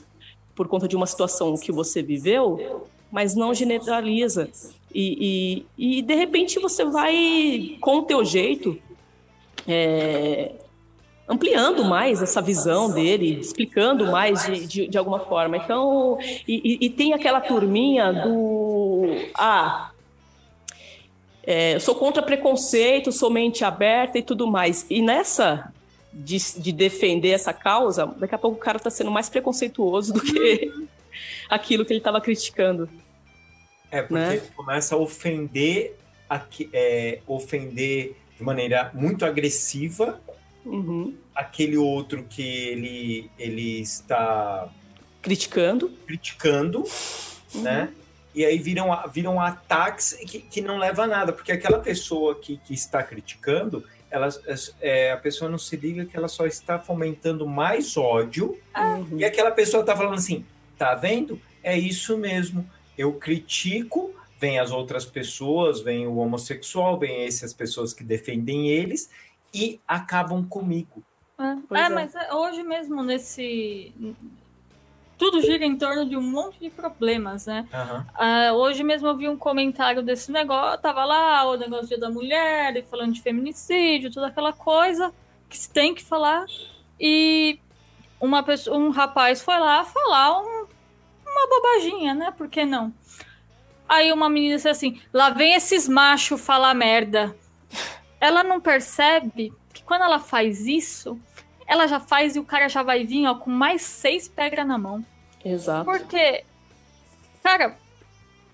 [0.55, 4.49] por conta de uma situação que você viveu, mas não generaliza.
[4.93, 8.77] E, e, e, de repente você vai, com o teu jeito,
[9.67, 10.51] é,
[11.27, 15.57] ampliando mais essa visão dele, explicando mais de, de, de alguma forma.
[15.57, 16.17] Então,
[16.47, 19.05] e, e, tem aquela turminha do.
[19.35, 19.91] Ah,
[21.43, 24.85] é, sou contra preconceito, sou mente aberta e tudo mais.
[24.89, 25.71] E nessa
[26.11, 30.21] de, de defender essa causa, daqui a pouco o cara está sendo mais preconceituoso do
[30.21, 30.71] que
[31.49, 32.89] aquilo que ele estava criticando.
[33.91, 34.41] É, porque né?
[34.55, 35.95] começa a ofender,
[36.29, 36.41] a,
[36.73, 40.19] é, ofender de maneira muito agressiva
[40.65, 41.15] uhum.
[41.33, 44.69] aquele outro que ele, ele está
[45.21, 46.83] criticando, criticando,
[47.53, 47.61] uhum.
[47.61, 47.89] né?
[48.33, 52.57] E aí viram, viram ataques que, que não leva a nada, porque aquela pessoa que,
[52.57, 54.29] que está criticando, ela,
[54.79, 59.17] é, a pessoa não se liga que ela só está fomentando mais ódio, uhum.
[59.17, 60.45] e aquela pessoa está falando assim,
[60.77, 61.41] tá vendo?
[61.63, 62.69] É isso mesmo
[62.99, 69.09] eu critico, vem as outras pessoas, vem o homossexual, vem essas pessoas que defendem eles
[69.53, 71.01] e acabam comigo.
[71.39, 71.89] É, é, é.
[71.89, 73.93] mas hoje mesmo nesse
[75.17, 77.65] tudo gira em torno de um monte de problemas, né?
[77.73, 77.99] Uhum.
[78.01, 82.75] Uh, hoje mesmo eu vi um comentário desse negócio, tava lá o negócio da mulher,
[82.75, 85.13] e falando de feminicídio, toda aquela coisa
[85.49, 86.45] que se tem que falar.
[86.99, 87.59] E
[88.19, 90.58] uma pessoa, um rapaz foi lá falar um
[91.39, 92.31] uma bobaginha, né?
[92.31, 92.93] Por que não?
[93.87, 97.35] Aí uma menina disse assim: lá vem esses machos falar merda.
[98.21, 101.19] Ela não percebe que quando ela faz isso,
[101.65, 104.77] ela já faz e o cara já vai vir ó, com mais seis pedras na
[104.77, 105.05] mão.
[105.43, 105.85] Exato.
[105.85, 106.43] Porque,
[107.41, 107.77] cara,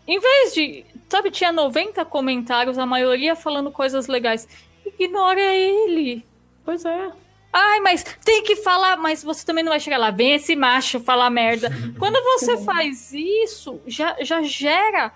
[0.07, 0.85] em vez de.
[1.09, 4.47] Sabe, tinha 90 comentários, a maioria falando coisas legais.
[4.85, 6.25] Ignora ele.
[6.63, 7.11] Pois é.
[7.57, 10.11] Ai, mas tem que falar, mas você também não vai chegar lá.
[10.11, 11.69] Vem esse macho falar merda.
[11.97, 15.13] Quando você faz isso, já, já gera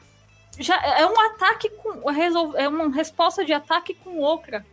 [0.60, 4.66] já é um ataque com é uma resposta de ataque com outra.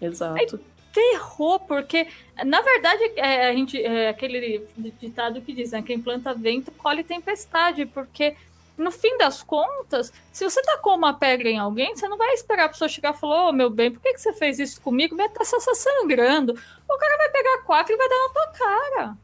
[0.00, 0.58] Exato.
[0.92, 2.06] Ferrou, porque
[2.44, 4.66] na verdade é, a gente é aquele
[4.98, 8.34] ditado que diz, né, quem planta vento colhe tempestade, porque
[8.76, 12.66] no fim das contas, se você tacou uma pedra em alguém, você não vai esperar
[12.66, 15.14] a pessoa chegar e falar, ô meu bem, por que, que você fez isso comigo?
[15.14, 16.52] Minha taça está sangrando.
[16.88, 19.16] O cara vai pegar quatro e vai dar na tua cara.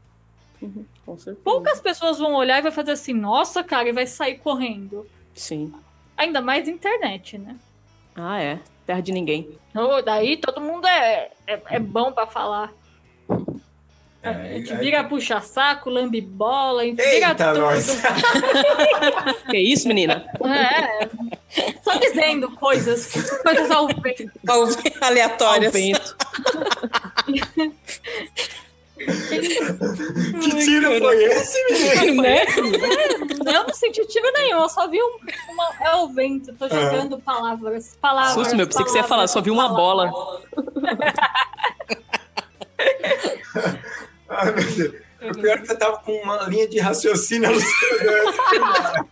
[0.61, 1.43] Uhum, com certeza.
[1.43, 5.05] Poucas pessoas vão olhar e vai fazer assim, nossa, cara, e vai sair correndo.
[5.33, 5.73] Sim.
[6.17, 7.55] Ainda mais internet, né?
[8.15, 8.59] Ah, é.
[8.85, 9.57] Terra de ninguém.
[9.75, 12.71] Ô, daí todo mundo é, é, é bom pra falar.
[14.23, 17.59] É, a gente vira puxa-saco, lambe bola, a gente vira tudo.
[17.59, 17.99] nós!
[19.51, 20.25] Que isso, menina?
[20.45, 21.09] É.
[21.83, 23.11] Só dizendo coisas,
[23.43, 24.31] coisas ao vento.
[24.47, 24.65] Ao
[25.01, 25.73] Aleatórias.
[25.73, 26.15] vento.
[29.05, 32.21] Que tiro foi esse, menino?
[32.21, 32.45] né?
[33.53, 35.17] Eu não senti tiro nenhum, eu só vi um,
[35.49, 38.33] uma, é o vento, tô jogando palavras, palavras.
[38.33, 40.09] Susto, meu, pensei que você ia falar, só vi uma bola.
[44.35, 45.03] Ai, meu Deus.
[45.21, 49.07] O pior é que você tava com uma linha de raciocínio alucinada.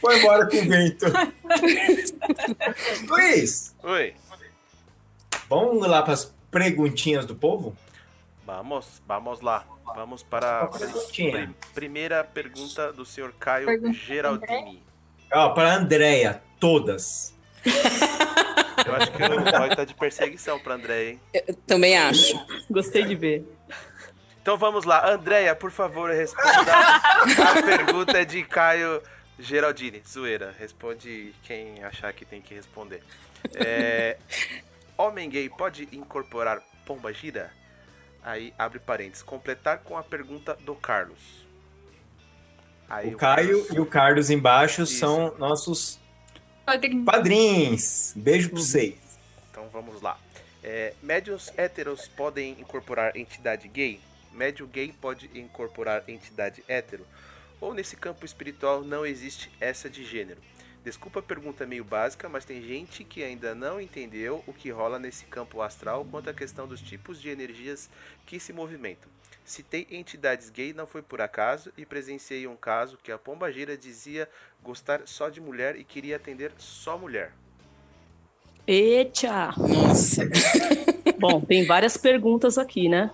[0.00, 1.04] Foi embora com o vento.
[3.06, 4.14] Luiz, Oi.
[5.48, 7.76] vamos lá para as perguntinhas do povo?
[8.46, 9.66] Vamos, vamos lá.
[9.94, 10.70] Vamos para a
[11.74, 14.82] primeira pergunta do senhor Caio Pergunta Geraldini.
[15.32, 17.34] Ó, para a Andrea, todas.
[17.64, 21.20] Eu acho que o Roy tá de perseguição pra André, hein?
[21.66, 22.38] Também acho.
[22.70, 23.55] Gostei de ver.
[24.46, 25.10] Então vamos lá.
[25.10, 29.02] Andréia, por favor, responda a pergunta de Caio
[29.40, 30.00] Geraldini.
[30.06, 33.02] Zoeira, responde quem achar que tem que responder.
[33.56, 34.16] É,
[34.96, 37.52] homem gay pode incorporar pomba gira?
[38.22, 39.20] Aí abre parênteses.
[39.24, 41.18] Completar com a pergunta do Carlos.
[42.88, 45.00] Aí O Caio e o Carlos embaixo Isso.
[45.00, 45.98] são nossos
[46.64, 47.04] Padrinho.
[47.04, 48.12] padrinhos.
[48.14, 48.94] Beijo pra vocês.
[49.50, 50.16] Então vamos lá.
[50.62, 54.00] É, médios héteros podem incorporar entidade gay?
[54.36, 57.06] Médio gay pode incorporar entidade hétero?
[57.60, 60.40] Ou nesse campo espiritual não existe essa de gênero?
[60.84, 65.00] Desculpa a pergunta meio básica, mas tem gente que ainda não entendeu o que rola
[65.00, 67.90] nesse campo astral quanto à questão dos tipos de energias
[68.24, 69.10] que se movimentam.
[69.44, 73.76] Citei entidades gay não foi por acaso e presenciei um caso que a pomba gira
[73.76, 74.28] dizia
[74.62, 77.32] gostar só de mulher e queria atender só mulher.
[78.66, 79.54] Eita!
[79.56, 80.22] Nossa.
[81.18, 83.10] Bom, tem várias perguntas aqui, né?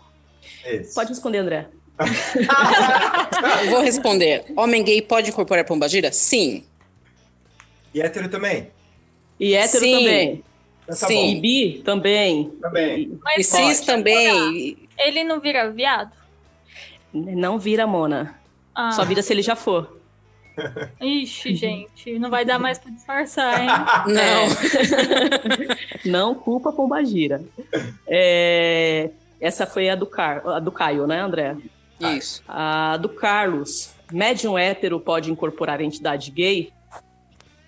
[0.67, 0.95] Isso.
[0.95, 1.67] Pode responder, André.
[3.71, 4.45] Vou responder.
[4.57, 6.11] Homem gay pode incorporar pombagira?
[6.13, 6.65] Sim.
[7.95, 8.71] E hétero também?
[9.39, 9.99] E hétero Sim.
[9.99, 10.45] também.
[10.85, 11.37] Então tá Sim.
[11.37, 12.45] E bi também.
[12.45, 12.51] bom.
[12.61, 13.19] Também.
[13.23, 14.89] Mas E cis também.
[14.99, 16.13] Ele não vira viado?
[17.13, 18.39] Não vira Mona.
[18.75, 20.01] Ah, Só vira se ele já for.
[21.01, 23.69] Ixi, gente, não vai dar mais pra disfarçar, hein?
[24.07, 24.49] Não.
[26.05, 27.43] Não culpa Pombagira.
[28.07, 29.11] É,
[29.43, 30.47] Essa foi a do, Car...
[30.47, 31.57] a do Caio, né, André?
[31.99, 32.45] Isso.
[32.47, 33.93] A do Carlos.
[34.13, 36.73] Médium hétero pode incorporar entidade gay?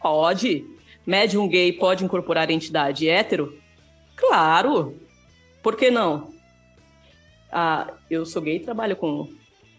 [0.00, 0.64] Pode.
[1.04, 3.58] Médium gay pode incorporar entidade hétero?
[4.14, 5.00] Claro.
[5.64, 6.32] Por que não?
[7.50, 9.28] Ah, eu sou gay e trabalho com,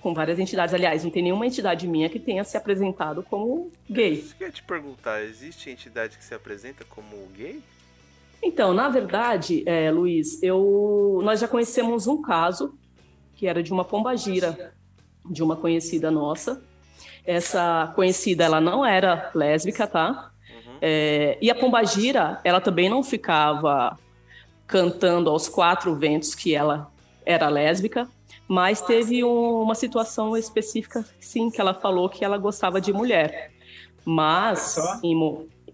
[0.01, 0.73] com várias entidades.
[0.75, 4.25] Aliás, não tem nenhuma entidade minha que tenha se apresentado como gay.
[4.37, 7.63] Eu ia te perguntar, existe entidade que se apresenta como gay?
[8.43, 12.77] Então, na verdade, é, Luiz, eu, nós já conhecemos um caso
[13.35, 14.73] que era de uma pombagira,
[15.29, 16.61] de uma conhecida nossa.
[17.25, 20.31] Essa conhecida, ela não era lésbica, tá?
[20.49, 20.77] Uhum.
[20.81, 23.97] É, e a pombagira, ela também não ficava
[24.67, 26.91] cantando aos quatro ventos que ela
[27.25, 28.07] era lésbica,
[28.47, 33.51] mas teve um- uma situação específica, sim, que ela falou que ela gostava de mulher.
[34.05, 35.15] Mas, em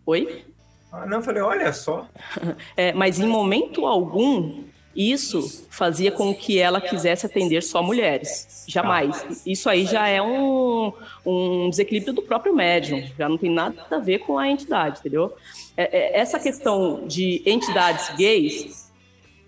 [0.05, 0.45] Oi?
[0.91, 2.07] Ah, não, eu falei, olha só.
[2.75, 4.63] É, mas em momento algum,
[4.95, 8.65] isso fazia com que ela quisesse atender só mulheres.
[8.67, 9.41] Jamais.
[9.45, 10.91] Isso aí já é um,
[11.25, 13.03] um desequilíbrio do próprio médium.
[13.17, 15.33] Já não tem nada a ver com a entidade, entendeu?
[15.77, 18.91] É, é, essa questão de entidades gays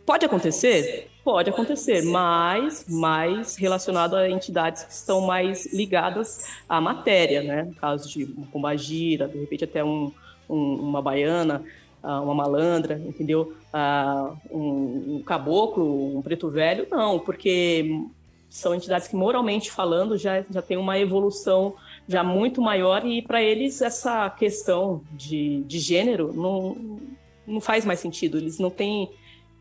[0.05, 1.09] pode acontecer?
[1.23, 7.63] Pode acontecer, mas mais relacionado a entidades que estão mais ligadas à matéria, né?
[7.63, 10.11] No caso de uma pombagira, de repente até um,
[10.49, 11.63] um- uma baiana,
[12.01, 13.53] ah, uma malandra, entendeu?
[13.71, 18.01] Ah, um, um caboclo, um preto velho, não, porque
[18.49, 21.75] são entidades que moralmente falando já, já tem uma evolução
[22.07, 26.99] já muito maior e para eles essa questão de, de gênero não,
[27.47, 29.09] não faz mais sentido, eles não têm,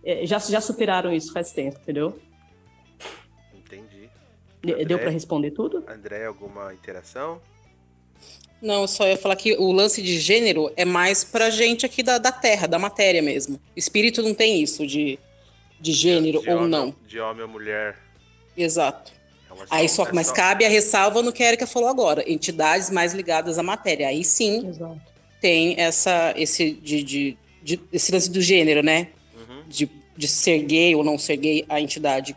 [0.04, 2.18] eh, já, já superaram isso faz tempo, entendeu?
[3.54, 4.10] Entendi.
[4.62, 4.98] De- Deu André?
[4.98, 5.84] para responder tudo?
[5.88, 7.40] André, alguma interação?
[8.62, 12.00] Não, eu só ia falar que o lance de gênero é mais pra gente aqui
[12.02, 13.60] da, da Terra, da matéria mesmo.
[13.76, 15.18] Espírito não tem isso de,
[15.80, 16.94] de gênero de ou homem, não.
[17.08, 17.98] De homem ou mulher.
[18.56, 19.10] Exato.
[19.50, 22.24] É Aí só, é mas só- cabe a ressalva no que a Erika falou agora.
[22.30, 24.06] Entidades mais ligadas à matéria.
[24.08, 25.00] Aí sim Exato.
[25.40, 29.08] tem essa, esse, de, de, de- esse lance do gênero, né?
[29.36, 29.64] Uhum.
[29.68, 32.36] De, de ser gay ou não ser gay a entidade.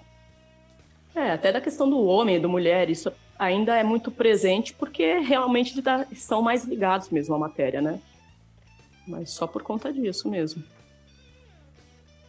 [1.16, 5.20] É, até da questão do homem e do mulher, isso ainda é muito presente porque
[5.20, 5.82] realmente
[6.12, 8.00] estão mais ligados mesmo à matéria, né?
[9.08, 10.64] Mas só por conta disso mesmo.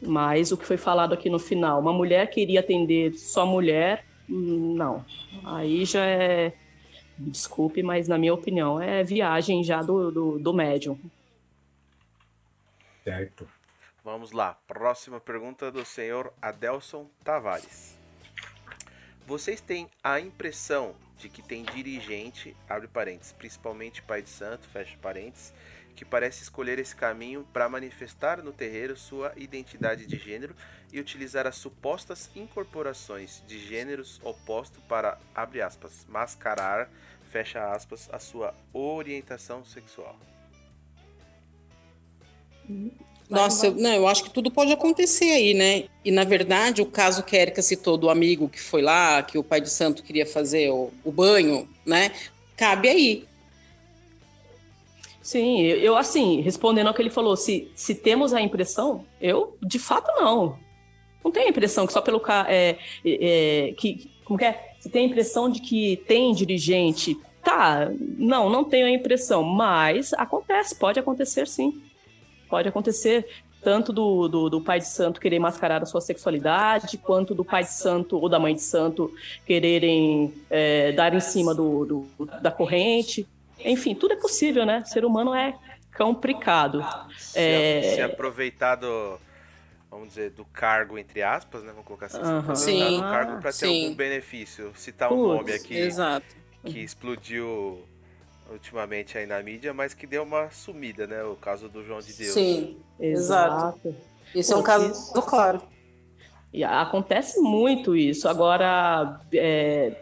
[0.00, 5.04] Mas o que foi falado aqui no final, uma mulher queria atender só mulher, não.
[5.44, 6.52] Aí já é,
[7.18, 10.98] desculpe, mas na minha opinião é viagem já do, do, do médium.
[13.02, 13.48] Certo.
[14.04, 14.56] Vamos lá.
[14.66, 17.95] Próxima pergunta do senhor Adelson Tavares.
[19.26, 24.96] Vocês têm a impressão de que tem dirigente, abre parênteses, principalmente pai de santo, fecha
[25.02, 25.52] parênteses,
[25.96, 30.54] que parece escolher esse caminho para manifestar no terreiro sua identidade de gênero
[30.92, 36.88] e utilizar as supostas incorporações de gêneros opostos para, abre aspas, mascarar,
[37.28, 40.16] fecha aspas, a sua orientação sexual.
[43.28, 45.84] Nossa, eu, não, eu acho que tudo pode acontecer aí, né?
[46.04, 49.36] E na verdade, o caso que a Erika citou do amigo que foi lá, que
[49.36, 52.12] o pai de santo queria fazer o, o banho, né?
[52.56, 53.24] Cabe aí.
[55.20, 59.78] Sim, eu, assim, respondendo ao que ele falou, se, se temos a impressão, eu de
[59.78, 60.56] fato não.
[61.24, 64.74] Não tenho a impressão que só pelo ca- é, é, que como que é?
[64.78, 67.90] Se tem a impressão de que tem dirigente, tá?
[68.18, 71.72] Não, não tenho a impressão, mas acontece, pode acontecer sim.
[72.48, 73.26] Pode acontecer
[73.62, 77.64] tanto do, do, do pai de santo querer mascarar a sua sexualidade, quanto do pai
[77.64, 79.12] de santo ou da mãe de santo
[79.44, 83.26] quererem é, dar em cima do, do- da corrente.
[83.64, 84.84] Enfim, tudo é possível, né?
[84.84, 85.54] Ser humano é
[85.96, 86.84] complicado.
[87.18, 87.92] se, É.
[87.96, 89.18] se aproveitar do,
[89.90, 91.70] vamos dizer, do cargo, entre aspas, né?
[91.70, 93.84] Vamos colocar assim, aproveitar Sim, do cargo para ter sim.
[93.84, 94.72] algum benefício.
[94.76, 96.26] Citar um Putz, nome aqui Exato.
[96.64, 97.82] que explodiu
[98.50, 101.22] ultimamente aí na mídia, mas que deu uma sumida, né?
[101.24, 102.32] O caso do João de Deus.
[102.32, 102.76] Sim.
[102.98, 103.94] Exato.
[104.34, 105.62] Esse é um caso isso- claro.
[106.52, 108.28] E acontece muito isso.
[108.28, 109.92] Agora, é,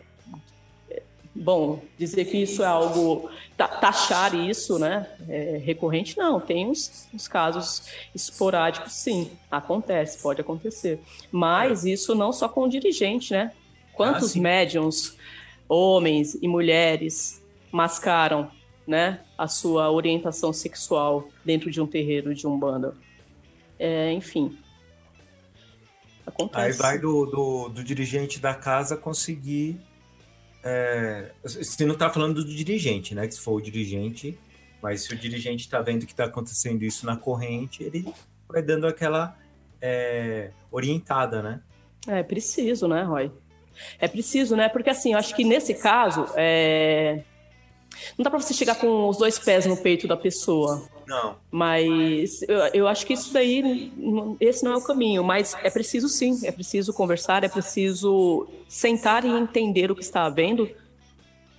[0.90, 1.02] é,
[1.34, 3.28] bom, dizer que isso é algo.
[3.56, 5.08] ta- taxar isso, né?
[5.28, 6.40] É recorrente, não.
[6.40, 9.30] Tem uns, uns casos esporádicos, sim.
[9.50, 11.00] Acontece, pode acontecer.
[11.30, 13.52] Mas isso não só com o dirigente, né?
[13.92, 14.40] Quantos sim.
[14.40, 15.16] médiums,
[15.68, 17.40] homens e mulheres,
[17.74, 18.48] mascaram
[18.86, 22.94] né, a sua orientação sexual dentro de um terreiro de umbanda?
[23.76, 24.56] É, enfim.
[26.24, 26.64] Acontece.
[26.64, 29.80] Aí vai do, do, do dirigente da casa conseguir.
[30.62, 33.26] É, se não tá falando do dirigente, né?
[33.26, 34.38] Que se for o dirigente,
[34.80, 38.06] mas se o dirigente tá vendo que tá acontecendo isso na corrente, ele
[38.48, 39.36] vai dando aquela
[39.82, 41.60] é, orientada, né?
[42.06, 43.32] É preciso, né, Roy?
[43.98, 44.68] É preciso, né?
[44.68, 47.24] Porque assim, eu acho que nesse caso, é...
[48.18, 50.88] não dá pra você chegar com os dois pés no peito da pessoa.
[51.06, 51.36] Não.
[51.50, 53.92] Mas eu, eu acho que isso daí,
[54.40, 55.22] esse não é o caminho.
[55.22, 60.24] Mas é preciso sim, é preciso conversar, é preciso sentar e entender o que está
[60.24, 60.68] havendo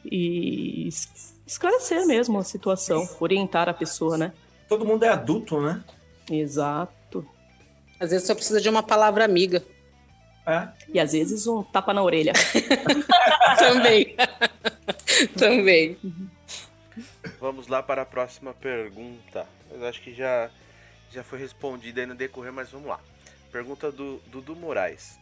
[0.04, 4.34] e es- esclarecer mesmo a situação, orientar a pessoa, né?
[4.68, 5.84] Todo mundo é adulto, né?
[6.30, 7.26] Exato.
[8.00, 9.64] Às vezes só precisa de uma palavra amiga.
[10.48, 10.68] É.
[10.94, 12.34] E às vezes um tapa na orelha.
[13.58, 14.16] Também.
[15.38, 15.98] Também.
[17.40, 19.48] Vamos lá para a próxima pergunta.
[19.72, 20.50] Eu acho que já,
[21.12, 23.00] já foi respondida aí no decorrer, mas vamos lá.
[23.52, 25.20] Pergunta do Dudu Moraes.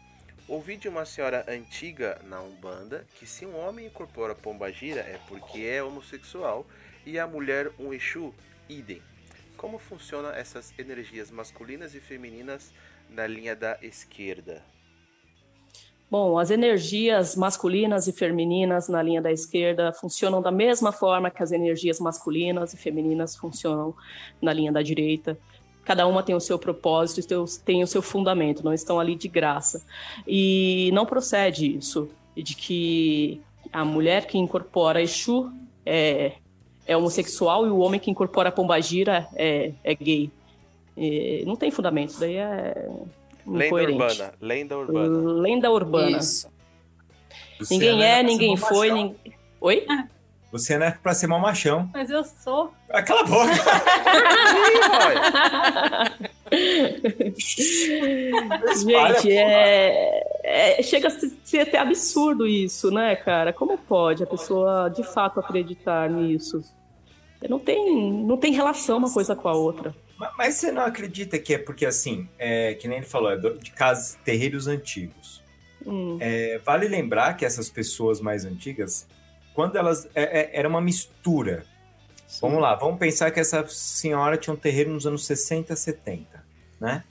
[0.48, 5.62] Ouvi de uma senhora antiga na Umbanda que se um homem incorpora pombagira é porque
[5.62, 6.68] é homossexual
[7.06, 8.34] e a mulher um Exu,
[8.68, 9.02] idem.
[9.56, 12.74] Como funcionam essas energias masculinas e femininas
[13.10, 14.62] na linha da esquerda?
[16.10, 21.42] Bom, as energias masculinas e femininas na linha da esquerda funcionam da mesma forma que
[21.42, 23.96] as energias masculinas e femininas funcionam
[24.40, 25.38] na linha da direita.
[25.84, 27.28] Cada uma tem o seu propósito,
[27.66, 29.84] tem o- seu fundamento, não estão ali de graça.
[30.28, 32.08] E não procede isso,
[32.38, 35.52] de que a mulher que incorpora Exu
[35.84, 36.34] é,
[36.86, 40.30] é homossexual e o homem que incorpora Pombagira é, é gay.
[40.96, 42.88] E não tem fundamento, daí é
[43.46, 44.02] Lenda incoerente.
[44.02, 44.34] urbana.
[44.42, 45.34] Lenda urbana.
[45.42, 46.18] Lenda urbana.
[46.18, 46.52] Isso.
[47.60, 49.16] Luciana Ninguém era é, pra ninguém foi, ninguém.
[49.62, 49.86] Oi?
[50.52, 51.90] Luciana é pra ser mal machão.
[51.94, 52.74] Mas eu sou.
[52.90, 53.54] Aquela a boca!
[58.78, 60.24] Gente, é.
[60.44, 61.12] é, chega a
[61.44, 63.52] ser até absurdo isso, né, cara?
[63.52, 66.62] Como pode a pessoa de fato acreditar nisso?
[67.50, 69.94] Não tem, não tem relação uma coisa com a outra.
[70.38, 73.72] Mas, você não acredita que é porque, assim, é, que nem ele falou, é de
[73.72, 75.42] casas, terreiros antigos.
[75.86, 79.06] Hum, É, vale lembrar que essas pessoas mais antigas,
[79.54, 80.08] quando elas.
[80.16, 81.66] é- é- era uma mistura.
[82.42, 86.44] Vamos lá, vamos pensar que essa senhora tinha um terreiro nos anos 60, 70,
[86.80, 87.04] né?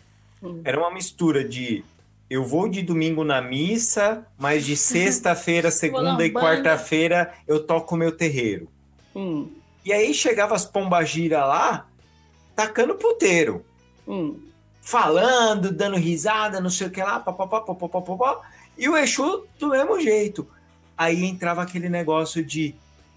[0.43, 0.61] Hum.
[0.65, 1.85] Era uma mistura de
[2.29, 8.11] eu vou de domingo na missa, mas de sexta-feira, segunda e quarta-feira eu toco meu
[8.11, 8.69] terreiro.
[9.15, 9.49] hum,
[9.85, 11.87] E aí chegava as pombagira lá,
[12.55, 13.65] tacando puteiro,
[14.07, 14.39] hum.
[14.81, 18.41] falando, dando risada, não sei o que lá, papapá, papapá, papapá,
[18.77, 20.47] e o Exu do mesmo jeito.
[20.97, 22.75] Aí entrava aquele negócio de,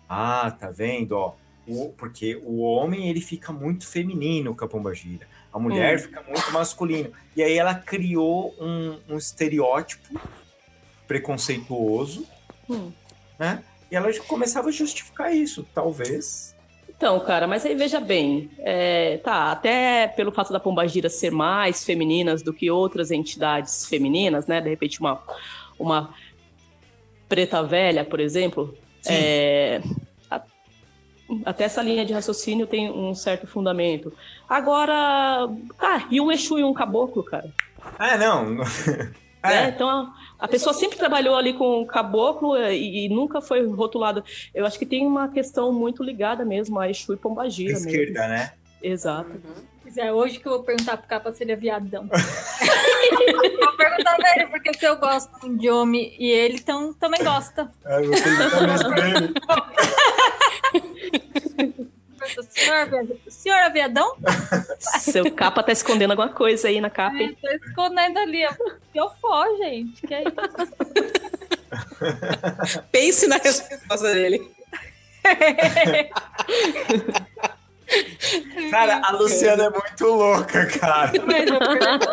[0.07, 1.33] ah, tá vendo, ó,
[1.67, 5.99] o- porque o homem ele fica muito feminino com a pombagira, a mulher Hum.
[5.99, 7.11] fica muito masculino.
[7.35, 10.19] E aí ela criou um, um estereótipo
[11.07, 12.25] preconceituoso,
[12.69, 12.91] Hum.
[13.37, 13.63] né?
[13.91, 16.54] E ela começava a justificar isso, talvez.
[17.05, 21.83] Então, cara, mas aí veja bem, é, tá, até pelo fato da Pombagira ser mais
[21.85, 24.59] femininas do que outras entidades femininas, né?
[24.59, 25.21] De repente uma,
[25.77, 26.15] uma
[27.29, 28.75] preta velha, por exemplo,
[29.05, 29.81] é,
[30.31, 30.41] a-
[31.45, 34.11] até essa linha de raciocínio tem um certo fundamento.
[34.49, 37.53] Agora, cara, e um Exu e um caboclo, cara?
[37.99, 38.45] Ah, não.
[39.45, 39.65] né?
[39.65, 43.65] É, Então a, pessoa sempre trabalhou ali com o caboclo eh, e, e nunca foi
[43.65, 44.23] rotulada.
[44.53, 47.89] Eu acho que tem uma questão muito ligada mesmo a Exu e Pombagira mesmo.
[47.89, 48.53] esquerda, né?
[48.81, 49.31] Exato.
[49.81, 52.07] Pois é, hoje que eu vou perguntar pro capa se ele é viadão.
[52.11, 57.71] vou perguntar pra ele, porque se eu gosto de homem e ele tam, também gosta.
[57.85, 59.33] Ah, eu vou perguntar mais pra ele.
[62.49, 64.15] Senhor, viadão- senhor é viadão?
[64.99, 67.37] Seu capa tá escondendo alguma coisa aí na capa, hein?
[67.41, 68.45] Tô escondendo ali.
[68.91, 70.05] Que eu for, gente.
[70.05, 70.35] Que é isso?
[72.91, 74.49] Pense na resposta dele.
[78.71, 81.11] Cara, a Luciana é muito louca, cara.
[81.11, 82.07] Pergunto.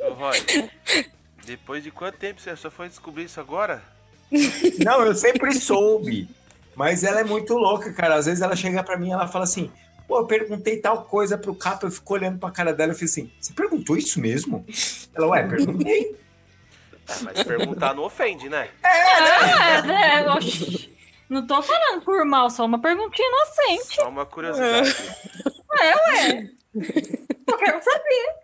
[0.00, 0.70] Ô, Roy,
[1.44, 3.82] depois de quanto tempo você só foi descobrir isso agora?
[4.84, 6.28] Não, eu sempre soube.
[6.76, 8.16] Mas ela é muito louca, cara.
[8.16, 9.72] Às vezes ela chega pra mim e ela fala assim:
[10.06, 13.10] Pô, eu perguntei tal coisa pro capa, eu fico olhando pra cara dela e fiz
[13.10, 14.64] assim: Você perguntou isso mesmo?
[15.14, 16.14] Ela, ué, perguntei.
[17.08, 18.68] É, mas perguntar não ofende, né?
[18.82, 20.30] É, né?
[20.30, 20.94] oxi.
[21.28, 23.96] Não tô falando por mal, só uma perguntinha inocente.
[23.96, 24.94] Só uma curiosidade.
[27.46, 28.34] Eu quero saber.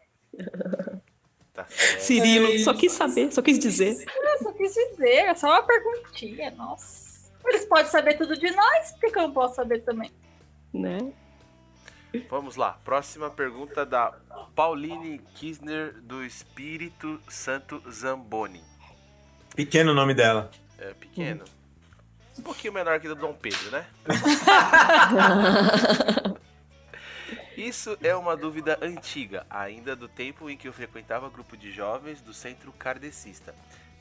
[1.52, 1.66] Tá.
[1.98, 4.04] Cirilo, só quis saber, só quis dizer.
[4.16, 7.11] Eu só quis dizer, é só uma perguntinha, nossa.
[7.44, 10.10] Eles podem saber tudo de nós, por que eu não posso saber também?
[10.72, 11.12] Né?
[12.28, 12.78] Vamos lá.
[12.84, 14.12] Próxima pergunta da
[14.54, 18.62] Pauline Kisner, do Espírito Santo Zamboni.
[19.54, 20.50] Pequeno o nome dela.
[20.78, 21.44] É pequeno.
[22.38, 23.86] Um pouquinho menor que do Dom Pedro, né?
[27.56, 32.22] Isso é uma dúvida antiga, ainda do tempo em que eu frequentava grupo de jovens
[32.22, 33.54] do centro kardecista.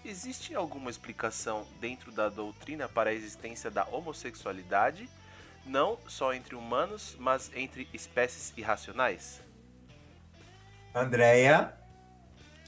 [0.04, 5.08] Existe alguma explicação dentro da doutrina para a existência da homossexualidade,
[5.66, 9.42] não só entre humanos, mas entre espécies irracionais?
[10.94, 11.78] Andréia,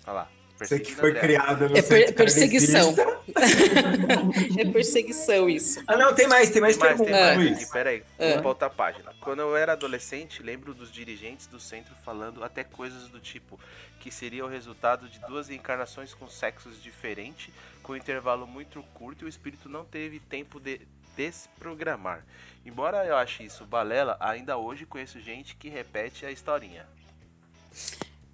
[0.05, 0.42] Olha lá.
[0.57, 2.93] Você que foi criada no É per- perseguição.
[4.59, 5.81] É perseguição isso.
[5.87, 7.37] Ah, não, tem mais, tem mais Tem mais, tem perguntas, mais.
[7.49, 7.63] Luiz.
[7.63, 9.13] Aqui, peraí, vou pra outra página.
[9.21, 13.59] Quando eu era adolescente, lembro dos dirigentes do centro falando até coisas do tipo
[13.99, 19.23] que seria o resultado de duas encarnações com sexos diferentes, com um intervalo muito curto
[19.23, 20.81] e o espírito não teve tempo de
[21.15, 22.23] desprogramar.
[22.65, 26.85] Embora eu ache isso balela, ainda hoje conheço gente que repete a historinha.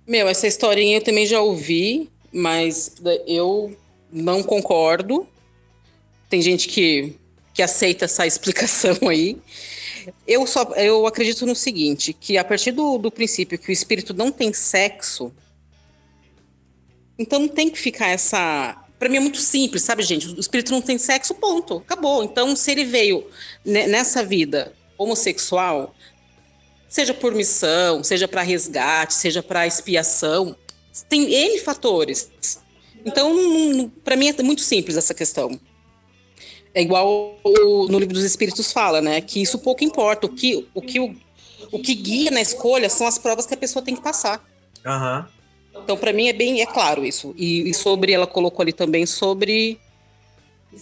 [0.10, 2.96] Meu, essa historinha eu também já ouvi, mas
[3.28, 3.78] eu
[4.12, 5.28] não concordo.
[6.28, 7.14] Tem gente que,
[7.54, 9.38] que aceita essa explicação aí.
[10.26, 14.12] Eu só eu acredito no seguinte, que a partir do, do princípio que o espírito
[14.12, 15.32] não tem sexo,
[17.16, 18.84] então não tem que ficar essa.
[18.98, 20.28] Pra mim é muito simples, sabe, gente?
[20.30, 21.78] O espírito não tem sexo, ponto.
[21.86, 22.24] Acabou.
[22.24, 23.28] Então, se ele veio
[23.64, 25.94] ne- nessa vida homossexual,
[26.90, 30.56] seja por missão, seja para resgate, seja para expiação,
[31.08, 32.30] tem N fatores.
[33.06, 35.58] Então, para mim é muito simples essa questão.
[36.74, 39.22] É igual o- no livro dos Espíritos fala, né?
[39.22, 40.28] Que isso pouco importa.
[40.28, 41.16] O que, o, que, o,
[41.72, 44.44] o que guia na escolha são as provas que a pessoa tem que passar.
[44.86, 45.28] Aham.
[45.84, 47.34] Então, para mim é bem é claro isso.
[47.38, 49.80] E, e sobre ela colocou ali também sobre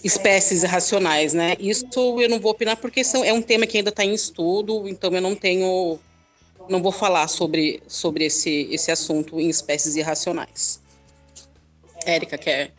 [0.04, 1.56] espécies irracionais, né?
[1.60, 1.88] Isso
[2.22, 5.12] eu não vou opinar porque são, é um tema que ainda está em estudo, então
[5.12, 5.98] eu não tenho,
[6.70, 10.82] não vou falar sobre sobre esse esse assunto em espécies irracionais.
[12.06, 12.74] Érica quer.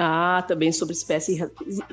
[0.00, 1.40] Ah, também sobre espécies,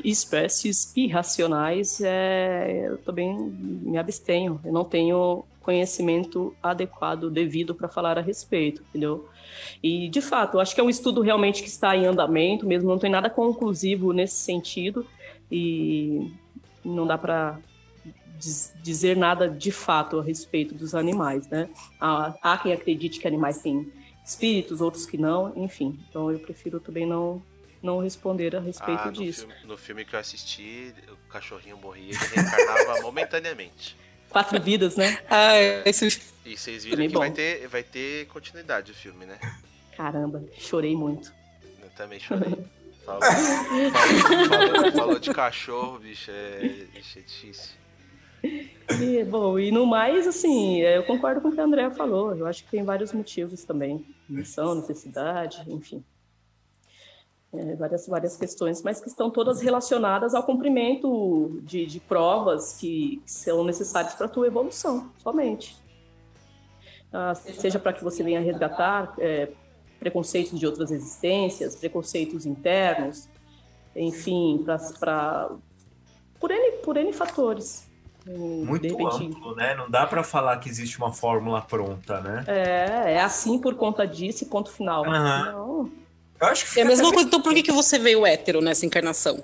[0.03, 4.61] espécies irracionais, é, eu também me abstenho.
[4.63, 9.27] Eu não tenho conhecimento adequado, devido para falar a respeito, entendeu?
[9.81, 12.99] E, de fato, acho que é um estudo realmente que está em andamento, mesmo não
[12.99, 15.05] tem nada conclusivo nesse sentido,
[15.51, 16.31] e
[16.83, 17.59] não dá para
[18.83, 21.69] dizer nada de fato a respeito dos animais, né?
[21.99, 23.91] Há, há quem acredite que animais têm
[24.25, 25.99] espíritos, outros que não, enfim.
[26.09, 27.41] Então eu prefiro também não
[27.81, 29.41] não responder a respeito Ah, no disso.
[29.41, 33.95] filme, no filme que eu assisti, o cachorrinho morria e reencarnava momentaneamente.
[34.27, 35.19] Quatro vidas, né?
[35.29, 35.55] Ah,
[35.85, 36.19] esse...
[36.45, 37.19] E vocês viram Filme que bom.
[37.19, 39.39] vai ter, vai ter continuidade o filme, né?
[39.97, 41.33] Caramba, chorei muito.
[41.81, 42.53] Eu também chorei.
[43.05, 47.75] Falou, falou, falou- falou de cachorro, bicho, é, bicho, é difícil.
[48.99, 52.35] E, bom, e no mais, assim, eu concordo com o que a Andrea falou.
[52.35, 54.03] Eu acho que tem vários motivos também.
[54.27, 56.03] Missão, necessidade, enfim.
[57.53, 63.21] É, várias, várias questões, mas que estão todas relacionadas ao cumprimento de, de provas que
[63.23, 65.77] são necessárias para a tua evolução, somente.
[67.17, 69.47] Ah, seja para que você venha resgatar é,
[69.97, 73.29] preconceitos de outras existências, preconceitos internos,
[73.95, 74.65] enfim,
[74.99, 75.49] para
[76.41, 77.89] por N, por N fatores.
[78.25, 79.75] De Muito amplo, né?
[79.75, 82.43] Não dá para falar que existe uma fórmula pronta, né?
[82.47, 85.05] É, é assim por conta disso e ponto final.
[85.05, 85.51] Aham.
[85.53, 85.91] Não.
[86.41, 88.85] Eu acho que É a mesma coisa, então por que, que você veio hétero nessa
[88.85, 89.41] encarnação?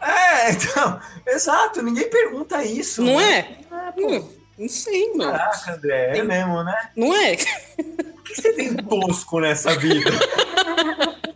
[0.00, 3.02] É, então, exato, ninguém pergunta isso.
[3.02, 3.38] Não né?
[3.40, 3.56] é?
[3.98, 4.28] Hum,
[4.58, 5.32] não sei, não.
[5.32, 6.90] Caraca, André, é mesmo, né?
[6.96, 7.36] Não é?
[7.78, 10.10] O que você tem tosco nessa vida?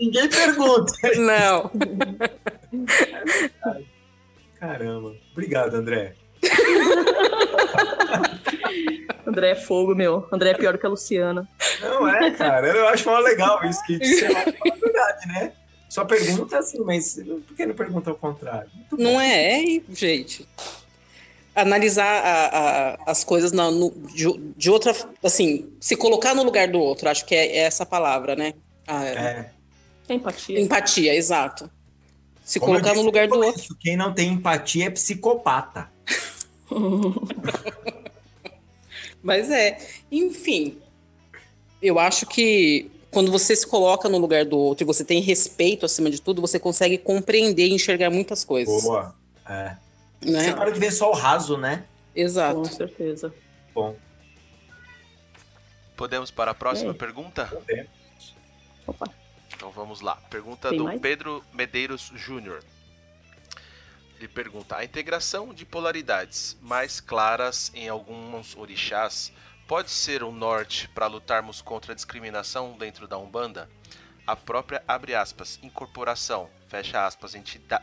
[0.00, 0.92] ninguém pergunta.
[1.16, 1.70] Não.
[4.58, 5.14] Caramba.
[5.32, 6.14] Obrigado, André.
[9.26, 10.26] André é fogo, meu.
[10.32, 11.48] André é pior que a Luciana.
[11.80, 12.68] Não é, cara.
[12.68, 15.52] Eu acho mó legal isso que você fala a verdade, né?
[15.88, 18.68] Só pergunta assim, mas por que não pergunta ao contrário?
[18.74, 19.02] Muito bom.
[19.02, 20.48] Não é, é, gente.
[21.56, 24.26] Analisar a- a- as coisas na- no- de,
[24.56, 24.94] de outra.
[25.24, 28.52] Assim, se colocar no lugar do outro, acho que é, é essa palavra, né?
[28.86, 29.50] A É.
[30.08, 30.60] Empatia.
[30.60, 31.68] Empatia, exato.
[32.44, 33.76] Se Como colocar no disse lugar do outro.
[33.80, 35.90] Quem não tem empatia é psicopata.
[39.22, 39.78] Mas é,
[40.12, 40.78] enfim.
[41.82, 45.84] Eu acho que quando você se coloca no lugar do outro e você tem respeito
[45.86, 48.82] acima de tudo, você consegue compreender e enxergar muitas coisas.
[48.84, 49.14] Boa.
[49.48, 49.76] É.
[50.24, 50.44] Né?
[50.44, 51.84] Você para de ver só o raso, né?
[52.14, 52.56] Exato.
[52.56, 53.34] Com certeza.
[53.74, 53.96] Bom.
[55.96, 56.94] Podemos para a próxima É.
[56.94, 57.50] pergunta?
[58.86, 59.06] Opa.
[59.54, 60.16] Então vamos lá.
[60.30, 61.00] Pergunta Tem do mais?
[61.00, 62.62] Pedro Medeiros Júnior.
[64.18, 69.32] Ele pergunta: a integração de polaridades mais claras em alguns orixás
[69.66, 73.68] pode ser um norte para lutarmos contra a discriminação dentro da Umbanda?
[74.26, 77.80] A própria, abre aspas, incorporação, fecha aspas, entida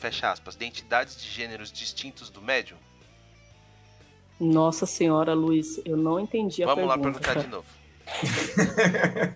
[0.00, 2.78] fecha aspas, de entidades de gêneros distintos do médium?
[4.40, 7.20] Nossa senhora, Luiz, eu não entendi a Vamos lá pergunta.
[7.20, 7.66] perguntar de novo.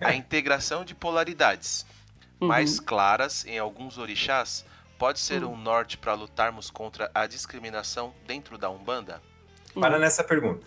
[0.01, 1.85] a integração de polaridades
[2.41, 2.49] Uhum.
[2.49, 4.65] mais claras em alguns orixás
[4.99, 9.21] pode ser um norte para lutarmos contra a discriminação dentro da Umbanda?
[9.73, 10.65] Para nessa pergunta.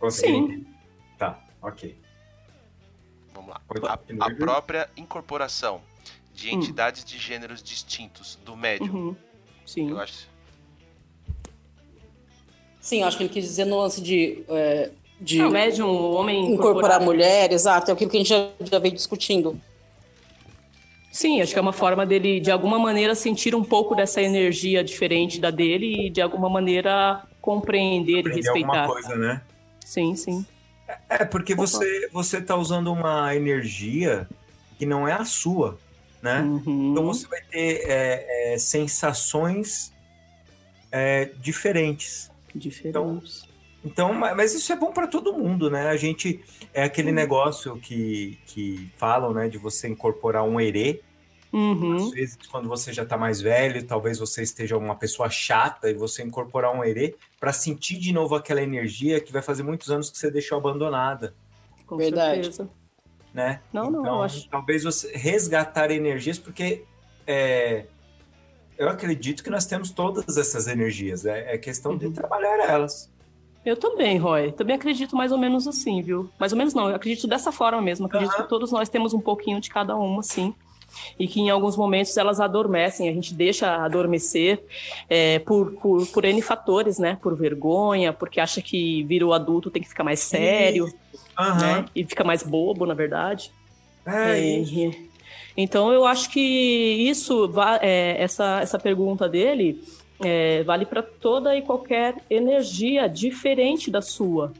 [0.00, 0.66] Consegui Sim.
[1.16, 1.96] Tá, ok.
[3.32, 3.60] Vamos lá.
[4.20, 5.80] A, a própria incorporação
[6.38, 6.52] de Hum.
[6.52, 8.94] entidades de gêneros distintos do médium.
[8.94, 9.16] Uhum.
[9.66, 9.90] Sim.
[9.90, 10.28] Eu acho.
[12.80, 14.90] Sim, acho que ele quis dizer no lance de, é,
[15.20, 18.28] de Ah, o médium, o homem incorporar a mulher, exato, é aquilo que a gente
[18.28, 19.60] já, já veio discutindo.
[21.10, 24.84] Sim, acho que é uma forma dele, de alguma maneira, sentir um pouco dessa energia
[24.84, 28.84] diferente da dele e, de alguma maneira, compreender e respeitar.
[28.84, 29.42] alguma coisa, né?
[29.84, 30.46] Sim, sim.
[31.08, 34.28] É, porque você, você tá usando uma energia
[34.78, 35.76] que não é a sua,
[36.28, 36.42] né?
[36.42, 36.90] Uhum.
[36.92, 39.92] Então você vai ter é, é, sensações
[40.92, 42.30] é, diferentes.
[42.54, 43.48] Diferentes.
[43.84, 45.88] Então, ma- mas isso é bom para todo mundo, né?
[45.88, 46.40] A gente
[46.74, 51.00] é aquele negócio que, que falam, né, de você incorporar um herê.
[51.50, 51.96] Uhum.
[51.96, 55.94] Às vezes, quando você já tá mais velho, talvez você esteja uma pessoa chata e
[55.94, 60.10] você incorporar um herê para sentir de novo aquela energia que vai fazer muitos anos
[60.10, 61.34] que você deixou abandonada,
[61.86, 62.42] Com Verdade.
[62.42, 62.68] certeza.
[63.38, 63.60] Né?
[63.72, 64.48] Não, não, então, eu acho.
[64.48, 66.82] talvez você resgatar energias, porque
[67.24, 67.84] é,
[68.76, 71.24] eu acredito que nós temos todas essas energias.
[71.24, 72.12] É, é questão de Uhum.
[72.12, 73.08] trabalhar elas.
[73.64, 74.50] Eu também, Roy.
[74.52, 76.30] Também acredito mais ou menos assim, viu?
[76.38, 78.06] Mais ou menos não, eu acredito dessa forma mesmo.
[78.06, 78.42] Acredito Aham.
[78.42, 80.52] que todos nós temos um pouquinho de cada uma, sim.
[81.18, 84.64] E que em alguns momentos elas adormecem, a gente deixa adormecer
[85.08, 87.18] é, por, por, por N fatores, né?
[87.22, 90.88] Por vergonha, porque acha que vira o adulto tem que ficar mais sério.
[91.38, 91.60] Aham.
[91.60, 91.84] né?
[91.94, 93.52] E fica mais bobo, na verdade.
[94.06, 95.08] É, É, isso.
[95.56, 97.50] Então eu acho que isso,
[97.80, 99.82] é, essa, essa pergunta dele
[100.22, 104.52] é, vale para toda e qualquer energia diferente da sua.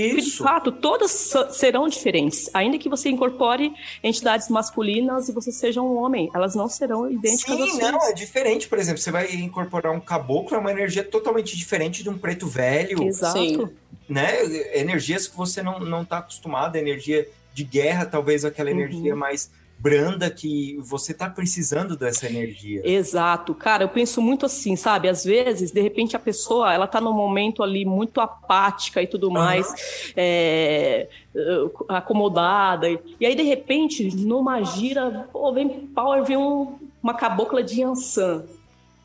[0.00, 0.42] Porque, de Isso.
[0.42, 1.10] fato, todas
[1.50, 2.48] serão diferentes.
[2.54, 7.54] Ainda que você incorpore entidades masculinas e você seja um homem, elas não serão idênticas
[7.56, 8.68] Sim, não, é diferente.
[8.68, 12.46] Por exemplo, você vai incorporar um caboclo, é uma energia totalmente diferente de um preto
[12.46, 13.38] velho, Exato.
[13.38, 13.68] Sim.
[14.08, 14.44] né?
[14.78, 18.76] Energias que você não, não tá acostumado, energia de guerra, talvez aquela Uhum.
[18.80, 19.50] energia mais
[19.82, 22.80] branda que você tá precisando dessa energia.
[22.84, 25.08] Exato, cara, eu penso muito assim, sabe?
[25.08, 29.28] Às vezes, de repente, a pessoa ela tá num momento ali muito apática e tudo
[29.28, 32.88] mais, é, eh, acomodada.
[32.88, 38.44] E aí, de repente, numa gira, pô, vem power, vem um- uma cabocla de Yansan.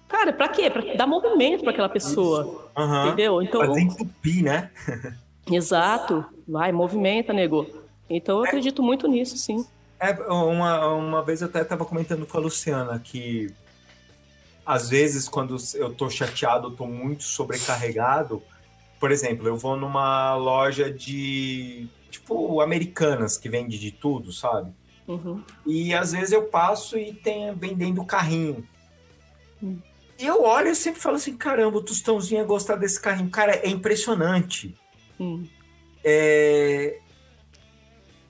[0.08, 0.70] Cara, pra quê?
[0.70, 3.08] Pra dar movimento pra aquela pessoa, Aham.
[3.08, 3.41] entendeu?
[3.41, 4.70] Então, Fazer entupir, né?
[5.52, 7.66] exato, vai, movimenta, nego.
[8.08, 9.66] Então, eu acredito muito nisso, sim.
[9.99, 13.53] É, uma, uma vez eu até estava comentando com a Luciana que
[14.65, 18.44] às vezes quando eu tô chateado, eu tô muito sobrecarregado,
[18.99, 24.72] por exemplo, eu vou numa loja de tipo americanas que vende de tudo, sabe?
[25.07, 25.41] Uhum.
[25.65, 28.68] E às vezes eu passo e tem vendendo carrinho.
[29.64, 29.80] Hum.
[30.19, 33.30] E eu olho e sempre falo assim, caramba, o Tostãozinho ia gostar desse carrinho.
[33.30, 34.76] Cara, é impressionante.
[35.19, 35.45] Hum.
[36.03, 36.99] É,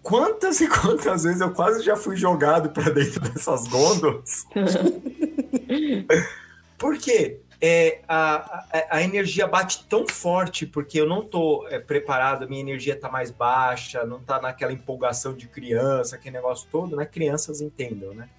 [0.07, 4.47] Quantas e quantas vezes eu quase já fui jogado para dentro dessas gôndolas?
[6.79, 7.41] Por quê?
[7.59, 12.47] É, a, a, a energia bate tão forte porque eu não tô é, preparado, a
[12.47, 17.05] minha energia tá mais baixa, não tá naquela empolgação de criança, aquele negócio todo, né?
[17.05, 18.29] Crianças entendam, né?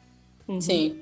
[0.46, 0.60] Uhum.
[0.60, 1.00] Sim.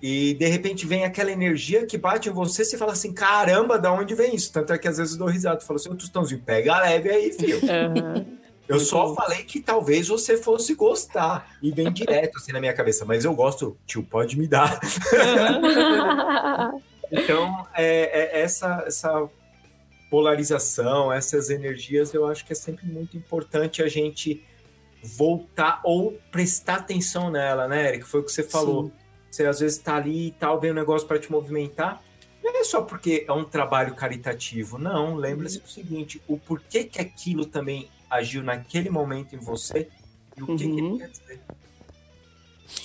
[0.00, 3.92] E de repente vem aquela energia que bate em você, você fala assim, caramba, da
[3.92, 4.52] onde vem isso?
[4.52, 7.10] Tanto é que às vezes eu dou risada, eu falo assim, ô Tostãozinho, pega leve
[7.10, 7.60] aí, filho.
[7.68, 8.41] Aham.
[8.72, 9.14] Eu só bom.
[9.14, 11.56] falei que talvez você fosse gostar.
[11.62, 13.04] E vem direto assim na minha cabeça.
[13.04, 14.80] Mas eu gosto, tio, pode me dar.
[17.14, 19.28] Então, é, é essa, essa
[20.10, 24.42] polarização, essas energias, eu acho que é sempre muito importante a gente
[25.02, 28.06] voltar ou prestar atenção nela, né, Eric?
[28.06, 28.86] Foi o que você falou.
[28.86, 28.92] Sim.
[29.30, 32.02] Você às vezes tá ali e tal, vem um negócio para te movimentar.
[32.42, 35.14] Não é só porque é um trabalho caritativo, não.
[35.14, 39.88] Lembre-se do seguinte: o porquê que aquilo também agiu naquele momento em você
[40.36, 40.88] e o que, que Uhum.
[40.90, 41.40] ele quer dizer.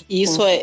[0.10, 0.56] E isso é,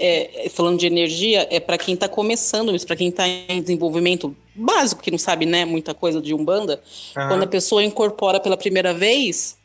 [0.47, 4.37] é- falando de energia, é para quem está começando isso, para quem está em desenvolvimento
[4.55, 6.83] básico, que não sabe, né, muita coisa de Umbanda.
[7.17, 7.29] Aham.
[7.29, 9.57] Quando a pessoa incorpora pela primeira vez,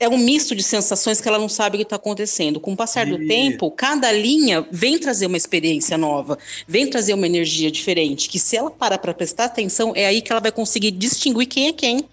[0.00, 2.58] é um misto de sensações que ela não sabe o que está acontecendo.
[2.58, 7.26] Com o passar do tempo, cada linha vem trazer uma experiência nova, vem trazer uma
[7.26, 10.90] energia diferente, que se ela parar para prestar atenção, é aí que ela vai conseguir
[10.90, 12.08] distinguir quem é quem,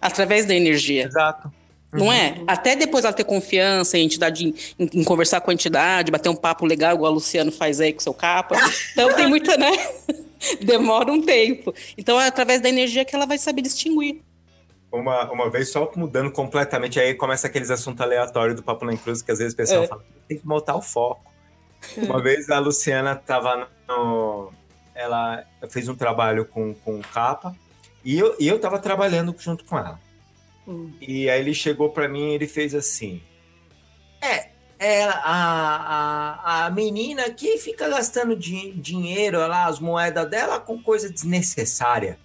[0.00, 1.04] através da energia.
[1.04, 1.52] Exato.
[1.92, 2.42] Não é?
[2.46, 6.36] Até depois ela ter confiança em entidade, em, em conversar com a entidade, bater um
[6.36, 8.56] papo legal, igual o Luciano faz aí com seu capa.
[8.92, 9.70] Então tem muita, né?
[10.60, 11.74] Demora um tempo.
[11.96, 14.20] Então é através da energia que ela vai saber distinguir.
[14.92, 19.20] Uma, uma vez só mudando completamente, aí começa aqueles assuntos aleatórios do Papo na Cruz,
[19.20, 19.86] que às vezes o pessoal É.
[19.86, 21.32] fala, tem que montar o foco.
[21.96, 24.52] Uma vez a Luciana tava no.
[24.94, 27.54] Ela fez um trabalho com, com capa
[28.06, 30.00] e eu, eu tava trabalhando junto com ela.
[30.66, 30.92] Hum.
[31.00, 33.20] E aí ele chegou pra mim e ele fez assim:
[34.22, 40.58] É, ela, a, a, a menina aqui fica gastando di- dinheiro lá, as moedas dela,
[40.60, 42.18] com coisa desnecessária.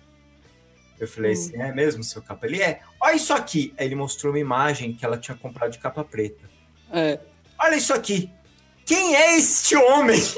[0.99, 1.33] Eu falei Hum.
[1.33, 2.45] assim: É mesmo, seu capa?
[2.47, 2.81] Ele é.
[2.99, 3.73] Olha isso aqui.
[3.77, 6.49] Aí ele mostrou uma imagem que ela tinha comprado de capa preta.
[6.91, 7.19] É.
[7.59, 8.29] Olha isso aqui.
[8.85, 10.19] Quem é este homem?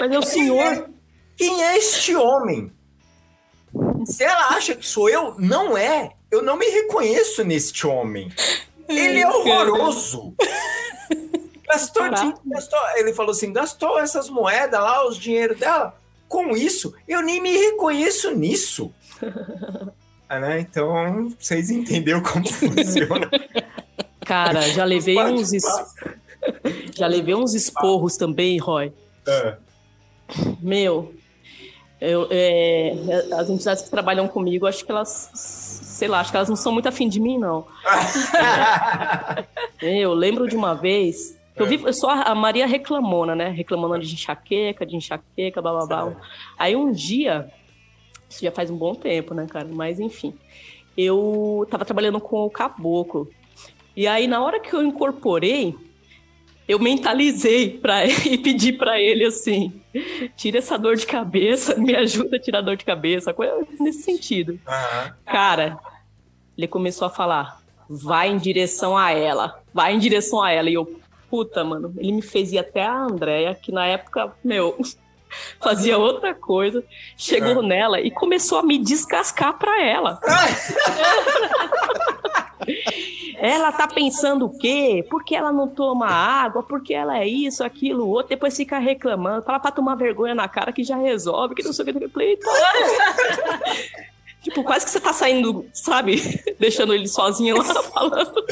[0.00, 0.90] Mas é o senhor.
[1.36, 2.72] Quem é este homem?
[4.06, 6.12] Se ela acha que sou eu, não é.
[6.30, 8.30] Eu não me reconheço neste homem.
[8.88, 10.34] Ele é horroroso.
[11.66, 12.78] Gastou, dinheiro, gastou.
[12.96, 15.96] Ele falou assim: gastou essas moedas lá, os dinheiro dela.
[16.28, 18.92] Com isso, eu nem me reconheço nisso.
[20.26, 20.58] Ah, né?
[20.58, 23.30] Então, vocês entenderam como funciona.
[24.24, 25.62] Cara, já levei uns es-
[26.96, 28.90] já levei uns esporros também, Roy.
[29.28, 29.56] É.
[30.62, 31.14] Meu,
[32.04, 32.94] eu, é,
[33.32, 36.72] as entidades que trabalham comigo, acho que elas, sei lá, acho que elas não são
[36.72, 37.66] muito afim de mim, não.
[39.80, 43.50] Eu lembro de uma vez, eu vi, eu sou a a Maria reclamona, né?
[43.50, 46.16] Reclamando de enxaqueca, de enxaqueca, blá blá blá.
[46.58, 47.50] Aí um dia,
[48.28, 49.68] isso já faz um bom tempo, né, cara?
[49.70, 50.34] Mas enfim,
[50.96, 53.28] eu tava trabalhando com o caboclo.
[53.96, 55.76] E aí, na hora que eu incorporei,
[56.66, 59.72] eu mentalizei para e pedi para ele assim:
[60.36, 64.02] tira essa dor de cabeça, me ajuda a tirar a dor de cabeça, coisa nesse
[64.02, 64.58] sentido.
[64.66, 65.14] Aham.
[65.26, 65.78] Cara,
[66.56, 70.70] ele começou a falar: vai em direção a ela, vai em direção a ela.
[70.70, 71.00] E eu,
[71.30, 74.76] puta, mano, ele me fez ir até a Andréia, que na época, meu,
[75.60, 76.82] fazia outra coisa,
[77.16, 77.66] chegou É.
[77.66, 80.20] nela e começou a me descascar pra ela.
[83.36, 85.04] Ela tá pensando o quê?
[85.10, 86.62] Por que ela não toma água?
[86.62, 88.30] Por que ela é isso, aquilo, outro?
[88.30, 89.44] Depois fica reclamando.
[89.44, 92.04] Fala pra tomar vergonha na cara que já resolve, que não sei o que.
[92.04, 92.38] Eu falei.
[94.44, 96.20] Tipo, quase que você tá saindo, sabe?
[96.60, 98.44] Deixando ele sozinho lá falando.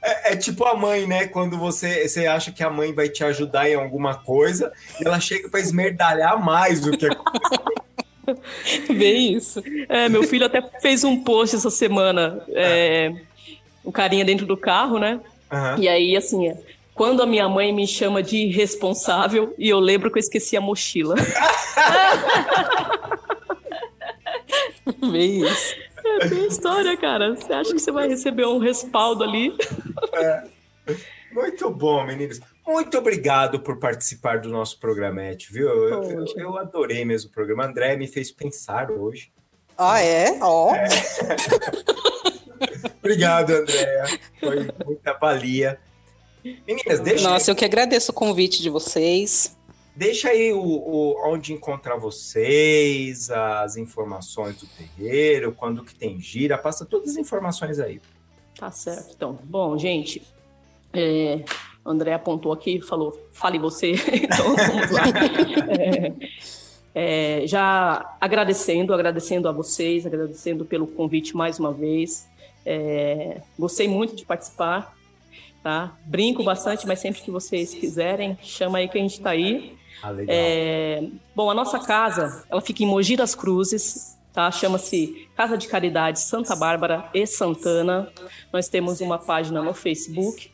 [0.00, 1.26] É, é tipo a mãe, né?
[1.26, 5.18] Quando você, você acha que a mãe vai te ajudar em alguma coisa e ela
[5.18, 7.08] chega pra esmerdalhar mais do que
[8.94, 9.60] Vê isso.
[9.88, 12.40] É, meu filho até fez um post essa semana.
[12.50, 13.12] É,
[13.84, 15.20] um carinha dentro do carro, né?
[15.50, 15.76] Aham.
[15.78, 16.56] E aí, assim, é,
[16.94, 20.60] quando a minha mãe me chama de irresponsável e eu lembro que eu esqueci a
[20.60, 21.14] mochila.
[25.10, 25.74] Vê isso.
[26.04, 27.34] É tem história, cara.
[27.36, 29.54] Você acha que você vai receber um respaldo ali?
[31.32, 32.40] Muito bom, meninos.
[32.66, 35.68] Muito obrigado por participar do nosso programete, viu?
[35.68, 37.64] Eu, eu- eu adorei mesmo o programa.
[37.66, 39.30] André me fez pensar hoje.
[39.78, 40.38] Ah, é?
[40.42, 40.72] Ó.
[43.12, 44.04] Obrigado, Andréa.
[44.40, 45.78] Foi muita valia.
[46.66, 49.56] Meninas, deixa, Nossa, eu que agradeço o convite de vocês.
[49.94, 56.58] deixa aí o, o- onde encontrar vocês, as informações do terreiro, quando que tem gira,
[56.58, 58.00] passa todas as informações aí.
[58.58, 59.12] Tá certo.
[59.14, 60.22] Então, bom, gente.
[60.92, 61.40] É,
[61.84, 63.92] o André apontou aqui, falou, fale você.
[64.12, 65.04] então, vamos lá.
[66.94, 72.26] É, é, já agradecendo, agradecendo a vocês, agradecendo pelo convite mais uma vez.
[72.64, 74.94] É, gostei muito de participar,
[75.62, 75.96] tá?
[76.04, 79.76] Brinco bastante, mas sempre que vocês quiserem, chama aí que a gente tá aí.
[80.02, 80.14] Ah.
[80.26, 84.50] É, bom, a nossa casa, ela fica em Mogi das Cruzes, tá?
[84.50, 88.10] Chama-se Casa de Caridade Santa Bárbara e Santana.
[88.52, 90.50] Nós temos uma página no Facebook.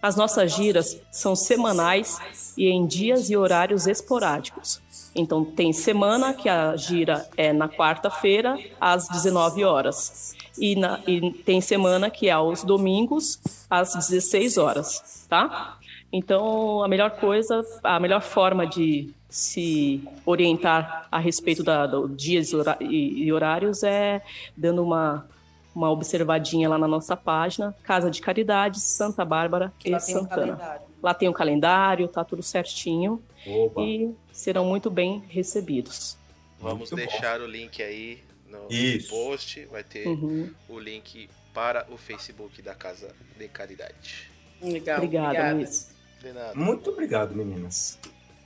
[0.00, 2.18] As nossas giras são semanais
[2.58, 4.83] e em dias e horários esporádicos.
[5.14, 10.34] Então, tem semana que a gira é na quarta-feira, às 19 horas.
[10.58, 15.78] E, na- e tem semana que é aos domingos, às 16 horas, tá?
[16.12, 22.50] Então, a melhor coisa, a melhor forma de se orientar a respeito da, do dias
[22.80, 24.22] e horários é
[24.56, 25.26] dando uma,
[25.74, 30.20] uma observadinha lá na nossa página, Casa de Caridade, Santa Bárbara e Lá tem um
[30.20, 30.46] Santana.
[30.56, 30.82] calendário.
[31.02, 33.80] lá tem o calendário, tá tudo certinho Opa.
[33.82, 36.18] e serão muito bem recebidos.
[36.60, 37.10] Vamos Muito bom.
[37.12, 39.08] deixar o link aí no Isso.
[39.10, 39.64] post.
[39.66, 40.50] Vai ter Uhum.
[40.68, 44.30] o link para o Facebook da Casa de Caridade.
[44.60, 44.96] Legal.
[44.98, 45.90] Obrigada, Luiz.
[46.20, 46.54] De nada.
[46.54, 47.98] Muito obrigado, meninas.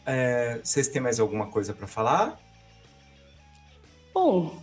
[0.04, 2.38] É, vocês têm mais alguma coisa para falar?
[4.12, 4.62] Bom,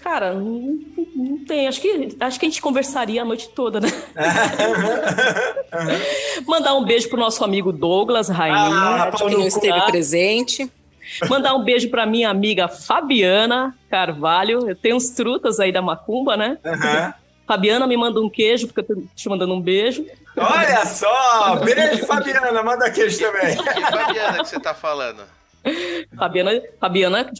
[0.00, 0.78] cara, não,
[1.14, 1.66] não tem.
[1.66, 3.88] Acho que, acho que a gente conversaria a noite toda, né?
[6.46, 8.56] Mandar um beijo pro nosso amigo Douglas Rainha.
[8.56, 9.86] Ah, Que não esteve tá?
[9.86, 10.70] presente.
[11.28, 14.68] Mandar um beijo pra minha amiga Fabiana Carvalho.
[14.68, 16.58] Eu tenho uns trutas aí da Macumba, né?
[16.64, 17.14] Aham.
[17.46, 20.06] Fabiana me manda um queijo, porque eu tô te mandando um beijo.
[20.36, 21.56] Olha só!
[21.56, 22.62] Beijo, Fabiana.
[22.62, 23.56] Manda queijo também.
[23.56, 25.22] Que Fabiana que você tá falando?
[26.16, 27.30] Fabiana, Fabiana,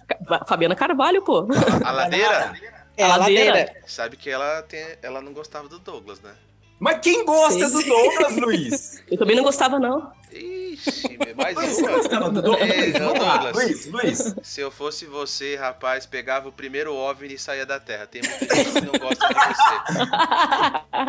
[0.47, 1.47] Fabiana Carvalho, pô.
[1.85, 2.55] A ladeira?
[2.97, 3.44] É A a ladeira.
[3.51, 3.74] ladeira.
[3.86, 6.32] Sabe que ela, tem, ela não gostava do Douglas, né?
[6.78, 7.73] Mas quem gosta Sim.
[7.77, 9.03] do Douglas, Luiz?
[9.11, 10.12] Eu também não gostava, não.
[10.32, 11.90] Ixi, mais Mas uma.
[11.93, 12.69] gostava do Douglas?
[12.69, 12.93] Luiz.
[12.99, 13.55] Douglas.
[13.55, 14.35] Luiz, Luiz.
[14.43, 18.07] Se eu fosse você, rapaz, pegava o primeiro OVNI e saía da Terra.
[18.07, 20.09] Tem muita gente que não gosta de você.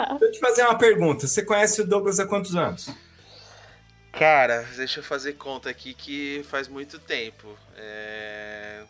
[0.10, 1.26] Deixa eu te fazer uma pergunta.
[1.28, 2.90] Você conhece o Douglas há quantos anos?
[4.14, 7.58] Cara, deixa eu fazer conta aqui que faz muito tempo.
[7.76, 8.84] É...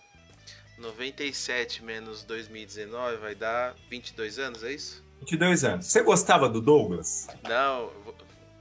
[0.77, 5.03] 97 menos 2019 vai dar 22 anos, é isso?
[5.21, 5.85] 22 anos.
[5.85, 7.27] Você gostava do Douglas?
[7.47, 7.89] Não,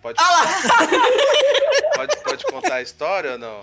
[0.01, 0.19] pode...
[0.21, 0.45] Ah
[1.97, 2.17] pode.
[2.23, 3.61] Pode contar a história ou não?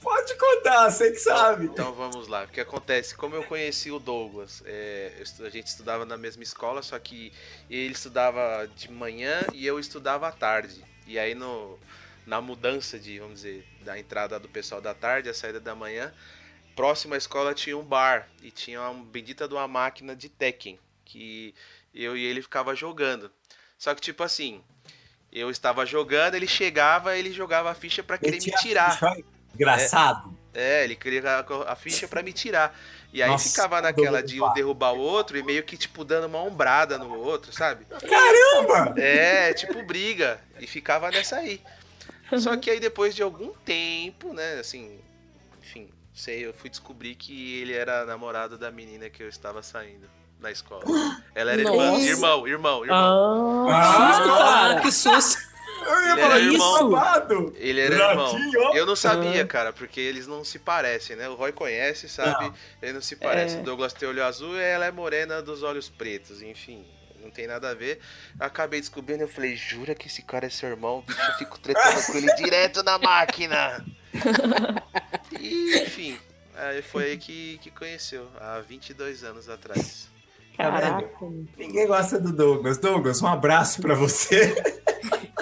[0.00, 1.66] Pode contar, você que sabe.
[1.66, 2.44] Então vamos lá.
[2.44, 3.14] O que acontece?
[3.14, 7.32] Como eu conheci o Douglas, é, a gente estudava na mesma escola, só que
[7.68, 10.82] ele estudava de manhã e eu estudava à tarde.
[11.06, 11.78] E aí no,
[12.26, 16.12] na mudança de, vamos dizer, da entrada do pessoal da tarde, a saída da manhã,
[16.74, 20.78] próximo à escola tinha um bar e tinha uma bendita de uma máquina de Tekken
[21.04, 21.54] que
[21.94, 23.30] eu e ele ficava jogando.
[23.78, 24.62] Só que tipo assim,
[25.32, 28.98] eu estava jogando, ele chegava, ele jogava a ficha pra querer me tirar.
[29.54, 30.36] Engraçado.
[30.52, 32.78] É, ele queria a, a ficha pra me tirar.
[33.16, 36.04] E aí Nossa, ficava naquela Douglas de um derrubar o outro e meio que, tipo,
[36.04, 37.86] dando uma ombrada no outro, sabe?
[37.86, 38.94] Caramba!
[39.00, 40.38] É, tipo, briga.
[40.60, 41.62] E ficava nessa aí.
[42.38, 45.00] Só que aí depois de algum tempo, né, assim,
[45.62, 50.06] enfim, sei, eu fui descobrir que ele era namorado da menina que eu estava saindo.
[50.38, 50.84] na escola.
[51.34, 51.78] Ela era Nossa.
[52.02, 53.68] irmã, irmão, irmão, irmão.
[53.70, 54.38] Ah, susto, Ah,
[54.68, 54.80] cara.
[54.82, 55.45] Que susto.
[55.86, 56.90] Eu ia Ele falar era isso, irmão.
[56.90, 57.54] babado.
[57.56, 58.48] Ele era Ratinho.
[58.54, 58.74] irmão.
[58.76, 61.28] Eu não sabia, cara, porque eles não se parecem, né?
[61.28, 62.44] O Roy conhece, sabe?
[62.46, 62.54] Não.
[62.82, 63.56] Ele não se parece.
[63.56, 63.60] É.
[63.60, 66.84] O Douglas tem olho azul e ela é morena dos olhos pretos, enfim.
[67.20, 67.98] Não tem nada a ver.
[68.38, 71.02] Acabei descobrindo, eu falei, jura que esse cara é seu irmão?
[71.06, 73.84] Bicho, eu fico tretando com ele direto na máquina.
[75.38, 76.18] E, enfim,
[76.54, 80.08] aí foi aí que, que conheceu, há 22 anos atrás.
[80.56, 81.10] Tá Caraca.
[81.58, 82.78] Ninguém gosta do Douglas.
[82.78, 84.54] Douglas, um abraço pra você.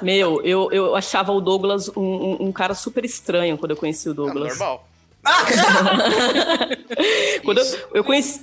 [0.03, 4.09] Meu, eu, eu achava o Douglas um, um- um cara super estranho quando eu conheci
[4.09, 4.59] o Ah, Douglas.
[4.59, 4.89] normal.
[7.45, 7.65] Quando eu,
[7.95, 8.41] eu conheci,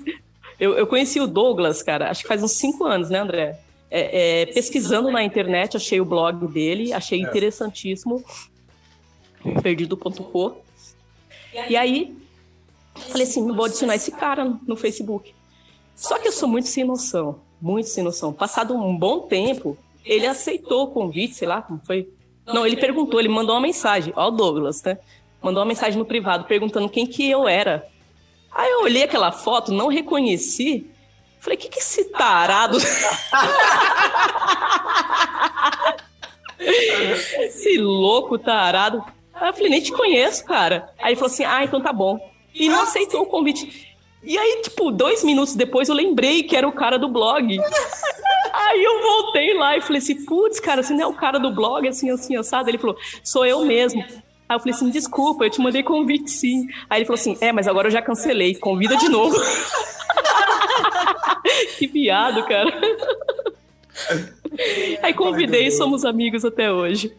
[0.59, 3.59] eu, eu conheci o Douglas, cara, acho que faz uns cinco anos, né, André?
[3.89, 7.23] É, é, pesquisando na internet, achei o blog dele, achei É.
[7.23, 8.23] interessantíssimo.
[9.61, 10.57] Perdido.co.
[11.67, 12.15] E aí,
[13.09, 15.33] falei assim: vou adicionar esse cara no Facebook.
[16.01, 18.33] Só que eu sou muito sem noção, muito sem noção.
[18.33, 22.09] Passado um bom tempo, ele aceitou o convite, sei lá como foi.
[22.43, 24.97] Não, ele perguntou, ele mandou uma mensagem, ó, o Douglas, né?
[25.43, 27.87] Mandou uma mensagem no privado perguntando quem que eu era.
[28.51, 30.89] Aí eu olhei aquela foto, não reconheci.
[31.39, 32.79] Falei, que que esse tarado...
[36.57, 39.03] esse louco tarado.
[39.35, 40.91] Aí eu falei, nem te conheço, cara.
[40.97, 42.19] Aí ele falou assim, ah, então tá bom.
[42.55, 43.90] E não aceitou o convite.
[44.23, 47.57] E aí, tipo, dois minutos depois eu lembrei que era o cara do blog.
[48.53, 51.53] Aí eu voltei lá e falei assim, putz, cara, você não é o cara do
[51.53, 52.69] blog, assim, assim, assado?
[52.69, 54.01] Ele falou, sou eu mesmo.
[54.01, 56.67] Aí eu falei assim, desculpa, eu te mandei convite sim.
[56.89, 59.37] Aí ele falou assim, é, mas agora eu já cancelei, convida de novo.
[61.77, 62.79] que viado, cara.
[65.01, 67.13] Aí convidei e somos amigos até hoje.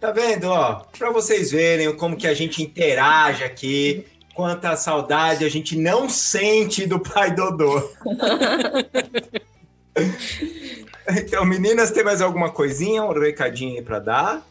[0.00, 0.86] Tá vendo, ó?
[0.96, 4.06] Pra vocês verem como que a gente interage aqui,
[4.38, 7.90] quanta saudade a gente não sente do pai Dodô.
[11.10, 14.46] então, meninas, tem mais alguma coisinha, um recadinho aí pra dar?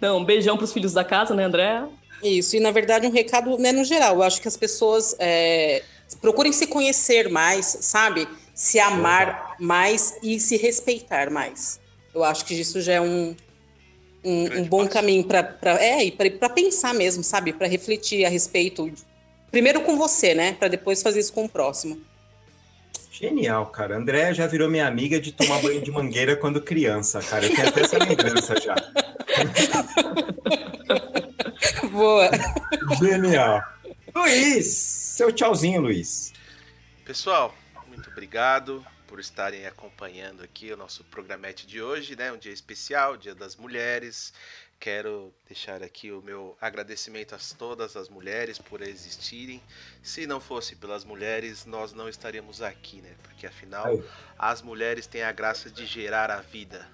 [0.00, 1.84] Não, um beijão pros filhos da casa, né, André?
[2.22, 4.14] Isso, e na verdade um recado né, no geral.
[4.14, 5.82] Eu acho que as pessoas é,
[6.22, 8.26] procurem se conhecer mais, sabe?
[8.54, 11.78] Se amar mais e se respeitar mais.
[12.14, 13.36] Eu acho que isso já é um,
[14.24, 14.90] um, um bom passo.
[14.90, 17.52] caminho para é, e para pensar mesmo, sabe?
[17.52, 18.90] Para refletir a respeito.
[19.50, 20.52] Primeiro com você, né?
[20.52, 22.00] Para depois fazer isso com o próximo.
[23.10, 23.96] Genial, cara.
[23.96, 27.46] André já virou minha amiga de tomar banho de mangueira quando criança, cara.
[27.46, 28.76] Eu tenho até essa lembrança já.
[31.90, 32.30] Boa.
[32.98, 33.62] Genial.
[34.14, 36.32] Luiz, seu tchauzinho, Luiz.
[37.04, 37.54] Pessoal,
[37.88, 42.30] muito obrigado por estarem acompanhando aqui o nosso programete de hoje, né?
[42.32, 44.32] Um dia especial, Dia das Mulheres.
[44.78, 49.60] Quero deixar aqui o meu agradecimento a todas as mulheres por existirem.
[50.00, 53.10] Se não fosse pelas mulheres, nós não estaríamos aqui, né?
[53.24, 54.02] Porque afinal, Aí.
[54.38, 56.86] as mulheres têm a graça de gerar a vida.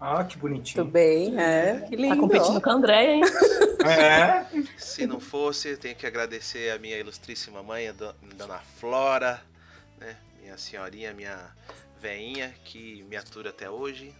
[0.00, 0.84] Ah, que bonitinho.
[0.84, 1.84] Tudo bem, é.
[1.86, 2.14] Que lindo.
[2.14, 3.22] Tá competindo com a Andréia, hein?
[3.86, 4.44] É,
[4.76, 9.40] Se não fosse, eu tenho que agradecer a minha ilustríssima mãe, a do- Dona Flora,
[9.98, 10.16] né?
[10.48, 11.54] Minha senhorinha, minha
[12.00, 14.14] veinha, que me atura até hoje.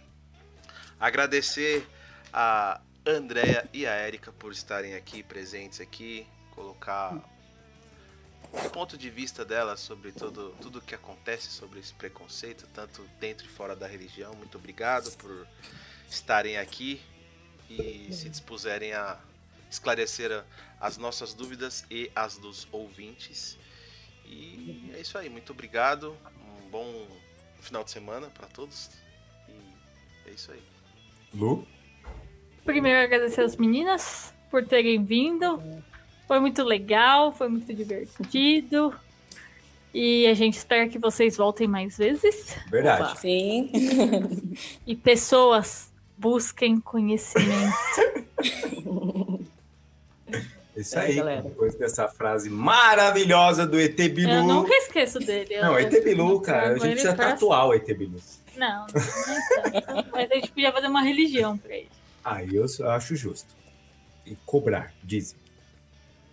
[0.99, 1.89] Agradecer
[2.31, 7.19] a Andrea e a Érica por estarem aqui, presentes aqui, colocar
[8.53, 13.47] o ponto de vista dela sobre todo, tudo que acontece sobre esse preconceito, tanto dentro
[13.47, 14.35] e fora da religião.
[14.35, 15.47] Muito obrigado por
[16.07, 17.01] estarem aqui
[17.67, 19.19] e se dispuserem a
[19.67, 20.45] esclarecer
[20.79, 23.57] as nossas dúvidas e as dos ouvintes.
[24.29, 26.15] E é isso aí, muito obrigado.
[26.65, 27.07] Um bom
[27.59, 28.89] final de semana para todos.
[29.47, 30.61] E é isso aí.
[31.33, 31.67] Lu?
[32.63, 35.61] Primeiro agradecer as meninas por terem vindo.
[36.27, 38.93] Foi muito legal, foi muito divertido.
[39.93, 42.55] E a gente espera que vocês voltem mais vezes.
[42.69, 43.19] Verdade.
[43.19, 43.71] Sim.
[44.85, 47.73] E pessoas, busquem conhecimento.
[50.79, 51.41] Isso É, aí, galera.
[51.41, 54.31] depois dessa frase maravilhosa do ET Bilu.
[54.31, 55.55] Eu nunca esqueço dele.
[55.55, 58.19] Eu- Não, ET Bilu, cara, a gente ele precisa pra- tatuar o ET Bilu.
[58.55, 60.05] Não, não é.
[60.11, 61.89] Mas a gente podia fazer uma religião pra ele.
[62.23, 63.47] Aí eu acho justo.
[64.25, 65.37] E cobrar, dizem.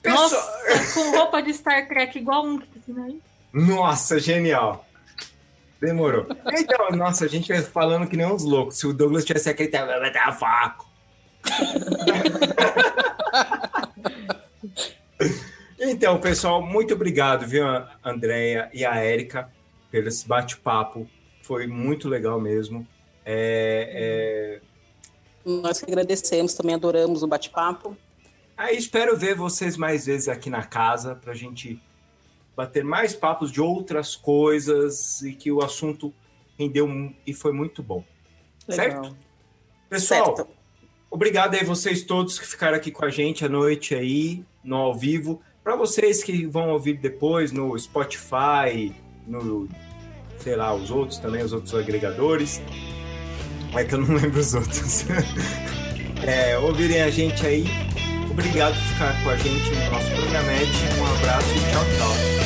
[0.05, 0.36] Nossa,
[0.94, 3.20] com roupa de Star Trek igual um que tá assim, aí.
[3.52, 4.86] Nossa, genial.
[5.81, 6.27] Demorou.
[6.52, 8.78] Então, nossa, a gente vai falando que nem uns loucos.
[8.78, 10.86] Se o Douglas tivesse aquele vai vai dar faco.
[15.79, 19.53] Então, pessoal, muito obrigado, viu, a Andrea e a Érica,
[19.91, 21.09] pelo esse bate-papo.
[21.43, 22.87] Foi muito legal mesmo.
[23.25, 24.61] É, é,
[25.45, 27.97] Nós que agradecemos, também adoramos o bate-papo.
[28.57, 31.81] Aí espero ver vocês mais vezes aqui na casa pra gente
[32.57, 36.13] bater mais papos de outras coisas e que o assunto
[36.59, 36.89] rendeu
[37.27, 38.03] e foi muito bom.
[38.67, 39.05] Legal.
[39.05, 39.17] Certo?
[39.91, 40.51] Pessoal, Certo.
[41.11, 44.95] obrigado aí vocês todos que ficaram aqui com a gente à noite aí, no ao
[44.95, 45.41] vivo.
[45.65, 48.93] Para vocês que vão ouvir depois no Spotify,
[49.27, 49.69] no
[50.39, 52.61] sei lá, os outros também, os outros agregadores.
[53.75, 55.07] É que eu não lembro os outros.
[56.27, 57.67] É, ouvirem a gente aí.
[58.31, 60.73] Obrigado por ficar com a gente no nosso programete.
[60.99, 62.45] Um abraço e tchau, tchau.